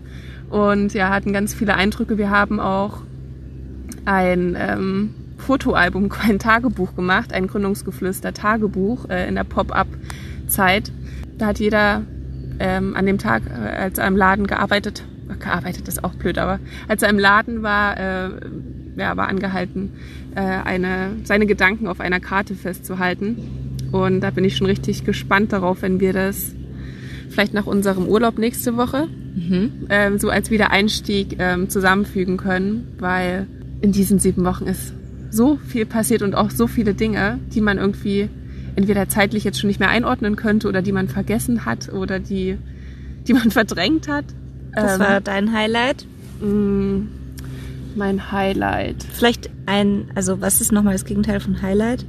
und 0.49 0.93
ja, 0.93 1.09
hatten 1.09 1.33
ganz 1.33 1.53
viele 1.53 1.75
Eindrücke. 1.75 2.17
Wir 2.17 2.29
haben 2.29 2.59
auch 2.59 3.01
ein 4.05 4.57
ähm, 4.59 5.13
Fotoalbum, 5.37 6.09
ein 6.27 6.39
Tagebuch 6.39 6.95
gemacht, 6.95 7.33
ein 7.33 7.47
Gründungsgeflüster 7.47 8.33
Tagebuch 8.33 9.09
äh, 9.09 9.27
in 9.27 9.35
der 9.35 9.43
Pop-up-Zeit. 9.43 10.91
Da 11.37 11.47
hat 11.47 11.59
jeder 11.59 12.03
ähm, 12.59 12.95
an 12.95 13.05
dem 13.05 13.17
Tag, 13.19 13.43
äh, 13.47 13.69
als 13.69 13.99
im 13.99 14.17
Laden 14.17 14.47
gearbeitet, 14.47 15.03
gearbeitet 15.39 15.87
ist 15.87 16.03
auch 16.03 16.13
blöd, 16.13 16.37
aber 16.37 16.59
als 16.87 17.03
er 17.03 17.09
im 17.09 17.19
Laden 17.19 17.63
war, 17.63 17.97
äh, 17.97 18.29
ja, 18.97 19.15
war 19.17 19.27
angehalten, 19.27 19.91
äh, 20.35 20.39
eine, 20.41 21.17
seine 21.23 21.45
Gedanken 21.45 21.87
auf 21.87 21.99
einer 21.99 22.19
Karte 22.19 22.55
festzuhalten. 22.55 23.37
Und 23.91 24.21
da 24.21 24.31
bin 24.31 24.43
ich 24.43 24.57
schon 24.57 24.67
richtig 24.67 25.05
gespannt 25.05 25.53
darauf, 25.53 25.81
wenn 25.81 25.99
wir 25.99 26.13
das 26.13 26.53
vielleicht 27.29 27.53
nach 27.53 27.65
unserem 27.65 28.07
Urlaub 28.07 28.37
nächste 28.37 28.77
Woche 28.77 29.07
ähm, 29.89 30.17
so 30.17 30.29
als 30.29 30.49
Wiedereinstieg 30.49 31.35
ähm, 31.39 31.69
zusammenfügen 31.69 32.37
können, 32.37 32.95
weil 32.99 33.47
in 33.81 33.91
diesen 33.91 34.19
sieben 34.19 34.43
Wochen 34.43 34.65
ist 34.65 34.93
so 35.29 35.57
viel 35.57 35.85
passiert 35.85 36.21
und 36.21 36.35
auch 36.35 36.49
so 36.49 36.67
viele 36.67 36.93
Dinge, 36.93 37.39
die 37.53 37.61
man 37.61 37.77
irgendwie 37.77 38.29
entweder 38.75 39.07
zeitlich 39.09 39.43
jetzt 39.43 39.59
schon 39.59 39.67
nicht 39.67 39.79
mehr 39.79 39.89
einordnen 39.89 40.35
könnte 40.35 40.67
oder 40.67 40.81
die 40.81 40.91
man 40.91 41.07
vergessen 41.07 41.65
hat 41.65 41.91
oder 41.93 42.19
die, 42.19 42.57
die 43.27 43.33
man 43.33 43.51
verdrängt 43.51 44.07
hat. 44.07 44.25
Das 44.81 44.93
Ähm, 44.95 44.99
war 44.99 45.21
dein 45.21 45.51
Highlight. 45.53 46.05
mh, 46.41 47.01
mein 47.95 48.31
Highlight. 48.31 49.03
Vielleicht 49.11 49.49
ein, 49.65 50.05
also 50.15 50.39
was 50.41 50.61
ist 50.61 50.71
nochmal 50.71 50.93
das 50.93 51.05
Gegenteil 51.05 51.39
von 51.39 51.61
Highlight? 51.61 52.05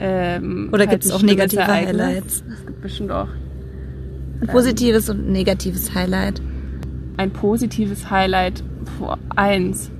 Ähm, 0.00 0.68
Oder 0.72 0.80
halt 0.80 0.90
gibt 0.90 1.04
es 1.04 1.10
auch 1.12 1.22
negative 1.22 1.60
Ereignis. 1.62 2.00
Highlights? 2.02 2.44
Es 2.60 2.66
gibt 2.66 2.80
bestimmt 2.82 3.10
auch 3.12 3.28
Ein 4.40 4.46
positives 4.48 5.08
und 5.08 5.28
ein 5.28 5.32
negatives 5.32 5.94
Highlight. 5.94 6.40
ein 7.16 7.30
positives 7.30 8.10
Highlight. 8.10 8.62
Boah, 8.98 9.18
eins. 9.36 9.90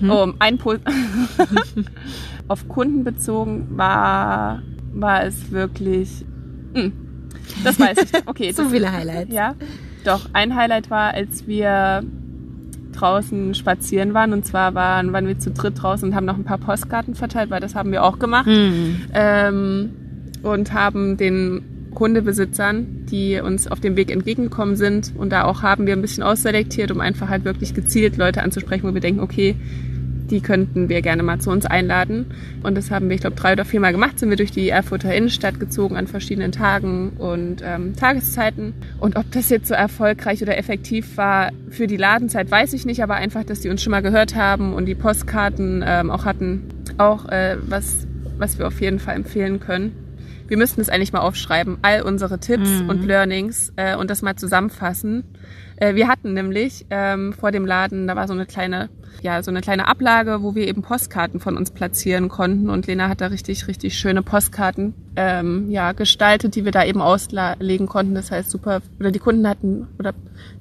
Mhm. 0.00 0.10
Oh, 0.10 0.32
ein 0.38 0.58
po 0.58 0.74
Auf 2.48 2.68
Kunden 2.68 3.04
bezogen 3.04 3.66
war, 3.70 4.62
war 4.92 5.24
es 5.24 5.50
wirklich. 5.50 6.24
Hm, 6.74 6.92
das 7.64 7.78
weiß 7.80 7.98
ich. 8.04 8.12
Okay, 8.26 8.52
So 8.52 8.68
viele 8.68 8.90
Highlights. 8.92 9.32
ja. 9.32 9.54
Doch, 10.04 10.28
ein 10.32 10.54
Highlight 10.54 10.90
war, 10.90 11.14
als 11.14 11.46
wir 11.46 12.02
draußen 12.92 13.54
spazieren 13.54 14.14
waren. 14.14 14.32
Und 14.32 14.44
zwar 14.44 14.74
waren, 14.74 15.12
waren 15.12 15.26
wir 15.26 15.38
zu 15.38 15.50
dritt 15.50 15.82
draußen 15.82 16.08
und 16.08 16.14
haben 16.14 16.26
noch 16.26 16.36
ein 16.36 16.44
paar 16.44 16.58
Postkarten 16.58 17.14
verteilt, 17.14 17.50
weil 17.50 17.60
das 17.60 17.74
haben 17.74 17.92
wir 17.92 18.02
auch 18.02 18.18
gemacht 18.18 18.46
Hm. 18.46 19.02
ähm, 19.14 19.90
und 20.42 20.72
haben 20.72 21.16
den 21.16 21.62
Hundebesitzern, 21.98 23.06
die 23.10 23.40
uns 23.40 23.66
auf 23.66 23.80
dem 23.80 23.96
Weg 23.96 24.10
entgegengekommen 24.10 24.76
sind, 24.76 25.12
und 25.16 25.30
da 25.30 25.44
auch 25.44 25.62
haben 25.62 25.86
wir 25.86 25.94
ein 25.94 26.02
bisschen 26.02 26.22
ausselektiert, 26.22 26.90
um 26.92 27.00
einfach 27.00 27.28
halt 27.28 27.44
wirklich 27.44 27.74
gezielt 27.74 28.16
Leute 28.16 28.42
anzusprechen, 28.42 28.88
wo 28.88 28.94
wir 28.94 29.00
denken, 29.00 29.20
okay, 29.20 29.56
die 30.30 30.40
könnten 30.40 30.88
wir 30.88 31.02
gerne 31.02 31.22
mal 31.22 31.38
zu 31.38 31.50
uns 31.50 31.66
einladen. 31.66 32.26
Und 32.62 32.76
das 32.76 32.90
haben 32.90 33.08
wir, 33.08 33.14
ich 33.14 33.20
glaube, 33.20 33.36
drei 33.36 33.52
oder 33.52 33.64
viermal 33.64 33.92
gemacht, 33.92 34.18
sind 34.18 34.30
wir 34.30 34.36
durch 34.36 34.52
die 34.52 34.68
Erfurter 34.68 35.14
Innenstadt 35.14 35.60
gezogen 35.60 35.96
an 35.96 36.06
verschiedenen 36.06 36.52
Tagen 36.52 37.10
und 37.18 37.62
ähm, 37.64 37.96
Tageszeiten. 37.96 38.74
Und 38.98 39.16
ob 39.16 39.30
das 39.32 39.50
jetzt 39.50 39.68
so 39.68 39.74
erfolgreich 39.74 40.42
oder 40.42 40.56
effektiv 40.56 41.16
war 41.16 41.50
für 41.70 41.86
die 41.86 41.96
Ladenzeit, 41.96 42.50
weiß 42.50 42.72
ich 42.72 42.86
nicht, 42.86 43.02
aber 43.02 43.14
einfach, 43.14 43.44
dass 43.44 43.60
die 43.60 43.68
uns 43.68 43.82
schon 43.82 43.90
mal 43.90 44.02
gehört 44.02 44.34
haben 44.34 44.74
und 44.74 44.86
die 44.86 44.94
Postkarten 44.94 45.84
ähm, 45.86 46.10
auch 46.10 46.24
hatten, 46.24 46.64
auch 46.98 47.28
äh, 47.28 47.56
was, 47.66 48.06
was 48.38 48.58
wir 48.58 48.66
auf 48.66 48.80
jeden 48.80 48.98
Fall 48.98 49.16
empfehlen 49.16 49.60
können. 49.60 50.07
Wir 50.48 50.56
müssten 50.56 50.80
es 50.80 50.88
eigentlich 50.88 51.12
mal 51.12 51.20
aufschreiben, 51.20 51.78
all 51.82 52.02
unsere 52.02 52.38
Tipps 52.38 52.68
Mhm. 52.82 52.88
und 52.88 53.04
Learnings 53.04 53.72
äh, 53.76 53.94
und 53.96 54.10
das 54.10 54.22
mal 54.22 54.34
zusammenfassen. 54.36 55.24
Äh, 55.76 55.94
wir 55.94 56.08
hatten 56.08 56.32
nämlich 56.34 56.86
ähm, 56.90 57.32
vor 57.32 57.52
dem 57.52 57.64
Laden, 57.66 58.06
da 58.08 58.16
war 58.16 58.26
so 58.26 58.32
eine 58.32 58.46
kleine, 58.46 58.88
ja, 59.22 59.42
so 59.42 59.50
eine 59.50 59.60
kleine 59.60 59.86
Ablage, 59.86 60.42
wo 60.42 60.54
wir 60.54 60.66
eben 60.66 60.82
Postkarten 60.82 61.38
von 61.38 61.56
uns 61.56 61.70
platzieren 61.70 62.28
konnten 62.28 62.68
und 62.70 62.86
Lena 62.86 63.08
hat 63.08 63.20
da 63.20 63.26
richtig, 63.28 63.68
richtig 63.68 63.96
schöne 63.98 64.22
Postkarten 64.22 64.94
ähm, 65.16 65.70
ja, 65.70 65.92
gestaltet, 65.92 66.54
die 66.56 66.64
wir 66.64 66.72
da 66.72 66.84
eben 66.84 67.00
auslegen 67.00 67.86
konnten. 67.86 68.14
Das 68.14 68.30
heißt 68.30 68.50
super, 68.50 68.80
oder 68.98 69.10
die 69.12 69.18
Kunden 69.20 69.46
hatten 69.46 69.86
oder 69.98 70.14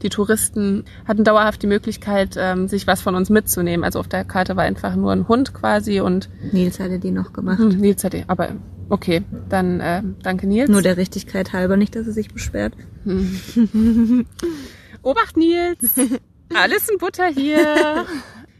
die 0.04 0.10
Touristen 0.10 0.84
hatten 1.08 1.23
dauerhaft 1.23 1.63
die 1.63 1.67
Möglichkeit, 1.67 2.36
ähm, 2.38 2.67
sich 2.67 2.86
was 2.88 3.02
von 3.02 3.15
uns 3.15 3.30
mitzunehmen. 3.30 3.84
Also 3.84 4.00
auf 4.00 4.08
der 4.08 4.23
Karte 4.26 4.56
war 4.56 4.65
einfach 4.65 4.95
nur 4.95 5.12
ein 5.13 5.28
Hund 5.28 5.54
quasi 5.54 6.02
und 6.02 6.30
Nils 6.52 6.80
hatte 6.80 7.00
die 7.00 7.12
noch 7.12 7.34
gemacht. 7.34 7.58
hm, 7.60 7.69
Nils 7.69 8.04
hat 8.04 8.13
die, 8.13 8.23
aber 8.28 8.50
okay, 8.89 9.23
dann 9.50 9.80
äh, 9.80 10.02
danke 10.23 10.47
Nils. 10.47 10.69
Nur 10.69 10.82
der 10.82 10.97
Richtigkeit 10.97 11.54
halber, 11.54 11.78
nicht, 11.78 11.95
dass 11.95 12.08
er 12.08 12.13
sich 12.13 12.34
beschwert. 12.34 12.73
Obacht 15.02 15.38
Nils, 15.38 15.95
alles 16.54 16.89
in 16.89 16.97
Butter 16.97 17.28
hier. 17.28 18.06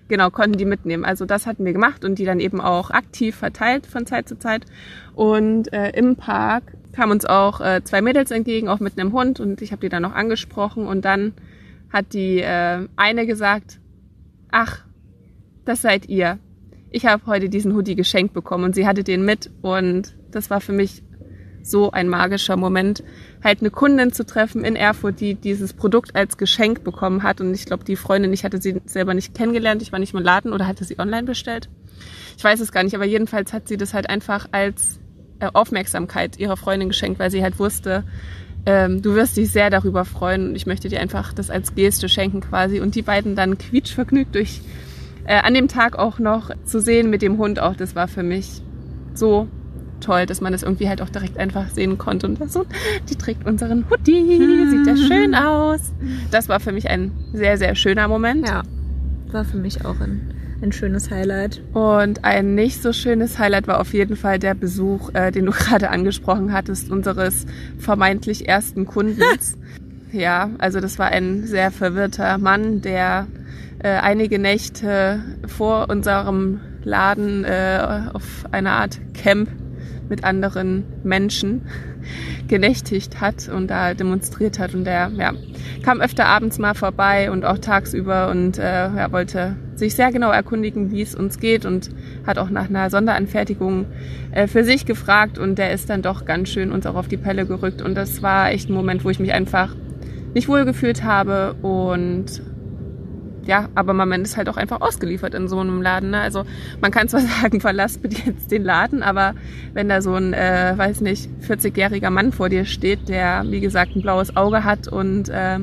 Genau, 0.08 0.30
konnten 0.30 0.58
die 0.58 0.66
mitnehmen. 0.66 1.04
Also 1.04 1.26
das 1.26 1.46
hatten 1.46 1.66
wir 1.66 1.74
gemacht 1.74 2.06
und 2.06 2.18
die 2.18 2.26
dann 2.26 2.40
eben 2.40 2.62
auch 2.62 2.92
aktiv 2.92 3.36
verteilt 3.36 3.86
von 3.86 4.06
Zeit 4.06 4.30
zu 4.30 4.40
Zeit. 4.40 4.66
Und 5.16 5.74
äh, 5.74 5.90
im 5.90 6.16
Park 6.16 6.64
kamen 6.94 7.12
uns 7.12 7.26
auch 7.26 7.60
äh, 7.60 7.84
zwei 7.84 8.02
Mädels 8.02 8.32
entgegen, 8.32 8.70
auch 8.70 8.80
mit 8.80 8.98
einem 8.98 9.12
Hund 9.12 9.40
und 9.40 9.62
ich 9.62 9.72
habe 9.72 9.82
die 9.82 9.90
dann 9.90 10.04
noch 10.04 10.14
angesprochen 10.14 10.88
und 10.88 11.04
dann 11.06 11.34
hat 11.92 12.14
die 12.14 12.40
äh, 12.40 12.88
eine 12.96 13.26
gesagt, 13.26 13.80
ach, 14.52 14.84
das 15.66 15.82
seid 15.82 16.08
ihr. 16.08 16.40
Ich 16.90 17.06
habe 17.06 17.26
heute 17.26 17.50
diesen 17.50 17.76
Hoodie 17.76 17.96
geschenkt 17.96 18.34
bekommen 18.34 18.64
und 18.64 18.76
sie 18.76 18.88
hatte 18.88 19.04
den 19.04 19.26
mit 19.26 19.50
und 19.62 20.16
das 20.32 20.50
war 20.50 20.62
für 20.62 20.74
mich 20.74 21.04
so 21.62 21.92
ein 21.92 22.08
magischer 22.08 22.56
Moment, 22.56 23.04
halt 23.44 23.60
eine 23.60 23.70
Kundin 23.70 24.14
zu 24.14 24.26
treffen 24.26 24.64
in 24.64 24.76
Erfurt, 24.76 25.20
die 25.20 25.36
dieses 25.36 25.74
Produkt 25.74 26.16
als 26.16 26.38
Geschenk 26.38 26.84
bekommen 26.84 27.24
hat. 27.24 27.42
Und 27.42 27.54
ich 27.54 27.66
glaube, 27.66 27.84
die 27.84 27.96
Freundin, 27.96 28.34
ich 28.34 28.46
hatte 28.46 28.62
sie 28.62 28.82
selber 28.86 29.14
nicht 29.14 29.36
kennengelernt, 29.36 29.82
ich 29.82 29.92
war 29.92 30.00
nicht 30.00 30.14
im 30.14 30.22
Laden 30.22 30.54
oder 30.54 30.66
hatte 30.66 30.86
sie 30.86 30.98
online 30.98 31.24
bestellt. 31.24 31.70
Ich 32.38 32.44
weiß 32.44 32.60
es 32.60 32.72
gar 32.72 32.84
nicht, 32.84 32.96
aber 32.96 33.06
jedenfalls 33.06 33.54
hat 33.54 33.68
sie 33.68 33.78
das 33.78 33.94
halt 33.94 34.10
einfach 34.10 34.48
als 34.52 35.00
äh, 35.40 35.50
Aufmerksamkeit 35.54 36.40
ihrer 36.40 36.58
Freundin 36.58 36.90
geschenkt, 36.90 37.20
weil 37.20 37.32
sie 37.32 37.44
halt 37.44 37.60
wusste, 37.60 38.04
ähm, 38.66 39.02
du 39.02 39.16
wirst 39.16 39.38
dich 39.38 39.52
sehr 39.52 39.70
darüber 39.70 40.06
freuen 40.06 40.50
und 40.50 40.56
ich 40.56 40.66
möchte 40.66 40.90
dir 40.90 41.00
einfach 41.00 41.34
das 41.34 41.50
als 41.50 41.76
Geste 41.76 42.10
schenken 42.10 42.42
quasi. 42.42 42.80
Und 42.80 42.96
die 42.96 43.02
beiden 43.02 43.36
dann 43.36 43.58
quietschvergnügt 43.58 44.36
durch 44.36 44.62
äh, 45.28 45.40
an 45.42 45.54
dem 45.54 45.68
Tag 45.68 45.98
auch 46.00 46.20
noch 46.20 46.50
zu 46.64 46.80
sehen 46.80 47.10
mit 47.10 47.22
dem 47.22 47.38
Hund 47.38 47.60
auch, 47.60 47.76
das 47.76 47.96
war 47.96 48.08
für 48.08 48.24
mich 48.24 48.62
so 49.14 49.48
toll, 50.00 50.26
dass 50.26 50.42
man 50.42 50.52
das 50.52 50.64
irgendwie 50.64 50.88
halt 50.88 51.02
auch 51.02 51.10
direkt 51.10 51.38
einfach 51.38 51.70
sehen 51.70 51.98
konnte. 51.98 52.28
Und 52.28 52.52
so, 52.52 52.66
die 53.10 53.16
trägt 53.16 53.46
unseren 53.46 53.86
Hoodie, 53.90 54.68
sieht 54.70 54.88
ja 54.88 54.96
schön 54.96 55.36
aus. 55.36 55.94
Das 56.32 56.50
war 56.50 56.60
für 56.60 56.72
mich 56.72 56.90
ein 56.90 57.12
sehr, 57.34 57.58
sehr 57.58 57.76
schöner 57.76 58.08
Moment. 58.08 58.48
Ja, 58.48 58.64
war 59.32 59.44
für 59.44 59.58
mich 59.58 59.86
auch 59.86 60.00
ein, 60.00 60.34
ein 60.62 60.72
schönes 60.72 61.12
Highlight. 61.12 61.62
Und 61.74 62.24
ein 62.24 62.56
nicht 62.56 62.82
so 62.82 62.94
schönes 62.94 63.40
Highlight 63.40 63.68
war 63.68 63.80
auf 63.80 63.94
jeden 63.94 64.16
Fall 64.16 64.40
der 64.40 64.54
Besuch, 64.54 65.14
äh, 65.14 65.32
den 65.32 65.46
du 65.46 65.52
gerade 65.58 65.90
angesprochen 65.90 66.54
hattest, 66.54 66.92
unseres 66.92 67.46
vermeintlich 67.78 68.48
ersten 68.48 68.86
Kundens. 68.86 69.58
ja, 70.12 70.52
also 70.60 70.80
das 70.80 71.00
war 71.00 71.08
ein 71.08 71.46
sehr 71.48 71.72
verwirrter 71.72 72.38
Mann, 72.38 72.82
der 72.82 73.28
äh, 73.80 73.90
einige 73.90 74.40
Nächte 74.40 75.22
vor 75.46 75.90
unserem 75.90 76.60
Laden 76.84 77.44
äh, 77.44 77.80
auf 78.14 78.46
einer 78.52 78.72
Art 78.72 79.00
Camp 79.14 79.50
mit 80.10 80.24
anderen 80.24 80.86
Menschen 81.04 81.64
genächtigt 82.48 83.20
hat 83.20 83.50
und 83.50 83.68
da 83.68 83.94
demonstriert 83.94 84.58
hat. 84.58 84.74
Und 84.74 84.86
der 84.86 85.12
ja, 85.18 85.34
kam 85.84 86.02
öfter 86.02 86.26
abends 86.26 86.58
mal 86.60 86.74
vorbei 86.74 87.30
und 87.30 87.46
auch 87.46 87.58
tagsüber 87.58 88.30
und 88.30 88.58
äh, 88.58 88.64
ja, 88.64 89.12
wollte 89.12 89.56
sich 89.76 89.96
sehr 89.96 90.12
genau 90.12 90.32
erkundigen, 90.32 90.92
wie 90.92 91.02
es 91.02 91.14
uns 91.14 91.40
geht 91.40 91.66
und 91.66 91.90
hat 92.26 92.38
auch 92.38 92.50
nach 92.50 92.70
einer 92.70 92.90
Sonderanfertigung 92.90 93.86
äh, 94.32 94.48
für 94.48 94.64
sich 94.64 94.86
gefragt 94.86 95.38
und 95.38 95.58
der 95.60 95.72
ist 95.72 95.90
dann 95.90 96.02
doch 96.02 96.26
ganz 96.26 96.50
schön 96.50 96.72
uns 96.72 96.86
auch 96.86 96.96
auf 96.96 97.08
die 97.08 97.18
Pelle 97.18 97.46
gerückt. 97.46 97.82
Und 97.82 97.96
das 97.96 98.24
war 98.24 98.52
echt 98.52 98.70
ein 98.70 98.74
Moment, 98.74 99.04
wo 99.04 99.10
ich 99.10 99.20
mich 99.20 99.34
einfach 99.34 99.76
nicht 100.34 100.48
wohl 100.48 100.66
gefühlt 100.66 101.04
habe 101.04 101.54
und 101.62 102.42
ja, 103.48 103.70
aber 103.76 103.94
man 103.94 104.22
ist 104.22 104.38
halt 104.38 104.50
auch 104.50 104.58
einfach 104.58 104.82
ausgeliefert 104.82 105.34
in 105.34 105.48
so 105.48 105.60
einem 105.60 105.82
Laden. 105.82 106.12
Ne? 106.12 106.20
Also 106.20 106.44
man 106.82 106.92
kann 106.92 107.08
zwar 107.08 107.22
sagen, 107.42 107.62
verlass 107.62 107.98
bitte 107.98 108.22
jetzt 108.26 108.52
den 108.52 108.64
Laden, 108.64 109.02
aber 109.02 109.34
wenn 109.74 109.90
da 109.90 110.02
so 110.02 110.14
ein, 110.14 110.34
äh, 110.34 110.74
weiß 110.76 111.02
nicht, 111.02 111.30
40-jähriger 111.48 112.10
Mann 112.10 112.32
vor 112.32 112.50
dir 112.50 112.66
steht, 112.66 113.10
der, 113.10 113.44
wie 113.48 113.62
gesagt, 113.62 113.96
ein 113.96 114.02
blaues 114.02 114.36
Auge 114.36 114.64
hat 114.64 114.88
und 114.88 115.30
äh, 115.30 115.60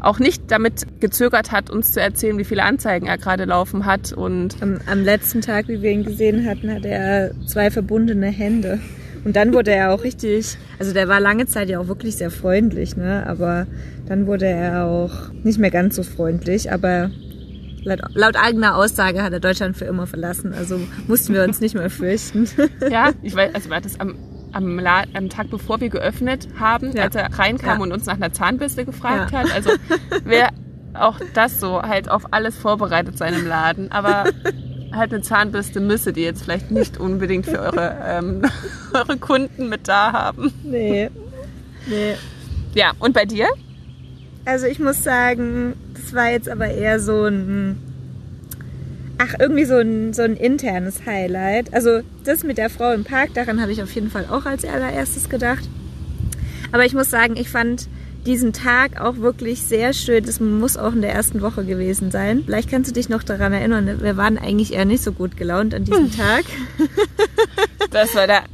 auch 0.00 0.18
nicht 0.18 0.50
damit 0.50 1.00
gezögert 1.00 1.52
hat, 1.52 1.70
uns 1.70 1.92
zu 1.92 2.00
erzählen, 2.00 2.38
wie 2.38 2.44
viele 2.44 2.64
Anzeigen 2.64 3.06
er 3.06 3.18
gerade 3.18 3.44
laufen 3.44 3.86
hat. 3.86 4.12
Und 4.12 4.60
am, 4.60 4.78
am 4.86 5.04
letzten 5.04 5.40
Tag, 5.40 5.68
wie 5.68 5.80
wir 5.80 5.90
ihn 5.90 6.04
gesehen 6.04 6.44
hatten, 6.44 6.74
hat 6.74 6.84
er 6.84 7.30
zwei 7.46 7.70
verbundene 7.70 8.26
Hände. 8.26 8.80
Und 9.24 9.36
dann 9.36 9.52
wurde 9.52 9.72
er 9.72 9.92
auch 9.92 10.04
richtig, 10.04 10.56
also 10.78 10.92
der 10.92 11.08
war 11.08 11.20
lange 11.20 11.46
Zeit 11.46 11.68
ja 11.68 11.80
auch 11.80 11.88
wirklich 11.88 12.16
sehr 12.16 12.30
freundlich, 12.30 12.96
ne? 12.96 13.26
Aber 13.26 13.66
dann 14.06 14.26
wurde 14.26 14.46
er 14.46 14.86
auch 14.86 15.30
nicht 15.42 15.58
mehr 15.58 15.70
ganz 15.70 15.96
so 15.96 16.02
freundlich. 16.02 16.72
Aber 16.72 17.10
Laut, 17.84 18.00
laut, 18.14 18.36
eigener 18.36 18.76
Aussage 18.76 19.22
hat 19.22 19.32
er 19.32 19.40
Deutschland 19.40 19.76
für 19.76 19.84
immer 19.84 20.06
verlassen, 20.06 20.52
also 20.52 20.80
mussten 21.06 21.34
wir 21.34 21.44
uns 21.44 21.60
nicht 21.60 21.74
mehr 21.74 21.90
fürchten. 21.90 22.48
ja, 22.90 23.10
ich 23.22 23.34
weiß, 23.34 23.54
also 23.54 23.70
war 23.70 23.80
das 23.80 23.98
am, 24.00 24.16
am, 24.52 24.78
am 24.78 25.28
Tag 25.28 25.50
bevor 25.50 25.80
wir 25.80 25.88
geöffnet 25.88 26.48
haben, 26.58 26.92
ja. 26.92 27.04
als 27.04 27.14
er 27.14 27.32
reinkam 27.38 27.78
ja. 27.78 27.82
und 27.82 27.92
uns 27.92 28.06
nach 28.06 28.16
einer 28.16 28.32
Zahnbürste 28.32 28.84
gefragt 28.84 29.32
ja. 29.32 29.40
hat. 29.40 29.52
Also 29.54 29.70
wer 30.24 30.50
auch 30.94 31.20
das 31.34 31.60
so 31.60 31.82
halt 31.82 32.10
auf 32.10 32.32
alles 32.32 32.56
vorbereitet 32.56 33.18
sein 33.18 33.34
im 33.34 33.46
Laden, 33.46 33.92
aber 33.92 34.24
halt 34.92 35.12
eine 35.12 35.22
Zahnbürste 35.22 35.80
müsstet 35.80 36.16
ihr 36.16 36.24
jetzt 36.24 36.42
vielleicht 36.42 36.70
nicht 36.70 36.98
unbedingt 36.98 37.46
für 37.46 37.60
eure, 37.60 37.96
ähm, 38.04 38.42
eure 38.94 39.18
Kunden 39.18 39.68
mit 39.68 39.86
da 39.86 40.12
haben. 40.12 40.52
Nee. 40.64 41.10
Nee. 41.86 42.14
Ja, 42.74 42.92
und 42.98 43.14
bei 43.14 43.24
dir? 43.24 43.48
Also 44.48 44.64
ich 44.64 44.78
muss 44.78 45.04
sagen, 45.04 45.74
das 45.92 46.14
war 46.14 46.30
jetzt 46.30 46.48
aber 46.48 46.68
eher 46.68 47.00
so 47.00 47.26
ein, 47.26 47.76
ach, 49.18 49.34
irgendwie 49.38 49.66
so 49.66 49.76
ein, 49.76 50.14
so 50.14 50.22
ein 50.22 50.38
internes 50.38 51.04
Highlight. 51.04 51.74
Also 51.74 52.00
das 52.24 52.44
mit 52.44 52.56
der 52.56 52.70
Frau 52.70 52.94
im 52.94 53.04
Park, 53.04 53.34
daran 53.34 53.60
habe 53.60 53.72
ich 53.72 53.82
auf 53.82 53.92
jeden 53.92 54.10
Fall 54.10 54.24
auch 54.30 54.46
als 54.46 54.64
allererstes 54.64 55.28
gedacht. 55.28 55.68
Aber 56.72 56.86
ich 56.86 56.94
muss 56.94 57.10
sagen, 57.10 57.36
ich 57.36 57.50
fand 57.50 57.88
diesen 58.24 58.54
Tag 58.54 58.98
auch 58.98 59.18
wirklich 59.18 59.64
sehr 59.64 59.92
schön. 59.92 60.24
Das 60.24 60.40
muss 60.40 60.78
auch 60.78 60.94
in 60.94 61.02
der 61.02 61.12
ersten 61.12 61.42
Woche 61.42 61.66
gewesen 61.66 62.10
sein. 62.10 62.44
Vielleicht 62.46 62.70
kannst 62.70 62.88
du 62.88 62.94
dich 62.94 63.10
noch 63.10 63.22
daran 63.22 63.52
erinnern, 63.52 64.00
wir 64.00 64.16
waren 64.16 64.38
eigentlich 64.38 64.72
eher 64.72 64.86
nicht 64.86 65.02
so 65.02 65.12
gut 65.12 65.36
gelaunt 65.36 65.74
an 65.74 65.84
diesem 65.84 66.10
hm. 66.10 66.16
Tag. 66.16 66.44
Das 67.90 68.14
war 68.14 68.26
der 68.26 68.44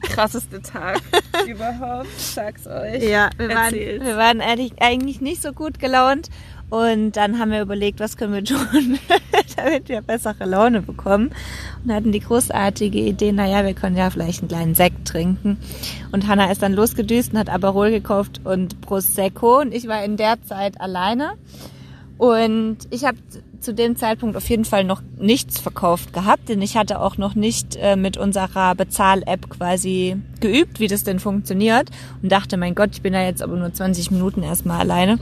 krasseste 0.00 0.62
Tag 0.62 1.00
überhaupt, 1.46 2.18
sag's 2.18 2.66
euch. 2.66 3.02
Ja, 3.02 3.30
wir 3.36 3.48
waren, 3.48 3.74
wir 3.74 4.16
waren 4.16 4.40
eigentlich 4.40 5.20
nicht 5.20 5.42
so 5.42 5.52
gut 5.52 5.78
gelaunt. 5.78 6.28
Und 6.70 7.12
dann 7.12 7.38
haben 7.38 7.50
wir 7.50 7.62
überlegt, 7.62 7.98
was 7.98 8.18
können 8.18 8.34
wir 8.34 8.44
tun, 8.44 8.98
damit 9.56 9.88
wir 9.88 10.02
bessere 10.02 10.44
Laune 10.44 10.82
bekommen. 10.82 11.30
Und 11.82 11.92
hatten 11.92 12.12
die 12.12 12.20
großartige 12.20 12.98
Idee, 12.98 13.32
naja, 13.32 13.64
wir 13.64 13.72
können 13.72 13.96
ja 13.96 14.10
vielleicht 14.10 14.40
einen 14.40 14.48
kleinen 14.48 14.74
Sekt 14.74 15.08
trinken. 15.08 15.56
Und 16.12 16.28
Hanna 16.28 16.50
ist 16.50 16.62
dann 16.62 16.74
losgedüst 16.74 17.32
und 17.32 17.38
hat 17.38 17.48
Aperol 17.48 17.90
gekauft 17.90 18.42
und 18.44 18.82
Prosecco. 18.82 19.60
Und 19.60 19.72
ich 19.72 19.88
war 19.88 20.04
in 20.04 20.18
der 20.18 20.42
Zeit 20.42 20.78
alleine. 20.78 21.32
Und 22.18 22.78
ich 22.90 23.04
habe 23.04 23.16
zu 23.60 23.74
dem 23.74 23.96
Zeitpunkt 23.96 24.36
auf 24.36 24.48
jeden 24.48 24.64
Fall 24.64 24.84
noch 24.84 25.02
nichts 25.18 25.60
verkauft 25.60 26.12
gehabt, 26.12 26.48
denn 26.48 26.62
ich 26.62 26.76
hatte 26.76 27.00
auch 27.00 27.18
noch 27.18 27.34
nicht 27.34 27.76
äh, 27.76 27.96
mit 27.96 28.16
unserer 28.16 28.74
Bezahl-App 28.74 29.50
quasi 29.50 30.16
geübt, 30.40 30.80
wie 30.80 30.86
das 30.86 31.04
denn 31.04 31.18
funktioniert 31.18 31.90
und 32.22 32.30
dachte, 32.30 32.56
mein 32.56 32.74
Gott, 32.74 32.90
ich 32.92 33.02
bin 33.02 33.12
da 33.12 33.22
jetzt 33.22 33.42
aber 33.42 33.56
nur 33.56 33.72
20 33.72 34.10
Minuten 34.10 34.42
erstmal 34.42 34.80
alleine. 34.80 35.18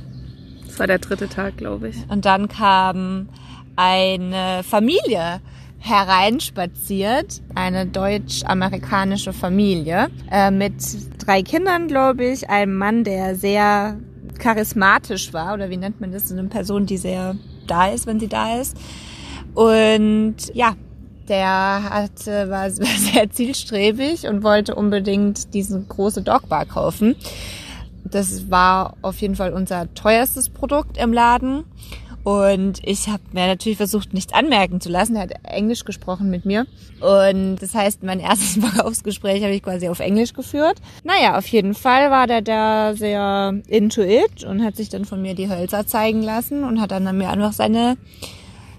Das 0.66 0.78
war 0.78 0.87
der 0.87 0.99
dritte 0.99 1.28
Tag, 1.28 1.57
glaube 1.57 1.89
ich. 1.89 1.97
Und 2.09 2.24
dann 2.24 2.49
kam 2.49 3.28
eine 3.76 4.62
Familie 4.62 5.41
hereinspaziert, 5.78 7.43
eine 7.55 7.87
deutsch-amerikanische 7.87 9.32
Familie 9.32 10.09
äh, 10.30 10.51
mit 10.51 10.74
drei 11.24 11.43
Kindern, 11.43 11.87
glaube 11.87 12.26
ich, 12.26 12.51
einem 12.51 12.76
Mann, 12.76 13.05
der 13.05 13.37
sehr 13.37 13.99
charismatisch 14.39 15.32
war, 15.32 15.55
oder 15.55 15.70
wie 15.70 15.76
nennt 15.76 16.01
man 16.01 16.12
das, 16.12 16.30
eine 16.30 16.45
Person, 16.45 16.87
die 16.87 16.97
sehr 16.97 17.37
da 17.67 17.89
ist, 17.89 18.07
wenn 18.07 18.21
sie 18.21 18.29
da 18.29 18.59
ist. 18.59 18.77
Und 19.55 20.37
ja, 20.55 20.75
der 21.29 21.49
hat, 21.49 22.27
war 22.27 22.71
sehr 22.71 23.31
zielstrebig 23.31 24.27
und 24.27 24.43
wollte 24.43 24.75
unbedingt 24.75 25.55
diese 25.55 25.81
große 25.81 26.23
Dogbar 26.23 26.67
kaufen. 26.67 27.17
Das 28.05 28.51
war 28.51 28.95
auf 29.03 29.21
jeden 29.21 29.35
Fall 29.35 29.53
unser 29.53 29.93
teuerstes 29.95 30.49
Produkt 30.49 30.97
im 30.97 31.12
Laden. 31.12 31.64
Und 32.27 32.81
ich 32.83 33.07
habe 33.07 33.22
mir 33.31 33.47
natürlich 33.47 33.77
versucht, 33.77 34.12
nichts 34.12 34.33
anmerken 34.33 34.81
zu 34.81 34.89
lassen. 34.89 35.14
Er 35.14 35.22
hat 35.22 35.35
Englisch 35.45 35.85
gesprochen 35.85 36.29
mit 36.29 36.45
mir. 36.45 36.66
Und 36.99 37.59
das 37.59 37.72
heißt, 37.72 38.03
mein 38.03 38.18
erstes 38.18 38.59
Verkaufsgespräch 38.64 39.45
habe 39.45 39.53
ich 39.53 39.62
quasi 39.62 39.89
auf 39.89 40.01
Englisch 40.01 40.33
geführt. 40.33 40.79
Naja, 41.05 41.39
auf 41.39 41.47
jeden 41.47 41.74
Fall 41.74 42.11
war 42.11 42.27
der 42.27 42.43
da 42.43 42.97
sehr 42.97 43.55
into 43.68 44.03
it 44.03 44.43
und 44.43 44.64
hat 44.64 44.74
sich 44.74 44.89
dann 44.89 45.05
von 45.05 45.22
mir 45.22 45.37
die 45.37 45.49
Hölzer 45.49 45.87
zeigen 45.87 46.20
lassen 46.20 46.64
und 46.64 46.81
hat 46.81 46.91
dann 46.91 47.16
mir 47.16 47.31
einfach 47.31 47.53
seine 47.53 47.97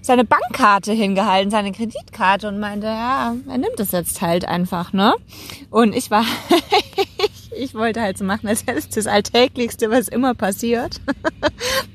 seine 0.02 0.24
Bankkarte 0.24 0.92
hingehalten, 0.92 1.50
seine 1.50 1.72
Kreditkarte 1.72 2.48
und 2.48 2.60
meinte, 2.60 2.86
ja, 2.86 3.34
er 3.48 3.58
nimmt 3.58 3.80
es 3.80 3.92
jetzt 3.92 4.20
halt 4.20 4.46
einfach, 4.46 4.92
ne? 4.92 5.14
Und 5.70 5.94
ich 5.94 6.10
war, 6.10 6.24
ich 7.58 7.74
wollte 7.74 8.00
halt 8.00 8.16
so 8.16 8.24
machen, 8.24 8.48
als 8.48 8.66
wäre 8.66 8.78
es 8.78 8.88
das 8.88 9.06
Alltäglichste, 9.06 9.90
was 9.90 10.08
immer 10.08 10.34
passiert. 10.34 11.00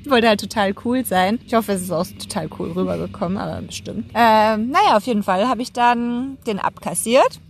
ich 0.02 0.10
wollte 0.10 0.28
halt 0.28 0.40
total 0.40 0.74
cool 0.84 1.04
sein. 1.04 1.38
Ich 1.46 1.54
hoffe, 1.54 1.72
es 1.72 1.82
ist 1.82 1.90
auch 1.90 2.06
total 2.06 2.48
cool 2.58 2.72
rübergekommen, 2.72 3.38
aber 3.38 3.62
bestimmt. 3.62 4.10
Ähm, 4.14 4.70
naja, 4.70 4.96
auf 4.96 5.04
jeden 5.04 5.22
Fall 5.22 5.48
habe 5.48 5.62
ich 5.62 5.72
dann 5.72 6.38
den 6.46 6.58
abkassiert. 6.58 7.40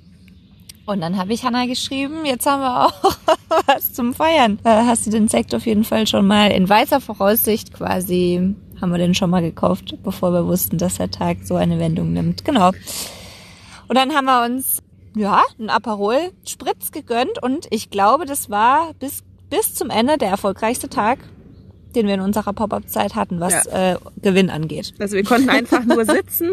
Und 0.86 1.00
dann 1.00 1.16
habe 1.16 1.32
ich 1.32 1.44
Hanna 1.44 1.64
geschrieben, 1.66 2.26
jetzt 2.26 2.46
haben 2.46 2.60
wir 2.60 2.86
auch 2.86 3.16
was 3.66 3.92
zum 3.92 4.14
Feiern. 4.14 4.58
Äh, 4.64 4.84
hast 4.84 5.06
du 5.06 5.10
den 5.10 5.28
Sekt 5.28 5.54
auf 5.54 5.66
jeden 5.66 5.84
Fall 5.84 6.06
schon 6.06 6.26
mal 6.26 6.50
in 6.50 6.68
weißer 6.68 7.00
Voraussicht 7.00 7.72
quasi, 7.72 8.54
haben 8.80 8.90
wir 8.92 8.98
den 8.98 9.14
schon 9.14 9.30
mal 9.30 9.40
gekauft, 9.40 9.96
bevor 10.02 10.32
wir 10.32 10.46
wussten, 10.46 10.76
dass 10.76 10.96
der 10.96 11.10
Tag 11.10 11.38
so 11.44 11.56
eine 11.56 11.78
Wendung 11.78 12.12
nimmt. 12.12 12.44
Genau. 12.44 12.72
Und 13.88 13.96
dann 13.96 14.14
haben 14.14 14.26
wir 14.26 14.44
uns 14.44 14.82
ja, 15.14 15.42
ein 15.58 15.70
Aperol 15.70 16.32
Spritz 16.46 16.92
gegönnt 16.92 17.42
und 17.42 17.66
ich 17.70 17.90
glaube, 17.90 18.26
das 18.26 18.50
war 18.50 18.92
bis, 18.94 19.22
bis 19.50 19.74
zum 19.74 19.90
Ende 19.90 20.18
der 20.18 20.28
erfolgreichste 20.28 20.88
Tag, 20.88 21.18
den 21.94 22.06
wir 22.06 22.14
in 22.14 22.20
unserer 22.20 22.52
Pop-Up-Zeit 22.52 23.14
hatten, 23.14 23.40
was 23.40 23.64
ja. 23.66 23.92
äh, 23.92 23.96
Gewinn 24.20 24.50
angeht. 24.50 24.94
Also 24.98 25.16
wir 25.16 25.24
konnten 25.24 25.48
einfach 25.50 25.84
nur 25.84 26.04
sitzen, 26.06 26.50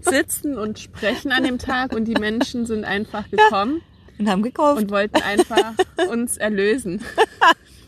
sitzen 0.00 0.58
und 0.58 0.78
sprechen 0.78 1.30
an 1.32 1.44
dem 1.44 1.58
Tag 1.58 1.92
und 1.94 2.06
die 2.06 2.14
Menschen 2.14 2.66
sind 2.66 2.84
einfach 2.84 3.30
gekommen. 3.30 3.76
Ja, 3.76 3.84
und 4.18 4.28
haben 4.28 4.42
gekauft. 4.42 4.82
Und 4.82 4.90
wollten 4.90 5.22
einfach 5.22 5.74
uns 6.10 6.36
erlösen 6.36 7.00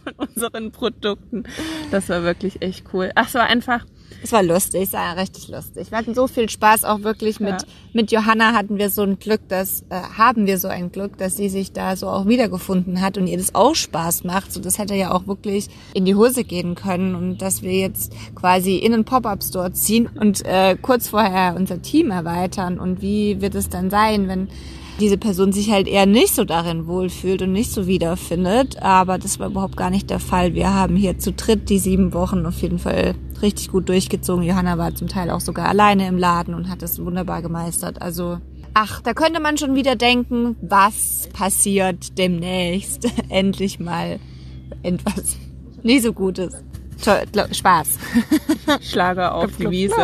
von 0.05 0.29
unseren 0.29 0.73
Produkten. 0.73 1.45
Das 1.91 2.09
war 2.09 2.23
wirklich 2.23 2.63
echt 2.63 2.87
cool. 2.93 3.11
Ach, 3.15 3.29
es 3.29 3.35
war 3.35 3.45
einfach 3.45 3.85
Es 4.23 4.31
war 4.33 4.43
lustig, 4.43 4.83
es 4.85 4.93
war 4.93 5.17
richtig 5.17 5.49
lustig. 5.49 5.91
Wir 5.91 5.99
hatten 5.99 6.15
so 6.15 6.29
viel 6.29 6.49
Spaß, 6.49 6.85
auch 6.85 7.03
wirklich 7.03 7.41
mit, 7.41 7.51
Ja. 7.51 7.59
mit 7.93 8.13
Johanna 8.13 8.53
hatten 8.53 8.79
wir 8.79 8.89
so 8.91 9.03
ein 9.03 9.19
Glück, 9.19 9.41
dass, 9.49 9.83
äh, 9.91 10.01
haben 10.17 10.47
wir 10.47 10.59
so 10.59 10.69
ein 10.69 10.93
Glück, 10.93 11.19
dass 11.19 11.37
sie 11.37 11.49
sich 11.49 11.73
da 11.73 11.97
so 11.97 12.09
auch 12.09 12.27
wiedergefunden 12.27 13.01
hat 13.01 13.19
und 13.19 13.27
ihr 13.27 13.39
das 13.39 13.55
auch 13.55 13.75
Spaß 13.75 14.23
macht. 14.25 14.53
So, 14.53 14.61
das 14.61 14.79
hätte 14.79 14.95
ja 14.95 15.11
auch 15.13 15.27
wirklich 15.27 15.69
in 15.95 16.05
die 16.05 16.15
Hose 16.15 16.45
gehen 16.45 16.75
können 16.77 17.15
und 17.17 17.39
dass 17.43 17.63
wir 17.63 17.73
jetzt 17.73 18.13
quasi 18.37 18.77
in 18.77 18.95
einen 18.95 19.05
Pop-Up-Store 19.05 19.73
ziehen 19.73 20.09
und 20.19 20.45
äh, 20.45 20.77
kurz 20.81 21.09
vorher 21.09 21.55
unser 21.57 21.83
Team 21.83 22.11
erweitern 22.13 22.79
und 22.79 23.03
wie 23.03 23.41
wird 23.41 23.55
es 23.57 23.69
dann 23.71 23.91
sein, 23.91 24.29
wenn 24.29 24.49
diese 25.03 25.19
Person 25.19 25.53
sich 25.53 25.73
halt 25.73 25.89
eher 25.89 26.07
nicht 26.07 26.33
so 26.33 26.45
darin 26.45 26.87
wohlfühlt 26.87 27.43
und 27.43 27.51
nicht 27.51 27.73
so 27.73 27.89
wiederfindet. 27.89 28.81
Aber 28.81 29.19
das 29.19 29.41
war 29.41 29.49
überhaupt 29.49 29.77
gar 29.77 29.91
nicht 29.91 30.11
der 30.11 30.21
Fall. 30.21 30.55
Wir 30.55 30.73
haben 30.73 30.95
hier 30.95 31.19
zu 31.19 31.33
dritt 31.33 31.69
die 31.69 31.81
sieben 31.81 32.15
Wochen 32.15 32.47
auf 32.47 32.63
jeden 32.63 32.79
Fall 32.79 33.17
richtig 33.43 33.69
gut 33.73 33.89
durchgezogen. 33.89 34.45
Johanna 34.45 34.79
war 34.79 34.95
zum 34.95 35.09
Teil 35.09 35.31
auch 35.31 35.41
sogar 35.41 35.69
alleine 35.69 36.07
im 36.07 36.19
Laden 36.19 36.55
und 36.55 36.71
hat 36.71 36.83
das 36.83 37.05
wunderbar 37.05 37.43
gemeistert. 37.43 38.01
Also, 38.01 38.39
ach, 38.75 39.01
da 39.01 39.13
könnte 39.13 39.41
man 39.41 39.59
schon 39.59 39.75
wieder 39.75 39.97
denken, 39.97 40.55
was 40.63 41.29
passiert 41.33 42.17
demnächst. 42.17 43.09
Endlich 43.29 43.81
mal 43.81 44.21
etwas 44.85 45.37
nicht 45.83 46.05
so 46.05 46.13
Gutes. 46.13 46.55
Toll, 47.05 47.25
Spaß. 47.51 47.99
Schlager 48.81 49.35
auf 49.35 49.51
die 49.59 49.69
Wiese. 49.69 49.97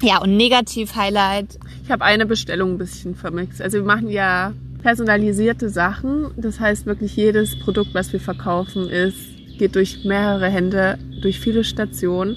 Ja, 0.00 0.22
und 0.22 0.36
Negativ-Highlight. 0.36 1.58
Ich 1.88 1.92
habe 1.92 2.04
eine 2.04 2.26
Bestellung 2.26 2.72
ein 2.72 2.78
bisschen 2.78 3.14
vermixt. 3.14 3.62
Also 3.62 3.78
wir 3.78 3.84
machen 3.86 4.10
ja 4.10 4.52
personalisierte 4.82 5.70
Sachen. 5.70 6.32
Das 6.36 6.60
heißt 6.60 6.84
wirklich 6.84 7.16
jedes 7.16 7.58
Produkt, 7.60 7.94
was 7.94 8.12
wir 8.12 8.20
verkaufen, 8.20 8.90
ist, 8.90 9.16
geht 9.58 9.74
durch 9.74 10.04
mehrere 10.04 10.50
Hände, 10.50 10.98
durch 11.22 11.40
viele 11.40 11.64
Stationen. 11.64 12.36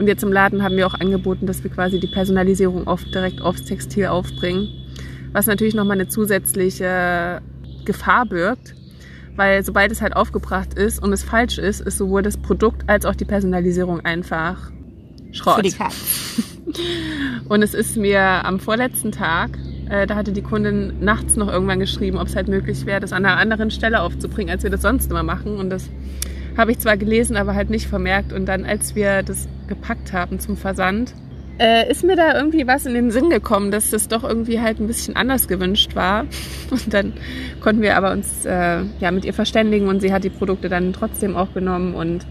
Und 0.00 0.08
jetzt 0.08 0.24
im 0.24 0.32
Laden 0.32 0.64
haben 0.64 0.76
wir 0.76 0.88
auch 0.88 0.94
angeboten, 0.94 1.46
dass 1.46 1.62
wir 1.62 1.70
quasi 1.70 2.00
die 2.00 2.08
Personalisierung 2.08 2.88
oft 2.88 3.14
direkt 3.14 3.40
aufs 3.42 3.62
Textil 3.62 4.06
aufbringen. 4.06 4.66
Was 5.30 5.46
natürlich 5.46 5.74
nochmal 5.74 6.00
eine 6.00 6.08
zusätzliche 6.08 7.42
Gefahr 7.84 8.26
birgt. 8.26 8.74
Weil 9.36 9.64
sobald 9.64 9.92
es 9.92 10.02
halt 10.02 10.16
aufgebracht 10.16 10.74
ist 10.74 11.00
und 11.00 11.12
es 11.12 11.22
falsch 11.22 11.58
ist, 11.58 11.80
ist 11.80 11.96
sowohl 11.96 12.22
das 12.22 12.38
Produkt 12.38 12.88
als 12.88 13.06
auch 13.06 13.14
die 13.14 13.24
Personalisierung 13.24 14.00
einfach 14.00 14.72
Schrott. 15.32 15.56
Für 15.56 15.62
die 15.62 15.72
Katze. 15.72 15.96
Und 17.48 17.62
es 17.62 17.74
ist 17.74 17.96
mir 17.96 18.20
am 18.20 18.60
vorletzten 18.60 19.12
Tag, 19.12 19.58
äh, 19.88 20.06
da 20.06 20.14
hatte 20.14 20.32
die 20.32 20.42
Kundin 20.42 20.94
nachts 21.00 21.36
noch 21.36 21.48
irgendwann 21.48 21.80
geschrieben, 21.80 22.16
ob 22.18 22.28
es 22.28 22.36
halt 22.36 22.48
möglich 22.48 22.86
wäre, 22.86 23.00
das 23.00 23.12
an 23.12 23.24
einer 23.24 23.36
anderen 23.36 23.70
Stelle 23.70 24.02
aufzubringen, 24.02 24.52
als 24.52 24.62
wir 24.62 24.70
das 24.70 24.82
sonst 24.82 25.10
immer 25.10 25.22
machen. 25.22 25.56
Und 25.56 25.70
das 25.70 25.90
habe 26.56 26.72
ich 26.72 26.78
zwar 26.78 26.96
gelesen, 26.96 27.36
aber 27.36 27.54
halt 27.54 27.70
nicht 27.70 27.86
vermerkt. 27.86 28.32
Und 28.32 28.46
dann, 28.46 28.64
als 28.64 28.94
wir 28.94 29.22
das 29.22 29.48
gepackt 29.66 30.12
haben 30.12 30.38
zum 30.38 30.56
Versand, 30.56 31.14
äh, 31.58 31.90
ist 31.90 32.04
mir 32.04 32.16
da 32.16 32.34
irgendwie 32.34 32.66
was 32.66 32.86
in 32.86 32.94
den 32.94 33.10
Sinn 33.10 33.28
gekommen, 33.28 33.70
dass 33.70 33.90
das 33.90 34.08
doch 34.08 34.24
irgendwie 34.24 34.60
halt 34.60 34.80
ein 34.80 34.86
bisschen 34.86 35.16
anders 35.16 35.46
gewünscht 35.46 35.94
war. 35.94 36.26
Und 36.70 36.94
dann 36.94 37.12
konnten 37.60 37.82
wir 37.82 37.96
aber 37.96 38.12
uns 38.12 38.46
äh, 38.46 38.82
ja 39.00 39.10
mit 39.10 39.24
ihr 39.24 39.34
verständigen 39.34 39.88
und 39.88 40.00
sie 40.00 40.12
hat 40.12 40.24
die 40.24 40.30
Produkte 40.30 40.68
dann 40.68 40.92
trotzdem 40.92 41.36
auch 41.36 41.52
genommen. 41.52 41.94
Und 41.94 42.24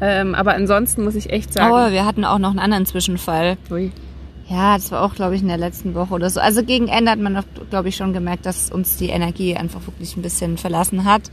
ähm, 0.00 0.34
aber 0.34 0.54
ansonsten 0.54 1.04
muss 1.04 1.14
ich 1.14 1.30
echt 1.30 1.52
sagen, 1.52 1.72
Aber 1.72 1.92
wir 1.92 2.04
hatten 2.04 2.24
auch 2.24 2.38
noch 2.38 2.50
einen 2.50 2.58
anderen 2.58 2.86
Zwischenfall. 2.86 3.56
ui, 3.70 3.92
Ja, 4.48 4.76
das 4.76 4.90
war 4.90 5.02
auch, 5.02 5.14
glaube 5.14 5.34
ich, 5.36 5.42
in 5.42 5.48
der 5.48 5.58
letzten 5.58 5.94
Woche 5.94 6.14
oder 6.14 6.30
so. 6.30 6.40
Also 6.40 6.62
gegen 6.64 6.88
Ende 6.88 7.10
hat 7.10 7.18
man, 7.18 7.44
glaube 7.70 7.88
ich, 7.88 7.96
schon 7.96 8.12
gemerkt, 8.12 8.46
dass 8.46 8.70
uns 8.70 8.96
die 8.96 9.08
Energie 9.08 9.56
einfach 9.56 9.86
wirklich 9.86 10.16
ein 10.16 10.22
bisschen 10.22 10.58
verlassen 10.58 11.04
hat. 11.04 11.30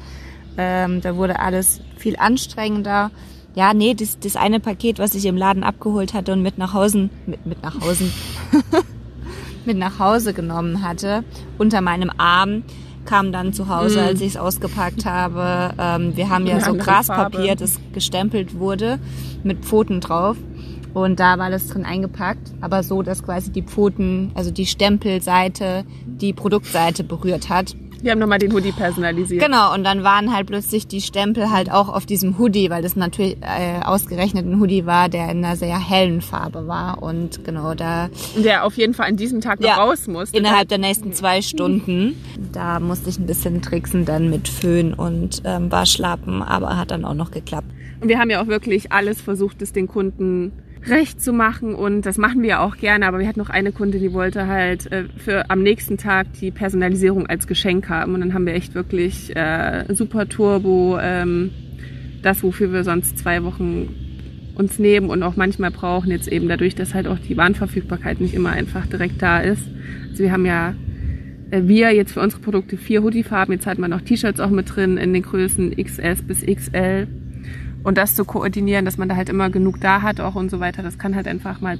Ähm, 0.58 1.02
da 1.02 1.16
wurde 1.16 1.40
alles 1.40 1.82
viel 1.98 2.18
anstrengender. 2.18 3.12
Ja, 3.56 3.74
nee, 3.74 3.94
das, 3.94 4.20
das 4.20 4.36
eine 4.36 4.60
Paket, 4.60 5.00
was 5.00 5.16
ich 5.16 5.26
im 5.26 5.38
Laden 5.38 5.64
abgeholt 5.64 6.14
hatte 6.14 6.34
und 6.34 6.42
mit 6.44 6.58
nach 6.58 6.74
Hause, 6.74 7.10
mit, 7.26 7.46
mit 7.46 7.64
nach 7.64 7.80
Hause, 7.82 8.12
mit 9.66 9.78
nach 9.78 9.98
Hause 10.00 10.34
genommen 10.34 10.84
hatte, 10.84 11.24
unter 11.58 11.82
meinem 11.82 12.12
Arm, 12.18 12.64
kam 13.08 13.32
dann 13.32 13.54
zu 13.54 13.70
Hause, 13.70 14.04
als 14.04 14.22
ich 14.22 14.28
es 14.28 14.38
ausgepackt 14.38 15.06
habe. 15.06 15.74
Ähm, 15.80 16.16
wir 16.16 16.30
haben 16.30 16.46
ja 16.46 16.60
so 16.60 16.76
Graspapier, 16.76 17.56
das 17.56 17.80
gestempelt 17.94 18.60
wurde 18.60 19.00
mit 19.44 19.66
Pfoten 19.66 20.00
drauf. 20.02 20.38
Und 20.94 21.20
da 21.20 21.38
war 21.38 21.50
das 21.50 21.68
drin 21.68 21.86
eingepackt, 21.86 22.54
aber 22.60 22.84
so, 22.84 23.04
dass 23.04 23.24
quasi 23.24 23.52
die 23.52 23.62
Pfoten, 23.62 24.32
also 24.36 24.52
die 24.52 24.66
Stempelseite, 24.66 25.86
die 26.06 26.34
Produktseite 26.34 27.04
berührt 27.04 27.50
hat. 27.50 27.76
Wir 28.02 28.12
haben 28.12 28.20
nochmal 28.20 28.40
den 28.40 28.54
Hoodie 28.54 28.72
personalisiert. 28.72 29.44
Genau, 29.44 29.74
und 29.74 29.84
dann 29.84 30.04
waren 30.04 30.34
halt 30.34 30.48
plötzlich 30.48 30.88
die 30.88 31.02
Stempel 31.02 31.52
halt 31.52 31.72
auch 31.72 31.90
auf 31.90 32.06
diesem 32.06 32.38
Hoodie, 32.38 32.70
weil 32.70 32.82
das 32.82 32.96
natürlich 32.96 33.38
äh, 33.42 33.82
ausgerechnet 33.84 34.46
ein 34.46 34.60
Hoodie 34.60 34.86
war, 34.86 35.10
der 35.10 35.30
in 35.30 35.44
einer 35.44 35.56
sehr 35.56 35.78
hellen 35.80 36.22
Farbe 36.22 36.68
war. 36.68 37.02
Und 37.02 37.44
genau 37.44 37.74
da 37.74 38.10
Der 38.36 38.64
auf 38.66 38.78
jeden 38.78 38.94
Fall 38.94 39.08
an 39.08 39.18
diesem 39.18 39.42
Tag 39.42 39.60
noch 39.60 39.68
Ja. 39.70 39.76
raus 39.76 40.08
muss. 40.08 40.32
innerhalb 40.32 40.70
der 40.70 40.78
nächsten 40.78 41.14
zwei 41.14 41.42
Stunden, 41.42 42.16
da 42.54 42.80
musste 42.80 43.10
ich 43.10 43.20
ein 43.20 43.26
bisschen 43.26 43.62
tricksen 43.62 44.06
dann 44.06 44.30
mit 44.30 44.48
Föhn 44.48 44.94
und 44.94 45.42
ähm, 45.46 45.72
Waschlappen, 45.72 46.42
aber 46.42 46.78
hat 46.78 46.92
dann 46.92 47.06
auch 47.06 47.14
noch 47.14 47.32
geklappt. 47.32 47.68
Und 48.00 48.10
wir 48.10 48.20
haben 48.20 48.30
ja 48.30 48.42
auch 48.44 48.48
wirklich 48.48 48.92
alles 48.92 49.20
versucht, 49.20 49.62
es 49.62 49.74
den 49.74 49.88
Kunden 49.88 50.52
recht 50.90 51.22
zu 51.22 51.34
machen 51.34 51.76
und 51.76 52.06
das 52.06 52.18
machen 52.18 52.42
wir 52.42 52.62
auch 52.62 52.78
gerne, 52.78 53.08
aber 53.08 53.20
wir 53.20 53.28
hatten 53.28 53.40
noch 53.40 53.50
eine 53.50 53.72
Kunde, 53.72 54.00
die 54.00 54.14
wollte 54.14 54.48
halt 54.48 54.92
äh, 54.92 55.06
für 55.18 55.50
am 55.50 55.62
nächsten 55.62 55.98
Tag 55.98 56.28
die 56.40 56.52
Personalisierung 56.52 57.28
als 57.28 57.48
Geschenk 57.48 57.90
haben 57.90 58.14
und 58.14 58.22
dann 58.22 58.34
haben 58.34 58.46
wir 58.46 58.54
echt 58.54 58.76
wirklich 58.76 59.36
äh, 59.36 59.86
super 59.94 60.28
Turbo, 60.30 60.98
ähm, 61.02 61.52
das 62.22 62.44
wofür 62.44 62.72
wir 62.72 62.84
sonst 62.84 63.18
zwei 63.18 63.44
Wochen 63.44 63.90
uns 64.56 64.80
nehmen 64.80 65.10
und 65.10 65.24
auch 65.24 65.36
manchmal 65.36 65.72
brauchen 65.72 66.12
jetzt 66.12 66.28
eben 66.28 66.48
dadurch, 66.48 66.76
dass 66.76 66.94
halt 66.94 67.08
auch 67.08 67.20
die 67.20 67.38
Warenverfügbarkeit 67.38 68.20
nicht 68.20 68.34
immer 68.34 68.50
einfach 68.50 68.88
direkt 68.88 69.22
da 69.22 69.40
ist. 69.40 69.64
Also 70.10 70.24
wir 70.24 70.32
haben 70.32 70.46
ja 70.46 70.74
äh, 71.52 71.62
wir 71.64 71.94
jetzt 71.94 72.14
für 72.14 72.22
unsere 72.22 72.42
Produkte 72.42 72.78
vier 72.78 73.04
Hoodie-Farben, 73.04 73.54
jetzt 73.54 73.68
hat 73.68 73.78
man 73.78 73.92
noch 73.92 74.02
T-Shirts 74.02 74.40
auch 74.40 74.50
mit 74.50 74.76
drin 74.76 74.98
in 74.98 75.14
den 75.14 75.24
Größen 75.24 75.76
XS 75.76 76.24
bis 76.24 76.46
XL. 76.46 77.08
Und 77.84 77.98
das 77.98 78.16
zu 78.16 78.26
koordinieren, 78.26 78.86
dass 78.86 78.98
man 78.98 79.08
da 79.08 79.16
halt 79.16 79.30
immer 79.30 79.50
genug 79.50 79.80
da 79.80 80.02
hat 80.02 80.20
auch 80.20 80.36
und 80.36 80.50
so 80.52 80.60
weiter, 80.60 80.84
das 80.84 80.98
kann 80.98 81.16
halt 81.16 81.28
einfach 81.28 81.62
mal 81.62 81.78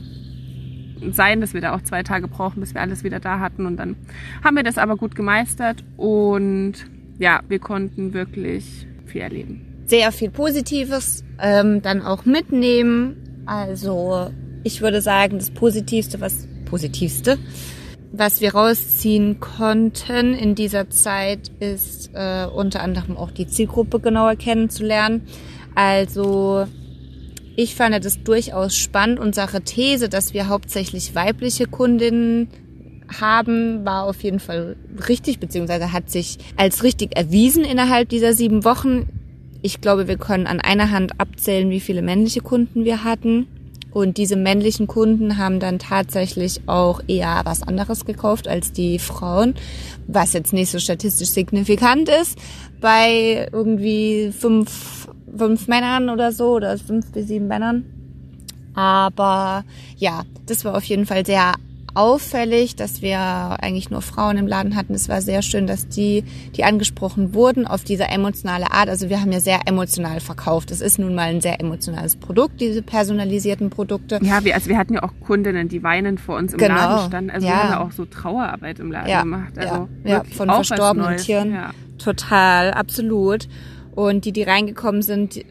sein, 1.12 1.42
dass 1.42 1.54
wir 1.54 1.62
da 1.62 1.76
auch 1.76 1.82
zwei 1.82 2.02
Tage 2.04 2.28
brauchen, 2.28 2.60
bis 2.60 2.74
wir 2.74 2.82
alles 2.82 3.04
wieder 3.04 3.20
da 3.20 3.40
hatten. 3.40 3.66
Und 3.66 3.78
dann 3.78 3.96
haben 4.44 4.56
wir 4.56 4.64
das 4.64 4.78
aber 4.78 4.96
gut 4.96 5.16
gemeistert 5.16 5.84
und 5.98 6.74
ja, 7.20 7.42
wir 7.48 7.60
konnten 7.60 8.14
wirklich 8.14 8.88
viel 9.06 9.22
erleben. 9.22 9.62
sehr 9.86 10.12
viel 10.12 10.30
Positives 10.30 11.24
ähm, 11.42 11.82
dann 11.82 12.02
auch 12.02 12.26
mitnehmen. 12.26 13.44
Also 13.46 14.30
ich 14.64 14.82
würde 14.82 15.02
sagen, 15.02 15.40
das 15.40 15.50
Positivste, 15.50 16.20
was 16.20 16.48
Positivste, 16.66 17.38
was 18.12 18.42
wir 18.42 18.54
rausziehen 18.54 19.40
konnten 19.40 20.34
in 20.34 20.56
dieser 20.56 20.90
Zeit, 20.90 21.52
ist 21.60 22.12
äh, 22.14 22.46
unter 22.46 22.82
anderem 22.82 23.16
auch 23.16 23.32
die 23.32 23.48
Zielgruppe 23.48 24.00
genauer 24.00 24.36
kennenzulernen. 24.36 25.22
Also 25.78 26.66
ich 27.56 27.76
fand 27.76 28.04
das 28.04 28.24
durchaus 28.24 28.76
spannend. 28.76 29.20
Unsere 29.20 29.62
These, 29.62 30.10
dass 30.10 30.34
wir 30.34 30.48
hauptsächlich 30.48 31.14
weibliche 31.14 31.68
Kundinnen 31.68 32.48
haben, 33.22 33.86
war 33.86 34.06
auf 34.06 34.24
jeden 34.24 34.40
Fall 34.40 34.76
richtig, 35.08 35.40
beziehungsweise 35.40 35.94
hat 35.94 36.10
sich 36.10 36.40
als 36.56 36.82
richtig 36.82 37.16
erwiesen 37.16 37.64
innerhalb 37.64 38.10
dieser 38.10 38.34
sieben 38.34 38.64
Wochen. 38.64 39.08
Ich 39.62 39.80
glaube, 39.80 40.08
wir 40.08 40.18
können 40.18 40.48
an 40.48 40.60
einer 40.60 40.90
Hand 40.90 41.20
abzählen, 41.20 41.70
wie 41.70 41.80
viele 41.80 42.02
männliche 42.02 42.42
Kunden 42.42 42.84
wir 42.84 43.04
hatten. 43.04 43.46
Und 43.92 44.18
diese 44.18 44.36
männlichen 44.36 44.88
Kunden 44.88 45.38
haben 45.38 45.60
dann 45.60 45.78
tatsächlich 45.78 46.62
auch 46.66 47.02
eher 47.08 47.42
was 47.46 47.62
anderes 47.62 48.06
gekauft 48.06 48.48
als 48.48 48.72
die 48.72 48.98
Frauen, 48.98 49.54
was 50.08 50.34
jetzt 50.34 50.54
nicht 50.54 50.72
so 50.72 50.80
statistisch 50.80 51.30
signifikant 51.30 52.10
ist. 52.10 52.38
Bei 52.82 53.48
irgendwie 53.52 54.32
fünf, 54.38 54.97
fünf 55.36 55.68
Männern 55.68 56.10
oder 56.10 56.32
so, 56.32 56.56
oder 56.56 56.78
fünf 56.78 57.12
bis 57.12 57.28
sieben 57.28 57.48
Männern. 57.48 57.86
Aber 58.76 59.64
ja, 59.98 60.24
das 60.46 60.64
war 60.64 60.76
auf 60.76 60.84
jeden 60.84 61.06
Fall 61.06 61.26
sehr 61.26 61.56
auffällig, 61.98 62.76
dass 62.76 63.02
wir 63.02 63.18
eigentlich 63.20 63.90
nur 63.90 64.04
Frauen 64.04 64.38
im 64.38 64.46
Laden 64.46 64.76
hatten. 64.76 64.94
Es 64.94 65.10
war 65.10 65.24
sehr 65.24 65.42
schön, 65.42 65.66
dass 65.66 65.88
die, 65.88 66.24
die 66.56 66.64
angesprochen 66.64 67.34
wurden 67.34 67.66
auf 67.66 67.84
diese 67.84 68.04
emotionale 68.04 68.72
Art. 68.72 68.88
Also 68.88 69.10
wir 69.10 69.20
haben 69.20 69.32
ja 69.32 69.40
sehr 69.40 69.62
emotional 69.66 70.20
verkauft. 70.20 70.70
Es 70.70 70.80
ist 70.80 71.00
nun 71.00 71.16
mal 71.16 71.24
ein 71.24 71.42
sehr 71.42 71.60
emotionales 71.60 72.16
Produkt, 72.16 72.62
diese 72.62 72.84
personalisierten 72.84 73.72
Produkte. 73.72 74.20
Ja, 74.22 74.44
wir, 74.44 74.54
also 74.54 74.70
wir 74.70 74.78
hatten 74.78 74.94
ja 74.94 75.04
auch 75.04 75.14
Kundinnen, 75.26 75.70
die 75.70 75.82
weinend 75.82 76.20
vor 76.20 76.38
uns 76.38 76.54
im 76.54 76.60
Genau, 76.60 76.76
Laden 76.76 77.08
standen. 77.08 77.30
Also 77.32 77.48
wir 77.48 77.54
ja. 77.54 77.64
haben 77.64 77.72
ja 77.72 77.80
auch 77.84 77.92
so 77.92 78.06
Trauerarbeit 78.06 78.78
im 78.80 78.92
Laden 78.92 79.10
Ja, 79.10 79.22
gemacht. 79.22 79.58
Also 79.58 79.88
ja, 80.04 80.12
ja, 80.12 80.24
von 80.24 80.50
verstorbenen. 80.50 81.18
Tieren. 81.18 81.52
Ja. 81.52 81.72
Total, 81.98 82.72
absolut. 82.72 83.48
Und 83.98 84.26
die, 84.26 84.32
die 84.32 84.44
reingekommen 84.44 85.02
sind, 85.02 85.44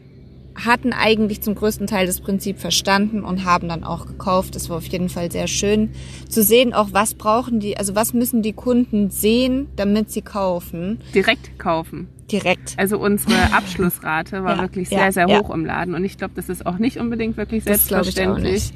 hatten 0.55 0.93
eigentlich 0.93 1.41
zum 1.41 1.53
größten 1.53 1.85
Teil 1.85 2.07
das 2.07 2.21
Prinzip 2.21 2.59
verstanden 2.59 3.23
und 3.25 3.43
haben 3.43 3.67
dann 3.67 3.83
auch 3.83 4.05
gekauft. 4.07 4.55
Das 4.55 4.69
war 4.69 4.77
auf 4.77 4.85
jeden 4.87 5.09
Fall 5.09 5.29
sehr 5.29 5.47
schön 5.47 5.89
zu 6.29 6.41
sehen, 6.41 6.73
auch 6.73 6.89
was 6.93 7.13
brauchen 7.13 7.59
die, 7.59 7.75
also 7.77 7.93
was 7.93 8.13
müssen 8.13 8.41
die 8.43 8.53
Kunden 8.53 9.09
sehen, 9.09 9.67
damit 9.75 10.11
sie 10.11 10.21
kaufen. 10.21 10.99
Direkt 11.13 11.59
kaufen. 11.59 12.07
direkt. 12.31 12.75
Also 12.77 12.97
unsere 12.99 13.35
Abschlussrate 13.53 14.45
war 14.45 14.55
Ja, 14.55 14.61
wirklich 14.61 14.89
ja, 14.91 14.99
sehr, 14.99 15.11
sehr 15.11 15.27
ja. 15.27 15.39
hoch 15.41 15.49
im 15.49 15.65
Laden. 15.65 15.93
Und 15.93 16.05
ich 16.05 16.17
glaube, 16.17 16.33
das 16.37 16.47
ist 16.47 16.65
auch 16.65 16.77
nicht 16.77 16.97
unbedingt 16.97 17.35
wirklich 17.35 17.65
Das 17.65 17.85
selbstverständlich. 17.87 18.71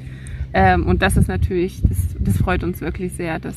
Ähm, 0.52 0.86
und 0.86 1.00
das 1.00 1.16
ist 1.16 1.28
natürlich, 1.28 1.80
das, 1.82 1.96
das 2.20 2.36
freut 2.36 2.62
uns 2.62 2.82
wirklich 2.82 3.14
sehr, 3.14 3.38
dass, 3.38 3.56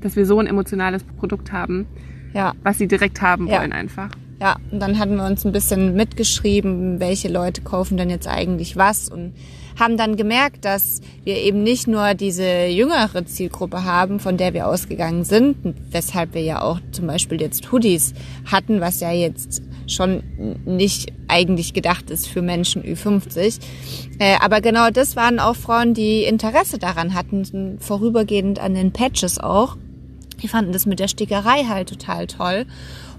dass 0.00 0.16
wir 0.16 0.24
so 0.24 0.38
ein 0.40 0.46
emotionales 0.46 1.04
Produkt 1.04 1.52
haben, 1.52 1.86
Ja. 2.32 2.54
was 2.62 2.78
sie 2.78 2.88
direkt 2.88 3.20
haben 3.20 3.46
wollen 3.48 3.72
einfach. 3.74 4.08
Ja, 4.40 4.56
und 4.70 4.80
dann 4.80 4.98
hatten 4.98 5.16
wir 5.16 5.24
uns 5.24 5.46
ein 5.46 5.52
bisschen 5.52 5.94
mitgeschrieben, 5.94 7.00
welche 7.00 7.28
Leute 7.28 7.62
kaufen 7.62 7.96
denn 7.96 8.10
jetzt 8.10 8.28
eigentlich 8.28 8.76
was 8.76 9.08
und 9.08 9.32
haben 9.78 9.96
dann 9.96 10.16
gemerkt, 10.16 10.64
dass 10.64 11.00
wir 11.24 11.36
eben 11.36 11.62
nicht 11.62 11.86
nur 11.86 12.14
diese 12.14 12.66
jüngere 12.66 13.24
Zielgruppe 13.26 13.84
haben, 13.84 14.20
von 14.20 14.36
der 14.36 14.54
wir 14.54 14.66
ausgegangen 14.68 15.24
sind, 15.24 15.56
weshalb 15.90 16.34
wir 16.34 16.42
ja 16.42 16.62
auch 16.62 16.80
zum 16.92 17.06
Beispiel 17.06 17.40
jetzt 17.40 17.70
Hoodies 17.72 18.14
hatten, 18.50 18.80
was 18.80 19.00
ja 19.00 19.12
jetzt 19.12 19.62
schon 19.86 20.22
nicht 20.64 21.12
eigentlich 21.28 21.74
gedacht 21.74 22.10
ist 22.10 22.26
für 22.26 22.42
Menschen 22.42 22.82
Ü50. 22.82 23.60
Äh, 24.18 24.36
aber 24.40 24.60
genau 24.60 24.90
das 24.90 25.14
waren 25.14 25.38
auch 25.38 25.56
Frauen, 25.56 25.94
die 25.94 26.24
Interesse 26.24 26.78
daran 26.78 27.14
hatten, 27.14 27.78
vorübergehend 27.80 28.58
an 28.58 28.74
den 28.74 28.92
Patches 28.92 29.38
auch. 29.38 29.76
Die 30.42 30.48
fanden 30.48 30.72
das 30.72 30.86
mit 30.86 31.00
der 31.00 31.08
Stickerei 31.08 31.64
halt 31.64 31.88
total 31.88 32.26
toll 32.26 32.66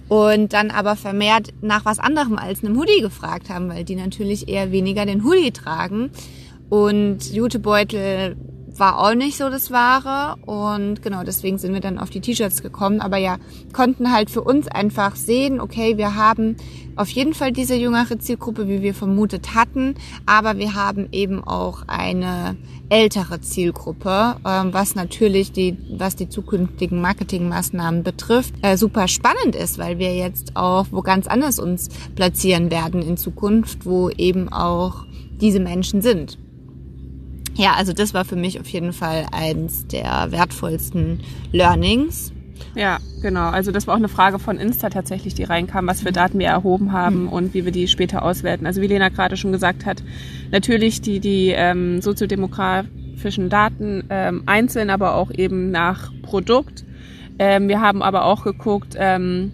und 0.10 0.54
dann 0.54 0.72
aber 0.72 0.96
vermehrt 0.96 1.54
nach 1.62 1.86
was 1.86 2.00
anderem 2.00 2.38
als 2.38 2.64
einem 2.64 2.78
Hoodie 2.78 3.02
gefragt 3.02 3.50
haben, 3.50 3.70
weil 3.70 3.84
die 3.84 3.96
natürlich 3.96 4.48
eher 4.48 4.72
weniger 4.72 5.06
den 5.06 5.24
Hoodie 5.24 5.52
tragen. 5.52 6.12
Und 6.70 7.34
Jutebeutel 7.34 8.36
war 8.80 9.00
auch 9.00 9.14
nicht 9.14 9.38
so 9.38 9.50
das 9.50 9.72
Wahre. 9.72 10.38
Und 10.46 11.02
genau 11.02 11.24
deswegen 11.24 11.58
sind 11.58 11.74
wir 11.74 11.82
dann 11.82 11.98
auf 11.98 12.10
die 12.10 12.22
T-Shirts 12.22 12.62
gekommen, 12.62 13.02
aber 13.02 13.18
ja, 13.18 13.38
konnten 13.74 14.12
halt 14.12 14.30
für 14.30 14.42
uns 14.42 14.68
einfach 14.68 15.16
sehen, 15.16 15.60
okay, 15.60 15.98
wir 15.98 16.16
haben 16.16 16.58
auf 16.96 17.10
jeden 17.10 17.34
Fall 17.34 17.52
diese 17.52 17.76
jüngere 17.76 18.20
Zielgruppe, 18.20 18.68
wie 18.68 18.82
wir 18.82 18.94
vermutet 18.94 19.54
hatten, 19.54 19.96
aber 20.26 20.58
wir 20.58 20.74
haben 20.74 21.08
eben 21.12 21.44
auch 21.44 21.84
eine 21.88 22.58
ältere 22.90 23.42
Zielgruppe, 23.42 24.38
ähm, 24.46 24.74
was 24.74 24.96
natürlich 24.96 25.52
die, 25.52 25.78
was 25.98 26.16
die 26.16 26.30
zukünftigen 26.30 27.02
Marketingmaßnahmen 27.02 28.04
betrifft, 28.04 28.56
äh, 28.62 28.78
super 28.78 29.08
spannend 29.08 29.56
ist, 29.56 29.78
weil 29.78 30.00
wir 30.00 30.16
jetzt 30.16 30.56
auch 30.56 30.88
wo 30.92 31.02
ganz 31.02 31.28
anders 31.28 31.60
uns 31.60 31.90
platzieren 32.16 32.72
werden 32.72 33.02
in 33.02 33.18
Zukunft, 33.18 33.86
wo 33.86 34.10
eben 34.10 34.50
auch 34.50 35.06
diese 35.40 35.60
Menschen 35.60 36.02
sind. 36.02 36.40
Ja, 37.58 37.74
also 37.74 37.92
das 37.92 38.14
war 38.14 38.24
für 38.24 38.36
mich 38.36 38.60
auf 38.60 38.68
jeden 38.68 38.94
Fall 38.94 39.26
eins 39.32 39.88
der 39.88 40.28
wertvollsten 40.30 41.22
Learnings. 41.52 42.32
Ja, 42.76 43.00
genau. 43.22 43.50
Also 43.50 43.72
das 43.72 43.88
war 43.88 43.94
auch 43.96 44.00
eine 44.00 44.08
Frage 44.10 44.40
von 44.40 44.58
Insta 44.58 44.90
tatsächlich, 44.90 45.34
die 45.34 45.44
reinkam, 45.44 45.88
was 45.88 46.02
für 46.02 46.12
Daten 46.12 46.38
wir 46.40 46.48
erhoben 46.48 46.92
haben 46.92 47.24
Mhm. 47.24 47.30
und 47.30 47.54
wie 47.54 47.66
wir 47.66 47.72
die 47.72 47.88
später 47.88 48.24
auswerten. 48.24 48.66
Also 48.66 48.82
wie 48.82 48.88
Lena 48.88 49.10
gerade 49.10 49.38
schon 49.38 49.52
gesagt 49.52 49.86
hat, 49.86 50.04
natürlich 50.52 51.02
die, 51.02 51.20
die 51.20 51.50
ähm, 51.50 52.02
soziodemografischen 52.02 53.50
Daten 53.50 54.04
ähm, 54.10 54.44
einzeln, 54.46 54.90
aber 54.90 55.16
auch 55.16 55.32
eben 55.32 55.72
nach 55.72 56.12
Produkt. 56.22 56.86
Ähm, 57.40 57.68
wir 57.68 57.82
haben 57.82 58.02
aber 58.04 58.26
auch 58.26 58.44
geguckt, 58.44 58.96
ähm, 58.98 59.52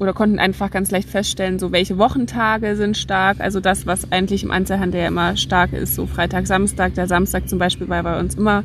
oder 0.00 0.14
konnten 0.14 0.38
einfach 0.38 0.70
ganz 0.70 0.90
leicht 0.90 1.10
feststellen, 1.10 1.58
so 1.58 1.72
welche 1.72 1.98
Wochentage 1.98 2.74
sind 2.74 2.96
stark. 2.96 3.38
Also 3.40 3.60
das, 3.60 3.86
was 3.86 4.10
eigentlich 4.10 4.42
im 4.42 4.50
Einzelhandel 4.50 5.02
ja 5.02 5.08
immer 5.08 5.36
stark 5.36 5.74
ist, 5.74 5.94
so 5.94 6.06
Freitag, 6.06 6.46
Samstag. 6.46 6.94
Der 6.94 7.06
Samstag 7.06 7.48
zum 7.48 7.58
Beispiel 7.58 7.88
war 7.88 8.02
bei 8.02 8.18
uns 8.18 8.34
immer 8.34 8.64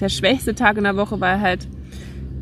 der 0.00 0.10
schwächste 0.10 0.54
Tag 0.54 0.76
in 0.76 0.84
der 0.84 0.96
Woche, 0.96 1.20
weil 1.20 1.40
halt 1.40 1.66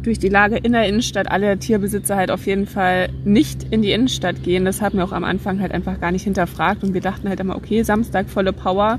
durch 0.02 0.18
die 0.18 0.28
Lage 0.28 0.56
in 0.56 0.72
der 0.72 0.88
Innenstadt 0.88 1.30
alle 1.30 1.56
Tierbesitzer 1.56 2.16
halt 2.16 2.32
auf 2.32 2.44
jeden 2.46 2.66
Fall 2.66 3.10
nicht 3.24 3.64
in 3.70 3.80
die 3.80 3.92
Innenstadt 3.92 4.42
gehen. 4.42 4.64
Das 4.64 4.82
haben 4.82 4.98
wir 4.98 5.04
auch 5.04 5.12
am 5.12 5.22
Anfang 5.22 5.60
halt 5.60 5.70
einfach 5.70 6.00
gar 6.00 6.10
nicht 6.10 6.24
hinterfragt 6.24 6.82
und 6.82 6.94
wir 6.94 7.00
dachten 7.00 7.28
halt 7.28 7.38
immer, 7.38 7.54
okay, 7.54 7.84
Samstag 7.84 8.28
volle 8.28 8.52
Power. 8.52 8.98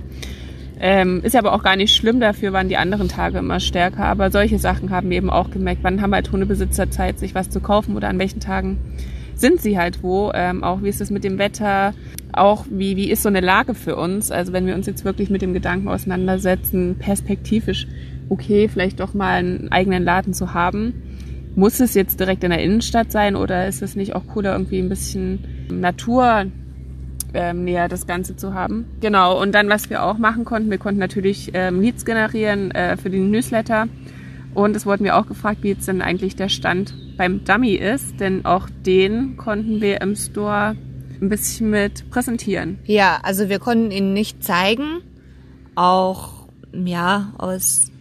Ähm, 0.79 1.21
ist 1.21 1.33
ja 1.33 1.41
aber 1.41 1.51
auch 1.51 1.63
gar 1.63 1.75
nicht 1.75 1.93
schlimm, 1.93 2.21
dafür 2.21 2.53
waren 2.53 2.69
die 2.69 2.77
anderen 2.77 3.09
Tage 3.09 3.39
immer 3.39 3.59
stärker. 3.59 4.05
Aber 4.05 4.31
solche 4.31 4.57
Sachen 4.57 4.89
haben 4.89 5.09
wir 5.09 5.17
eben 5.17 5.29
auch 5.29 5.51
gemerkt. 5.51 5.83
Wann 5.83 6.01
haben 6.01 6.13
halt 6.13 6.31
Hundebesitzer 6.31 6.89
Zeit, 6.89 7.19
sich 7.19 7.35
was 7.35 7.49
zu 7.49 7.59
kaufen 7.59 7.97
oder 7.97 8.07
an 8.07 8.19
welchen 8.19 8.39
Tagen 8.39 8.77
sind 9.35 9.61
sie 9.61 9.77
halt 9.77 10.03
wo? 10.03 10.31
Ähm, 10.33 10.63
auch 10.63 10.81
wie 10.81 10.89
ist 10.89 11.01
es 11.01 11.09
mit 11.09 11.23
dem 11.23 11.37
Wetter? 11.37 11.93
Auch 12.31 12.65
wie, 12.69 12.97
wie 12.97 13.11
ist 13.11 13.23
so 13.23 13.29
eine 13.29 13.41
Lage 13.41 13.75
für 13.75 13.95
uns? 13.95 14.31
Also 14.31 14.53
wenn 14.53 14.65
wir 14.65 14.75
uns 14.75 14.87
jetzt 14.87 15.05
wirklich 15.05 15.29
mit 15.29 15.41
dem 15.41 15.53
Gedanken 15.53 15.87
auseinandersetzen, 15.87 16.95
perspektivisch, 16.97 17.87
okay, 18.29 18.67
vielleicht 18.67 18.99
doch 18.99 19.13
mal 19.13 19.35
einen 19.35 19.71
eigenen 19.71 20.03
Laden 20.03 20.33
zu 20.33 20.53
haben. 20.53 20.93
Muss 21.55 21.79
es 21.79 21.93
jetzt 21.93 22.19
direkt 22.19 22.43
in 22.43 22.49
der 22.49 22.63
Innenstadt 22.63 23.11
sein 23.11 23.35
oder 23.35 23.67
ist 23.67 23.83
es 23.83 23.95
nicht 23.95 24.15
auch 24.15 24.25
cooler, 24.27 24.53
irgendwie 24.53 24.79
ein 24.79 24.89
bisschen 24.89 25.39
Natur 25.69 26.45
ähm, 27.35 27.63
näher 27.63 27.87
das 27.87 28.07
Ganze 28.07 28.35
zu 28.35 28.53
haben. 28.53 28.85
Genau, 29.01 29.39
und 29.39 29.53
dann, 29.53 29.69
was 29.69 29.89
wir 29.89 30.03
auch 30.03 30.17
machen 30.17 30.45
konnten, 30.45 30.71
wir 30.71 30.77
konnten 30.77 30.99
natürlich 30.99 31.51
ähm, 31.53 31.81
Leads 31.81 32.05
generieren 32.05 32.71
äh, 32.71 32.97
für 32.97 33.09
den 33.09 33.29
Newsletter. 33.31 33.87
Und 34.53 34.75
es 34.75 34.85
wurden 34.85 35.03
wir 35.03 35.17
auch 35.17 35.27
gefragt, 35.27 35.59
wie 35.61 35.69
jetzt 35.69 35.87
denn 35.87 36.01
eigentlich 36.01 36.35
der 36.35 36.49
Stand 36.49 36.93
beim 37.17 37.43
Dummy 37.43 37.73
ist, 37.73 38.19
denn 38.19 38.45
auch 38.45 38.69
den 38.85 39.37
konnten 39.37 39.81
wir 39.81 40.01
im 40.01 40.15
Store 40.15 40.75
ein 41.21 41.29
bisschen 41.29 41.69
mit 41.69 42.09
präsentieren. 42.09 42.79
Ja, 42.85 43.19
also 43.23 43.49
wir 43.49 43.59
konnten 43.59 43.91
ihn 43.91 44.13
nicht 44.13 44.43
zeigen, 44.43 45.01
auch 45.75 46.47
ja 46.73 47.33
aus 47.37 47.93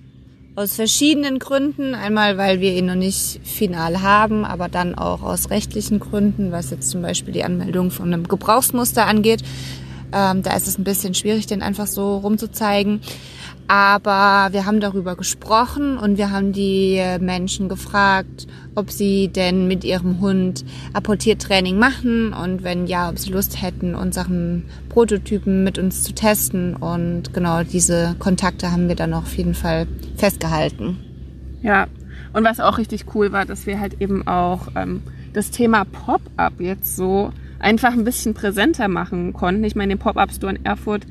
aus 0.54 0.76
verschiedenen 0.76 1.38
Gründen. 1.38 1.94
Einmal, 1.94 2.36
weil 2.36 2.60
wir 2.60 2.74
ihn 2.74 2.86
noch 2.86 2.94
nicht 2.94 3.40
final 3.42 4.02
haben, 4.02 4.44
aber 4.44 4.68
dann 4.68 4.94
auch 4.94 5.22
aus 5.22 5.50
rechtlichen 5.50 5.98
Gründen, 5.98 6.52
was 6.52 6.70
jetzt 6.70 6.90
zum 6.90 7.02
Beispiel 7.02 7.32
die 7.32 7.44
Anmeldung 7.44 7.90
von 7.90 8.12
einem 8.12 8.28
Gebrauchsmuster 8.28 9.06
angeht. 9.06 9.42
Ähm, 10.12 10.42
da 10.42 10.54
ist 10.54 10.68
es 10.68 10.78
ein 10.78 10.84
bisschen 10.84 11.14
schwierig, 11.14 11.46
den 11.46 11.62
einfach 11.62 11.86
so 11.86 12.18
rumzuzeigen. 12.18 13.00
Aber 13.66 14.52
wir 14.52 14.66
haben 14.66 14.80
darüber 14.80 15.16
gesprochen 15.16 15.96
und 15.96 16.18
wir 16.18 16.30
haben 16.30 16.52
die 16.52 17.02
Menschen 17.20 17.70
gefragt, 17.70 18.46
ob 18.74 18.90
sie 18.90 19.28
denn 19.28 19.68
mit 19.68 19.84
ihrem 19.84 20.20
Hund 20.20 20.64
Apportiertraining 20.92 21.78
machen 21.78 22.32
und 22.32 22.62
wenn 22.62 22.86
ja, 22.86 23.10
ob 23.10 23.18
sie 23.18 23.30
Lust 23.30 23.60
hätten, 23.60 23.94
unseren 23.94 24.64
Prototypen 24.88 25.64
mit 25.64 25.78
uns 25.78 26.02
zu 26.04 26.14
testen. 26.14 26.76
Und 26.76 27.34
genau 27.34 27.62
diese 27.62 28.16
Kontakte 28.18 28.72
haben 28.72 28.88
wir 28.88 28.96
dann 28.96 29.14
auf 29.14 29.36
jeden 29.36 29.54
Fall 29.54 29.86
festgehalten. 30.16 30.98
Ja, 31.62 31.86
und 32.32 32.44
was 32.44 32.60
auch 32.60 32.78
richtig 32.78 33.04
cool 33.14 33.32
war, 33.32 33.44
dass 33.44 33.66
wir 33.66 33.78
halt 33.78 34.00
eben 34.00 34.26
auch 34.26 34.68
ähm, 34.74 35.02
das 35.32 35.50
Thema 35.50 35.84
Pop-up 35.84 36.60
jetzt 36.60 36.96
so 36.96 37.32
einfach 37.58 37.92
ein 37.92 38.04
bisschen 38.04 38.34
präsenter 38.34 38.88
machen 38.88 39.32
konnten. 39.32 39.64
Ich 39.64 39.76
meine, 39.76 39.94
den 39.94 39.98
Pop-up-Store 39.98 40.54
in 40.54 40.64
Erfurt 40.64 41.06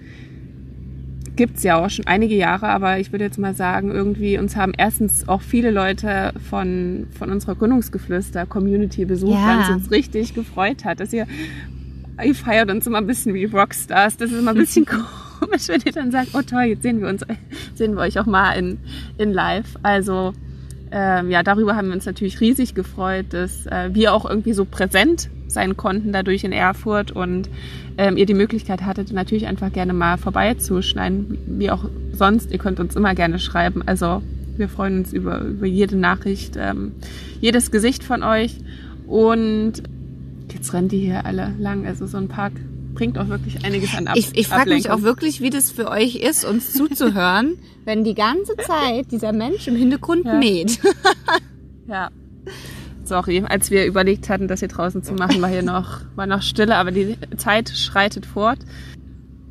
gibt's 1.36 1.64
ja 1.64 1.78
auch 1.78 1.90
schon 1.90 2.06
einige 2.08 2.36
Jahre, 2.36 2.68
aber 2.70 3.00
ich 3.00 3.12
würde 3.12 3.24
jetzt 3.26 3.38
mal 3.40 3.54
sagen, 3.56 3.92
irgendwie 3.92 4.38
uns 4.38 4.56
haben 4.56 4.74
erstens 4.78 5.28
auch 5.28 5.42
viele 5.42 5.72
Leute 5.72 6.34
von, 6.50 7.08
von 7.18 7.32
unserer 7.32 7.56
Gründungsgeflüster-Community 7.56 9.06
besucht, 9.06 9.34
Ja. 9.40 9.48
weil 9.48 9.60
es 9.64 9.70
uns 9.70 9.92
richtig 9.92 10.34
gefreut 10.34 10.86
hat, 10.86 11.00
dass 11.00 11.14
ihr, 11.14 11.26
ihr 12.24 12.36
feiert 12.36 12.70
uns 12.70 12.86
immer 12.88 12.98
ein 13.00 13.08
bisschen 13.08 13.34
wie 13.34 13.46
Rockstars. 13.46 14.18
Das 14.18 14.32
ist 14.32 14.40
immer 14.40 14.52
ein 14.52 14.58
bisschen 14.58 14.86
komisch, 15.40 15.68
wenn 15.68 15.82
ihr 15.86 15.92
dann 15.92 16.12
sagt, 16.12 16.30
oh 16.34 16.42
toll, 16.42 16.64
jetzt 16.64 16.84
sehen 16.84 17.02
wir 17.02 17.08
uns, 17.08 17.24
sehen 17.76 17.94
wir 17.96 18.02
euch 18.02 18.20
auch 18.20 18.26
mal 18.26 18.52
in, 18.54 18.78
in 19.18 19.32
live. 19.32 19.78
Also, 19.84 20.34
ähm, 20.92 21.32
ja, 21.32 21.42
darüber 21.44 21.76
haben 21.76 21.88
wir 21.88 21.96
uns 21.96 22.06
natürlich 22.06 22.42
riesig 22.42 22.76
gefreut, 22.76 23.28
dass 23.30 23.66
äh, 23.68 23.90
wir 23.94 24.14
auch 24.14 24.30
irgendwie 24.30 24.54
so 24.54 24.66
präsent 24.66 25.30
sein 25.54 25.78
konnten 25.78 26.12
dadurch 26.12 26.43
in 26.43 26.52
Erfurt 26.52 27.12
und 27.12 27.49
ähm, 27.97 28.18
ihr 28.18 28.26
die 28.26 28.34
Möglichkeit 28.34 28.82
hattet, 28.84 29.12
natürlich 29.12 29.47
einfach 29.47 29.72
gerne 29.72 29.93
mal 29.93 30.18
vorbeizuschneiden, 30.18 31.38
wie 31.45 31.70
auch 31.72 31.86
sonst. 32.14 32.52
Ihr 32.52 32.58
könnt 32.58 32.80
uns 32.80 32.95
immer 32.95 33.14
gerne 33.16 33.39
schreiben. 33.39 33.82
Also 33.86 34.22
wir 34.58 34.70
freuen 34.70 34.99
uns 34.99 35.14
über, 35.14 35.39
über 35.41 35.66
jede 35.66 35.97
Nachricht, 35.97 36.56
ähm, 36.58 36.93
jedes 37.39 37.72
Gesicht 37.72 38.04
von 38.04 38.24
euch. 38.24 38.58
Und 39.08 39.74
jetzt 40.54 40.74
rennen 40.74 40.88
die 40.89 40.99
hier 40.99 41.26
alle 41.26 41.54
lang. 41.60 41.86
Also 41.86 42.06
so 42.08 42.18
ein 42.18 42.28
Park 42.28 42.54
bringt 42.93 43.18
auch 43.18 43.30
wirklich 43.30 43.64
einiges 43.66 43.95
an 43.95 44.08
Ab 44.08 44.16
Ich, 44.18 44.30
ich 44.38 44.47
frage 44.47 44.70
mich 44.74 44.89
auch 44.89 45.02
wirklich, 45.02 45.41
wie 45.41 45.49
das 45.49 45.72
für 45.72 45.89
euch 45.89 46.18
ist, 46.18 46.45
uns 46.45 46.74
zuzuhören, 46.74 47.58
wenn 47.86 48.04
die 48.04 48.14
ganze 48.16 48.56
Zeit 48.58 49.12
dieser 49.12 49.32
Mensch 49.32 49.68
im 49.68 49.76
Hintergrund 49.76 50.26
Ja. 50.26 50.36
mäht. 50.38 50.80
Ja. 51.88 52.10
Sorry, 53.12 53.43
als 53.45 53.72
wir 53.72 53.86
überlegt 53.88 54.30
hatten, 54.30 54.47
das 54.47 54.62
hier 54.62 54.70
draußen 54.70 55.03
zu 55.03 55.12
machen, 55.12 55.41
war 55.41 55.49
hier 55.49 55.64
noch, 55.64 55.99
war 56.16 56.28
noch 56.28 56.41
Stille, 56.41 56.78
aber 56.78 56.91
die 56.91 57.18
Zeit 57.36 57.68
schreitet 57.68 58.26
fort. 58.26 58.59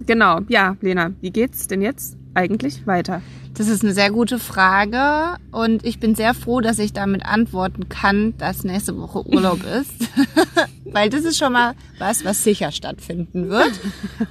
Genau, 0.06 0.40
ja, 0.48 0.78
Lena, 0.80 1.10
wie 1.20 1.30
geht's 1.30 1.68
denn 1.68 1.82
jetzt 1.82 2.16
eigentlich 2.32 2.86
weiter? 2.86 3.20
Das 3.52 3.68
ist 3.68 3.84
eine 3.84 3.92
sehr 3.92 4.10
gute 4.12 4.38
Frage 4.38 5.36
und 5.50 5.84
ich 5.84 6.00
bin 6.00 6.14
sehr 6.14 6.32
froh, 6.32 6.62
dass 6.62 6.78
ich 6.78 6.94
damit 6.94 7.26
antworten 7.26 7.90
kann, 7.90 8.34
dass 8.38 8.64
nächste 8.64 8.96
Woche 8.96 9.26
Urlaub 9.26 9.60
ist. 9.78 10.08
Weil 10.86 11.10
das 11.10 11.26
ist 11.26 11.36
schon 11.36 11.52
mal 11.52 11.74
was, 11.98 12.24
was 12.24 12.42
sicher 12.42 12.72
stattfinden 12.72 13.50
wird. 13.50 13.78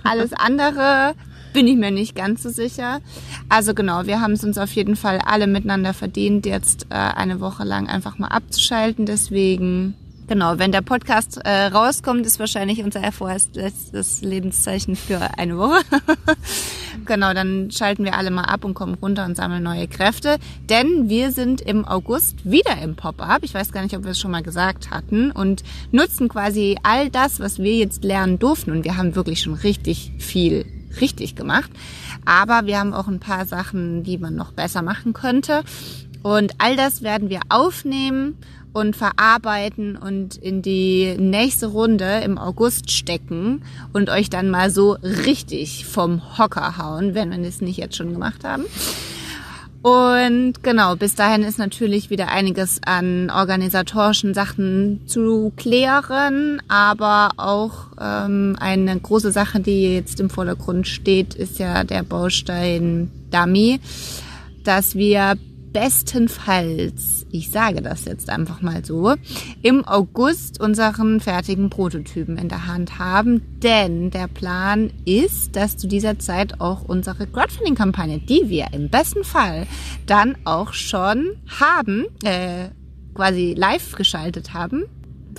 Alles 0.03 0.33
andere 0.33 1.13
bin 1.53 1.67
ich 1.67 1.77
mir 1.77 1.91
nicht 1.91 2.15
ganz 2.15 2.43
so 2.43 2.49
sicher. 2.49 3.01
Also 3.47 3.73
genau, 3.73 4.05
wir 4.05 4.21
haben 4.21 4.33
es 4.33 4.43
uns 4.43 4.57
auf 4.57 4.71
jeden 4.73 4.95
Fall 4.95 5.19
alle 5.25 5.47
miteinander 5.47 5.93
verdient, 5.93 6.45
jetzt 6.45 6.87
äh, 6.89 6.95
eine 6.95 7.39
Woche 7.39 7.63
lang 7.63 7.87
einfach 7.87 8.17
mal 8.17 8.27
abzuschalten. 8.27 9.05
Deswegen 9.05 9.95
Genau, 10.29 10.59
wenn 10.59 10.71
der 10.71 10.83
Podcast 10.83 11.41
äh, 11.43 11.49
rauskommt, 11.49 12.23
ist 12.23 12.39
wahrscheinlich 12.39 12.83
unser 12.83 13.11
vorerst 13.11 13.55
letztes 13.55 14.21
Lebenszeichen 14.21 14.95
für 14.95 15.19
eine 15.39 15.57
Woche. 15.57 15.81
genau, 17.07 17.33
dann 17.33 17.71
schalten 17.71 18.03
wir 18.03 18.15
alle 18.15 18.29
mal 18.29 18.43
ab 18.43 18.63
und 18.63 18.75
kommen 18.75 18.93
runter 18.93 19.25
und 19.25 19.35
sammeln 19.35 19.63
neue 19.63 19.87
Kräfte. 19.87 20.37
Denn 20.69 21.09
wir 21.09 21.31
sind 21.31 21.61
im 21.61 21.83
August 21.83 22.47
wieder 22.47 22.79
im 22.79 22.95
Pop-up. 22.95 23.39
Ich 23.41 23.55
weiß 23.55 23.71
gar 23.71 23.81
nicht, 23.81 23.97
ob 23.97 24.03
wir 24.03 24.11
es 24.11 24.19
schon 24.19 24.29
mal 24.29 24.43
gesagt 24.43 24.91
hatten. 24.91 25.31
Und 25.31 25.63
nutzen 25.91 26.29
quasi 26.29 26.77
all 26.83 27.09
das, 27.09 27.39
was 27.39 27.57
wir 27.57 27.77
jetzt 27.77 28.03
lernen 28.03 28.37
durften. 28.37 28.69
Und 28.69 28.83
wir 28.83 28.97
haben 28.97 29.15
wirklich 29.15 29.41
schon 29.41 29.55
richtig 29.55 30.11
viel 30.19 30.63
richtig 31.01 31.35
gemacht. 31.35 31.71
Aber 32.25 32.65
wir 32.65 32.79
haben 32.79 32.93
auch 32.93 33.07
ein 33.07 33.19
paar 33.19 33.45
Sachen, 33.45 34.03
die 34.03 34.17
man 34.17 34.35
noch 34.35 34.51
besser 34.51 34.81
machen 34.81 35.13
könnte. 35.13 35.63
Und 36.21 36.53
all 36.57 36.75
das 36.75 37.01
werden 37.01 37.29
wir 37.29 37.39
aufnehmen 37.49 38.37
und 38.73 38.95
verarbeiten 38.95 39.95
und 39.95 40.35
in 40.35 40.61
die 40.61 41.15
nächste 41.17 41.67
Runde 41.67 42.21
im 42.23 42.37
August 42.37 42.91
stecken 42.91 43.63
und 43.93 44.09
euch 44.09 44.29
dann 44.29 44.49
mal 44.49 44.69
so 44.69 44.91
richtig 45.01 45.85
vom 45.85 46.37
Hocker 46.37 46.77
hauen, 46.77 47.15
wenn 47.15 47.31
wir 47.31 47.37
das 47.39 47.61
nicht 47.61 47.77
jetzt 47.77 47.95
schon 47.95 48.13
gemacht 48.13 48.43
haben. 48.43 48.65
Und 49.81 50.61
genau, 50.61 50.97
bis 50.97 51.15
dahin 51.15 51.43
ist 51.43 51.57
natürlich 51.57 52.09
wieder 52.09 52.27
einiges 52.27 52.81
an 52.85 53.29
organisatorischen 53.29 54.33
Sachen 54.33 55.01
zu 55.05 55.53
klären, 55.55 56.61
aber 56.67 57.29
auch 57.37 57.87
ähm, 57.99 58.57
eine 58.59 58.99
große 58.99 59.31
Sache, 59.31 59.61
die 59.61 59.93
jetzt 59.93 60.19
im 60.19 60.29
Vordergrund 60.29 60.85
steht, 60.85 61.33
ist 61.33 61.59
ja 61.59 61.85
der 61.85 62.03
Baustein 62.03 63.09
Dummy, 63.31 63.79
dass 64.65 64.95
wir 64.95 65.37
bestenfalls, 65.71 67.18
ich 67.31 67.51
sage 67.51 67.81
das 67.81 68.05
jetzt 68.05 68.29
einfach 68.29 68.61
mal 68.61 68.83
so, 68.83 69.13
im 69.61 69.85
August 69.85 70.59
unseren 70.59 71.19
fertigen 71.19 71.69
Prototypen 71.69 72.37
in 72.37 72.49
der 72.49 72.67
Hand 72.67 72.99
haben. 72.99 73.41
Denn 73.59 74.11
der 74.11 74.27
Plan 74.27 74.91
ist, 75.05 75.55
dass 75.55 75.77
zu 75.77 75.87
dieser 75.87 76.19
Zeit 76.19 76.61
auch 76.61 76.83
unsere 76.83 77.27
Crowdfunding-Kampagne, 77.27 78.19
die 78.19 78.49
wir 78.49 78.67
im 78.73 78.89
besten 78.89 79.23
Fall 79.23 79.67
dann 80.05 80.37
auch 80.45 80.73
schon 80.73 81.31
haben, 81.59 82.05
äh, 82.23 82.69
quasi 83.13 83.53
live 83.57 83.95
geschaltet 83.95 84.53
haben, 84.53 84.85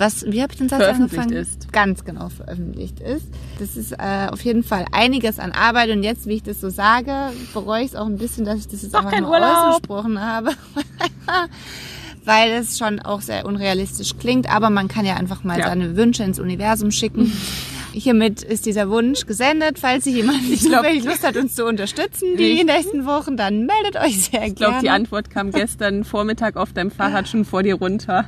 was, 0.01 0.25
wie 0.25 0.41
habe 0.41 0.51
ich 0.51 0.57
den 0.59 0.67
Satz 0.67 0.81
angefangen? 0.83 1.31
ist. 1.31 1.71
Ganz 1.71 2.03
genau 2.03 2.27
veröffentlicht 2.29 2.99
ist. 2.99 3.25
Das 3.59 3.77
ist 3.77 3.93
äh, 3.93 4.27
auf 4.29 4.41
jeden 4.41 4.63
Fall 4.63 4.85
einiges 4.91 5.39
an 5.39 5.51
Arbeit 5.53 5.89
und 5.91 6.03
jetzt, 6.03 6.25
wie 6.27 6.33
ich 6.33 6.43
das 6.43 6.59
so 6.59 6.69
sage, 6.69 7.13
bereue 7.53 7.81
ich 7.83 7.89
es 7.91 7.95
auch 7.95 8.07
ein 8.07 8.17
bisschen, 8.17 8.43
dass 8.43 8.59
ich 8.59 8.67
das 8.67 8.81
jetzt 8.81 8.95
einfach 8.95 9.17
nur 9.19 9.29
Urlaub. 9.29 9.67
ausgesprochen 9.75 10.19
habe. 10.21 10.51
Weil 12.25 12.51
es 12.51 12.77
schon 12.77 12.99
auch 12.99 13.21
sehr 13.21 13.45
unrealistisch 13.45 14.17
klingt, 14.19 14.47
aber 14.53 14.69
man 14.69 14.87
kann 14.87 15.05
ja 15.05 15.15
einfach 15.15 15.43
mal 15.43 15.57
Ja. 15.59 15.67
seine 15.69 15.95
Wünsche 15.95 16.23
ins 16.23 16.39
Universum 16.39 16.91
schicken. 16.91 17.31
Hiermit 17.93 18.43
ist 18.43 18.65
dieser 18.67 18.89
Wunsch 18.89 19.25
gesendet. 19.25 19.79
Falls 19.79 20.03
sich 20.05 20.15
jemand 20.15 20.47
nicht 20.49 20.63
glaub- 20.65 20.83
zufällig 20.83 21.03
Lust 21.03 21.25
hat, 21.27 21.35
uns 21.35 21.55
zu 21.55 21.65
unterstützen, 21.65 22.37
die 22.37 22.43
Ich- 22.43 22.63
nächsten 22.63 23.05
Wochen, 23.05 23.37
dann 23.37 23.65
meldet 23.65 23.97
euch 24.01 24.25
sehr 24.29 24.45
Ich 24.45 24.55
glaube, 24.55 24.73
gerne. 24.73 24.81
die 24.83 24.89
Antwort 24.91 25.29
kam 25.31 25.51
gestern 25.51 26.03
Vormittag 26.03 26.57
auf 26.57 26.73
deinem 26.73 26.91
Fahrrad 26.91 27.27
schon 27.27 27.43
vor 27.43 27.63
dir 27.63 27.75
runter. 27.75 28.25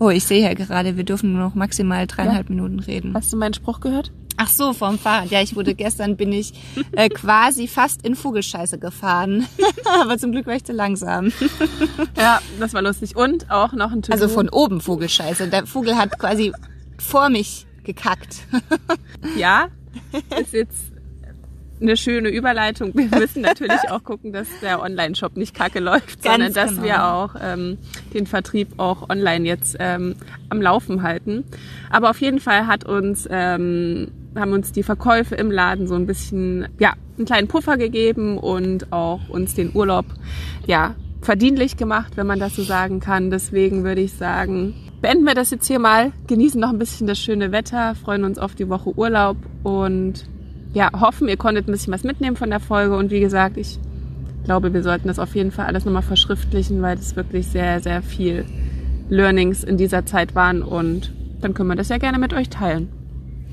Oh, 0.00 0.10
ich 0.10 0.24
sehe 0.24 0.42
ja 0.42 0.54
gerade, 0.54 0.96
wir 0.96 1.04
dürfen 1.04 1.32
nur 1.32 1.42
noch 1.42 1.54
maximal 1.54 2.06
dreieinhalb 2.06 2.50
Minuten 2.50 2.80
reden. 2.80 3.14
Hast 3.14 3.32
du 3.32 3.36
meinen 3.36 3.54
Spruch 3.54 3.80
gehört? 3.80 4.10
Ach 4.36 4.48
so, 4.48 4.72
vom 4.72 4.98
Fahrrad. 4.98 5.30
Ja, 5.30 5.42
ich 5.42 5.54
wurde 5.54 5.74
gestern 5.74 6.16
bin 6.16 6.32
ich 6.32 6.54
äh, 6.92 7.08
quasi 7.10 7.68
fast 7.68 8.06
in 8.06 8.16
Vogelscheiße 8.16 8.78
gefahren. 8.78 9.46
Aber 10.00 10.16
zum 10.16 10.32
Glück 10.32 10.46
war 10.46 10.56
ich 10.56 10.64
zu 10.64 10.72
langsam. 10.72 11.30
Ja, 12.16 12.40
das 12.58 12.74
war 12.74 12.82
lustig. 12.82 13.16
Und 13.16 13.50
auch 13.50 13.72
noch 13.72 13.92
ein 13.92 14.02
To-Do. 14.02 14.12
Also 14.12 14.28
von 14.28 14.48
oben 14.48 14.80
Vogelscheiße. 14.80 15.48
Der 15.48 15.66
Vogel 15.66 15.96
hat 15.96 16.18
quasi 16.18 16.52
vor 16.98 17.28
mich 17.28 17.66
gekackt. 17.84 18.46
Ja, 19.36 19.68
ist 20.40 20.52
jetzt 20.52 20.89
eine 21.80 21.96
schöne 21.96 22.28
Überleitung. 22.28 22.92
Wir 22.94 23.08
müssen 23.18 23.42
natürlich 23.42 23.80
auch 23.90 24.04
gucken, 24.04 24.32
dass 24.32 24.48
der 24.62 24.82
Online-Shop 24.82 25.36
nicht 25.36 25.54
kacke 25.54 25.80
läuft, 25.80 26.22
Ganz 26.22 26.36
sondern 26.36 26.52
dass 26.52 26.70
genau. 26.70 26.82
wir 26.82 27.04
auch 27.04 27.34
ähm, 27.40 27.78
den 28.14 28.26
Vertrieb 28.26 28.68
auch 28.78 29.08
online 29.08 29.46
jetzt 29.46 29.76
ähm, 29.78 30.16
am 30.48 30.60
Laufen 30.60 31.02
halten. 31.02 31.44
Aber 31.90 32.10
auf 32.10 32.20
jeden 32.20 32.40
Fall 32.40 32.66
hat 32.66 32.84
uns 32.84 33.26
ähm, 33.30 34.08
haben 34.36 34.52
uns 34.52 34.72
die 34.72 34.82
Verkäufe 34.82 35.34
im 35.34 35.50
Laden 35.50 35.88
so 35.88 35.94
ein 35.94 36.06
bisschen 36.06 36.68
ja 36.78 36.94
einen 37.16 37.26
kleinen 37.26 37.48
Puffer 37.48 37.76
gegeben 37.76 38.38
und 38.38 38.92
auch 38.92 39.28
uns 39.28 39.54
den 39.54 39.74
Urlaub 39.74 40.06
ja 40.66 40.94
verdienlich 41.20 41.76
gemacht, 41.76 42.16
wenn 42.16 42.26
man 42.26 42.38
das 42.38 42.56
so 42.56 42.62
sagen 42.62 43.00
kann. 43.00 43.30
Deswegen 43.30 43.84
würde 43.84 44.00
ich 44.00 44.14
sagen, 44.14 44.74
beenden 45.02 45.24
wir 45.24 45.34
das 45.34 45.50
jetzt 45.50 45.66
hier 45.66 45.78
mal, 45.78 46.12
genießen 46.26 46.60
noch 46.60 46.70
ein 46.70 46.78
bisschen 46.78 47.06
das 47.06 47.18
schöne 47.18 47.52
Wetter, 47.52 47.94
freuen 47.94 48.24
uns 48.24 48.38
auf 48.38 48.54
die 48.54 48.68
Woche 48.68 48.96
Urlaub 48.96 49.36
und 49.62 50.24
ja, 50.72 50.90
hoffen, 51.00 51.28
ihr 51.28 51.36
konntet 51.36 51.68
ein 51.68 51.72
bisschen 51.72 51.92
was 51.92 52.04
mitnehmen 52.04 52.36
von 52.36 52.50
der 52.50 52.60
Folge. 52.60 52.96
Und 52.96 53.10
wie 53.10 53.20
gesagt, 53.20 53.56
ich 53.56 53.78
glaube, 54.44 54.72
wir 54.72 54.82
sollten 54.82 55.08
das 55.08 55.18
auf 55.18 55.34
jeden 55.34 55.50
Fall 55.50 55.66
alles 55.66 55.84
nochmal 55.84 56.02
verschriftlichen, 56.02 56.82
weil 56.82 56.96
das 56.96 57.16
wirklich 57.16 57.46
sehr, 57.46 57.80
sehr 57.80 58.02
viel 58.02 58.44
Learnings 59.08 59.64
in 59.64 59.76
dieser 59.76 60.06
Zeit 60.06 60.34
waren. 60.34 60.62
Und 60.62 61.12
dann 61.40 61.54
können 61.54 61.68
wir 61.68 61.76
das 61.76 61.88
ja 61.88 61.98
gerne 61.98 62.18
mit 62.18 62.32
euch 62.32 62.48
teilen. 62.48 62.88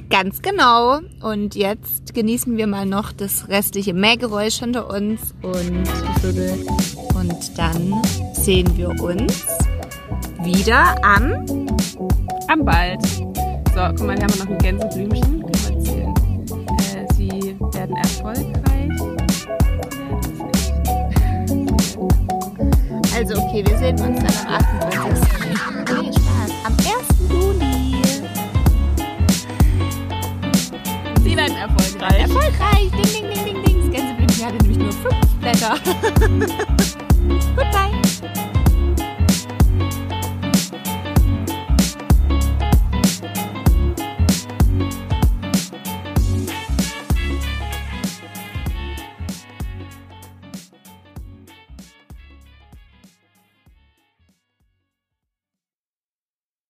Ganz 0.10 0.42
genau. 0.42 1.00
Und 1.22 1.56
jetzt 1.56 2.14
genießen 2.14 2.56
wir 2.56 2.68
mal 2.68 2.86
noch 2.86 3.12
das 3.12 3.50
restliche 3.50 3.94
Mähgeräusch 3.94 4.60
hinter 4.60 4.90
uns 4.90 5.34
und. 5.42 5.84
Und 7.14 7.58
dann 7.58 7.94
sehen 8.34 8.78
wir 8.78 8.90
uns 9.02 9.46
wieder 10.44 10.96
am 11.04 11.68
Am 12.48 12.64
Bald. 12.64 13.06
So, 13.06 13.24
guck 13.98 14.08
mal, 14.08 14.16
hier 14.16 14.24
haben 14.24 14.34
wir 14.34 14.46
noch 14.46 14.52
ein 14.52 14.58
Gänseblümchen. 14.60 15.77
Werden 17.88 17.96
erfolgreich. 17.98 18.92
Also 23.16 23.36
okay, 23.42 23.64
wir 23.66 23.78
sehen 23.78 24.00
uns 24.00 24.20
dann 24.20 24.48
am 24.48 24.54
28. 24.56 25.28
Nee, 26.02 26.12
Spaß. 26.12 26.52
Am 26.66 26.74
1. 26.74 26.86
Juli. 27.30 28.02
Sie 31.24 31.36
werden 31.36 31.58
erfolgreich. 31.58 32.22
Erfolgreich. 32.22 32.92
Ding, 32.92 33.12
ding, 33.14 33.30
ding, 33.30 33.44
ding, 33.46 33.64
ding. 33.64 33.78
Das 33.82 33.92
Gänseblümchen 33.92 34.46
hatte 34.46 34.58
nämlich 34.58 34.78
nur 34.78 34.92
fünf 34.92 35.36
Blätter. 35.40 35.76
Goodbye. 37.56 38.47